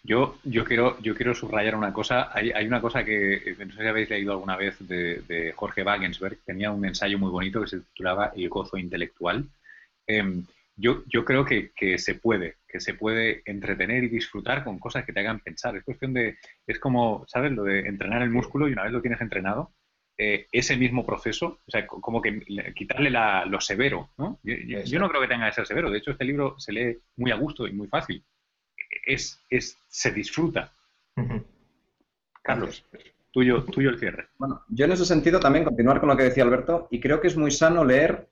Yo, 0.02 0.40
yo, 0.44 0.66
quiero, 0.66 1.00
yo 1.02 1.14
quiero 1.14 1.36
subrayar 1.36 1.76
una 1.76 1.94
cosa. 1.94 2.32
Hay, 2.34 2.66
una 2.66 2.82
cosa 2.82 3.06
que 3.06 3.56
no 3.60 3.72
sé 3.74 3.82
si 3.82 3.88
habéis 3.88 4.10
leído 4.10 4.32
alguna 4.32 4.58
vez 4.58 4.76
de, 4.80 5.54
Jorge 5.56 5.84
Wagensberg. 5.84 6.40
Tenía 6.44 6.72
un 6.72 6.84
ensayo 6.84 7.20
muy 7.20 7.30
bonito 7.30 7.62
que 7.62 7.68
se 7.68 7.80
titulaba 7.82 8.32
El 8.36 8.50
gozo 8.50 8.78
intelectual. 8.78 9.48
Em, 10.08 10.44
yo, 10.78 11.04
yo 11.08 11.26
creo 11.26 11.44
que, 11.44 11.72
se 11.98 12.16
puede, 12.16 12.58
que 12.68 12.80
se 12.80 12.94
puede 12.94 13.42
entretener 13.46 14.04
y 14.04 14.10
disfrutar 14.10 14.64
con 14.64 14.78
cosas 14.78 15.06
que 15.06 15.12
te 15.12 15.20
hagan 15.20 15.40
pensar. 15.40 15.76
Es 15.76 15.84
cuestión 15.84 16.14
de, 16.14 16.38
es 16.68 16.80
como, 16.80 17.26
¿sabes? 17.28 17.52
Lo 17.52 17.64
de 17.64 17.80
entrenar 17.80 18.22
el 18.22 18.30
músculo 18.30 18.70
y 18.70 18.74
una 18.74 18.84
vez 18.84 18.92
lo 18.92 19.02
tienes 19.02 19.20
entrenado, 19.20 19.74
eh, 20.20 20.48
ese 20.52 20.78
mismo 20.78 21.06
proceso, 21.06 21.60
o 21.66 21.72
sea, 21.72 21.88
como 21.88 22.22
que 22.22 22.42
quitarle 22.76 23.10
lo 23.10 23.60
severo, 23.60 24.12
¿no? 24.18 24.40
Yo, 24.44 25.00
no 25.00 25.10
creo 25.10 25.22
que 25.22 25.28
tenga 25.28 25.48
que 25.48 25.56
ser 25.56 25.66
severo. 25.66 25.90
De 25.90 25.98
hecho, 25.98 26.12
este 26.12 26.26
libro 26.26 26.60
se 26.60 26.72
lee 26.72 26.98
muy 27.16 27.32
a 27.32 27.36
gusto 27.36 27.68
y 27.68 27.74
muy 27.74 27.88
fácil. 27.88 28.24
Es, 29.06 29.44
es, 29.50 29.80
se 29.88 30.12
disfruta. 30.12 30.72
Carlos, 32.44 32.86
tuyo, 33.32 33.64
tuyo 33.64 33.90
el 33.90 34.00
cierre. 34.00 34.28
Bueno, 34.38 34.64
yo 34.70 34.86
en 34.86 34.92
ese 34.92 35.06
sentido 35.06 35.40
también 35.40 35.66
continuar 35.66 36.00
con 36.00 36.10
lo 36.10 36.16
que 36.16 36.24
decía 36.24 36.44
Alberto 36.44 36.88
y 36.92 37.00
creo 37.00 37.20
que 37.20 37.28
es 37.28 37.36
muy 37.36 37.52
sano 37.52 37.84
leer 37.84 38.30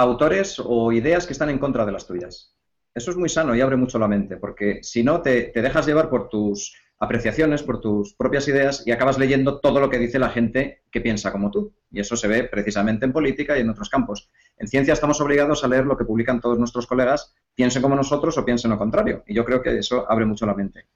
autores 0.00 0.60
o 0.64 0.92
ideas 0.92 1.26
que 1.26 1.32
están 1.32 1.50
en 1.50 1.58
contra 1.58 1.84
de 1.84 1.92
las 1.92 2.06
tuyas. 2.06 2.54
Eso 2.94 3.10
es 3.10 3.16
muy 3.16 3.28
sano 3.28 3.54
y 3.54 3.60
abre 3.60 3.76
mucho 3.76 3.98
la 3.98 4.08
mente, 4.08 4.36
porque 4.36 4.80
si 4.82 5.02
no, 5.02 5.20
te, 5.22 5.52
dejas 5.54 5.86
llevar 5.86 6.08
por 6.08 6.28
tus 6.28 6.74
apreciaciones, 7.00 7.62
por 7.62 7.80
tus 7.80 8.14
propias 8.14 8.48
ideas 8.48 8.84
y 8.84 8.90
acabas 8.90 9.18
leyendo 9.18 9.60
todo 9.60 9.78
lo 9.78 9.88
que 9.88 9.98
dice 9.98 10.18
la 10.18 10.30
gente 10.30 10.82
que 10.90 11.00
piensa 11.00 11.30
como 11.30 11.50
tú. 11.50 11.74
Y 11.90 12.00
eso 12.00 12.16
se 12.16 12.26
ve 12.26 12.44
precisamente 12.44 13.06
en 13.06 13.12
política 13.12 13.56
y 13.56 13.60
en 13.60 13.70
otros 13.70 13.88
campos. 13.88 14.30
En 14.56 14.66
ciencia 14.66 14.94
estamos 14.94 15.20
obligados 15.20 15.62
a 15.62 15.68
leer 15.68 15.84
lo 15.84 15.96
que 15.96 16.04
publican 16.04 16.40
todos 16.40 16.58
nuestros 16.58 16.86
colegas, 16.86 17.34
piensen 17.54 17.82
como 17.82 17.94
nosotros 17.94 18.36
o 18.36 18.44
piensen 18.44 18.70
lo 18.70 18.78
contrario. 18.78 19.22
Y 19.26 19.34
yo 19.34 19.44
creo 19.44 19.62
que 19.62 19.78
eso 19.78 20.10
abre 20.10 20.24
mucho 20.24 20.44
la 20.46 20.54
mente. 20.54 20.86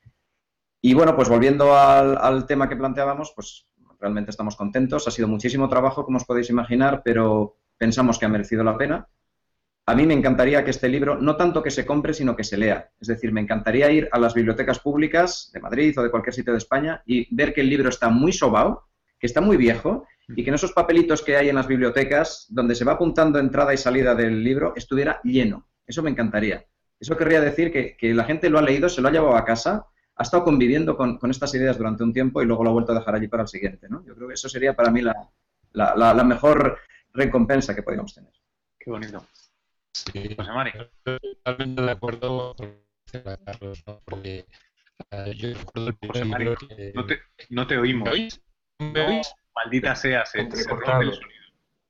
Y 0.81 0.95
bueno, 0.95 1.15
pues 1.15 1.29
volviendo 1.29 1.77
al, 1.77 2.19
al 2.19 2.47
tema 2.47 2.69
que 2.69 2.77
planteábamos, 2.77 3.33
pues 3.37 3.67
realmente 4.01 4.33
estamos 4.33 4.57
contentos. 4.57 5.07
Ha 5.07 5.13
sido 5.13 5.29
muchísimo 5.29 5.69
trabajo, 5.69 6.05
como 6.05 6.17
os 6.17 6.25
podéis 6.25 6.51
imaginar, 6.51 7.03
pero 7.05 7.59
pensamos 7.83 8.17
que 8.17 8.27
ha 8.27 8.29
merecido 8.29 8.63
la 8.63 8.79
pena. 8.79 9.09
A 9.87 9.97
mí 9.97 10.07
me 10.07 10.15
encantaría 10.15 10.65
que 10.65 10.71
este 10.71 10.89
libro, 10.89 11.19
no 11.19 11.35
tanto 11.35 11.65
que 11.65 11.73
se 11.73 11.85
compre, 11.85 12.15
sino 12.15 12.37
que 12.37 12.45
se 12.45 12.57
lea. 12.57 12.89
Es 13.01 13.09
decir, 13.09 13.33
me 13.33 13.41
encantaría 13.41 13.91
ir 13.91 14.09
a 14.13 14.21
las 14.21 14.35
bibliotecas 14.35 14.79
públicas 14.79 15.51
de 15.53 15.59
Madrid 15.59 15.93
o 15.99 16.03
de 16.05 16.11
cualquier 16.13 16.33
sitio 16.33 16.53
de 16.53 16.61
España 16.61 17.03
y 17.07 17.27
ver 17.35 17.53
que 17.53 17.63
el 17.63 17.69
libro 17.69 17.89
está 17.89 18.09
muy 18.09 18.33
sobao, 18.33 18.87
que 19.19 19.27
está 19.27 19.41
muy 19.41 19.57
viejo 19.57 20.07
y 20.29 20.45
que 20.45 20.51
en 20.51 20.55
esos 20.55 20.71
papelitos 20.71 21.23
que 21.23 21.37
hay 21.37 21.49
en 21.49 21.57
las 21.57 21.67
bibliotecas, 21.67 22.47
donde 22.51 22.77
se 22.77 22.85
va 22.85 22.93
apuntando 22.93 23.41
entrada 23.41 23.75
y 23.75 23.79
salida 23.79 24.15
del 24.15 24.45
libro, 24.45 24.75
estuviera 24.77 25.21
lleno. 25.25 25.67
Eso 25.85 26.05
me 26.05 26.11
encantaría. 26.11 26.65
Eso 27.01 27.17
querría 27.17 27.41
decir 27.41 27.73
que, 27.73 28.15
la 28.15 28.23
gente 28.23 28.49
lo 28.49 28.61
ha 28.61 28.63
leído, 28.63 28.89
se 28.89 29.01
lo 29.01 29.09
ha 29.09 29.11
llevado 29.11 29.37
a 29.37 29.45
casa, 29.45 29.87
ha 30.15 30.23
estado 30.23 30.45
conviviendo 30.45 30.97
con, 30.97 31.19
estas 31.29 31.53
ideas 31.57 31.77
durante 31.77 32.05
un 32.05 32.13
tiempo 32.13 32.43
y 32.43 32.47
luego 32.47 32.63
lo 32.63 32.71
ha 32.71 32.75
vuelto 32.75 32.93
a 32.93 32.99
dejar 33.01 33.17
allí 33.17 33.27
para 33.27 33.43
el 33.43 33.49
siguiente. 33.49 33.89
Yo 34.07 34.15
creo 34.15 34.29
que 34.29 34.35
eso 34.35 34.49
sería 34.49 34.77
para 34.77 34.93
mí 34.93 35.03
la 35.03 36.25
mejor 36.25 36.79
recompensa 37.15 37.75
que 37.75 37.83
podríamos 37.83 38.15
tener. 38.15 38.33
Qué 38.79 38.91
bonito. 38.91 39.25
Sí, 39.93 40.35
José 40.37 40.53
Mari. 40.53 40.73
totalmente 41.05 41.83
de 41.83 41.91
acuerdo 41.91 42.55
dice 43.07 43.23
Carlos, 43.45 43.83
¿no? 43.87 44.01
Porque 44.05 44.47
eh, 45.11 45.35
yo 45.37 45.55
recuerdo 45.55 45.89
el 45.91 46.09
José 46.09 46.25
Mari, 46.25 46.55
que... 46.69 46.93
No 46.95 47.07
te, 47.07 47.21
no 47.51 47.67
te 47.67 47.77
oímos. 47.79 48.09
¿Me 48.09 48.15
oís? 48.15 48.43
¿Me 48.81 48.93
No, 48.93 49.07
oís? 49.09 49.35
maldita 49.55 49.95
sea, 49.95 50.25
se, 50.25 50.51
se 50.51 50.69
rompe 50.69 51.05
el 51.05 51.13
sonido. 51.13 51.43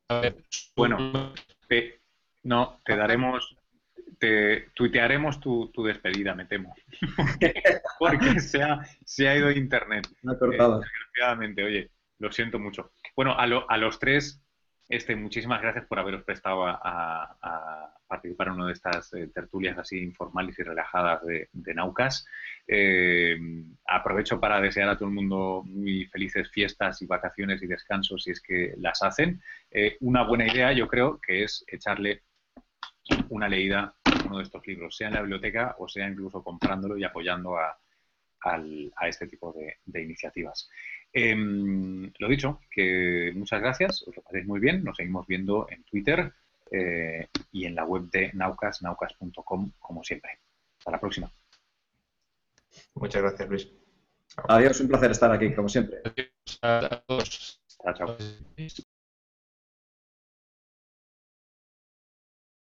A 0.09 0.21
ver, 0.21 0.45
Bueno. 0.77 1.33
Te- 1.69 2.01
no, 2.43 2.81
te 2.85 2.97
daremos, 2.97 3.57
te 4.19 4.71
tuitearemos 4.75 5.41
tu, 5.41 5.71
tu 5.71 5.85
despedida, 5.85 6.35
me 6.35 6.45
temo. 6.45 6.75
Porque 7.99 8.41
se 8.41 8.63
ha, 8.63 8.81
se 9.05 9.29
ha 9.29 9.37
ido 9.37 9.51
internet. 9.53 10.09
Me 10.23 10.33
he 10.35 10.39
cortado. 10.39 10.81
Desgraciadamente, 10.81 11.63
oye, 11.65 11.91
lo 12.19 12.33
siento 12.33 12.59
mucho. 12.59 12.93
Bueno, 13.15 13.39
a, 13.39 13.47
lo- 13.47 13.71
a 13.71 13.79
los 13.79 13.99
tres, 14.01 14.42
este, 14.93 15.17
muchísimas 15.17 15.63
gracias 15.63 15.87
por 15.87 15.99
haberos 15.99 16.23
prestado 16.23 16.67
a, 16.67 17.95
participar 18.07 18.49
en 18.49 18.53
una 18.53 18.67
de 18.67 18.75
estas 18.75 19.11
eh, 19.15 19.31
tertulias 19.35 19.79
así 19.79 19.99
informales 19.99 20.59
y 20.59 20.63
relajadas 20.63 21.25
de, 21.25 21.49
de 21.51 21.75
Naucas. 21.75 22.27
Eh, 22.69 23.39
aprovecho 23.87 24.39
para 24.39 24.61
desear 24.61 24.91
a 24.91 24.99
todo 24.99 25.09
el 25.09 25.15
mundo 25.15 25.63
muy 25.65 26.05
felices 26.05 26.51
fiestas 26.51 27.01
y 27.01 27.07
vacaciones 27.07 27.63
y 27.63 27.67
descansos 27.67 28.25
si 28.25 28.33
es 28.33 28.43
que 28.43 28.75
las 28.77 29.03
hacen. 29.03 29.41
Eh, 29.71 29.97
una 30.01 30.25
buena 30.25 30.47
idea, 30.47 30.73
yo 30.73 30.89
creo, 30.89 31.19
que 31.27 31.45
es 31.45 31.65
echarle 31.69 32.25
una 33.31 33.49
leída 33.49 33.95
a 34.05 34.27
uno 34.27 34.37
de 34.37 34.45
estos 34.45 34.67
libros, 34.67 34.95
sea 34.95 35.09
en 35.09 35.15
la 35.15 35.23
biblioteca 35.23 35.75
o 35.79 35.89
sea 35.89 36.07
incluso 36.07 36.45
comprándolo 36.45 36.99
y 36.99 37.05
apoyando 37.05 37.57
a, 37.57 37.79
este 39.09 39.27
tipo 39.27 39.55
de 39.87 40.03
iniciativas. 40.03 40.69
Em, 41.13 42.11
lo 42.19 42.29
dicho, 42.29 42.61
que 42.71 43.33
muchas 43.35 43.61
gracias, 43.61 44.03
os 44.07 44.17
lo 44.17 44.23
paséis 44.23 44.47
muy 44.47 44.61
bien, 44.61 44.83
nos 44.83 44.97
seguimos 44.97 45.27
viendo 45.27 45.67
en 45.71 45.83
Twitter 45.85 46.33
eh, 46.71 47.29
y 47.53 47.67
en 47.67 47.75
la 47.75 47.85
web 47.85 48.11
de 48.11 48.33
Naucas, 48.33 48.81
naucas.com, 48.83 49.73
como 49.79 50.03
siempre. 50.03 50.39
Hasta 50.79 50.91
la 50.91 51.01
próxima. 51.01 51.31
Muchas 52.95 53.23
gracias, 53.23 53.49
Luis. 53.49 53.69
Adiós, 54.49 54.81
un 54.81 54.89
placer 54.89 55.11
estar 55.11 55.31
aquí, 55.31 55.55
como 55.55 55.69
siempre. 55.69 55.99
adiós 56.05 56.31
a 56.63 57.03
todos. 57.07 57.61
Chao, 57.83 57.95
chao. 57.95 58.17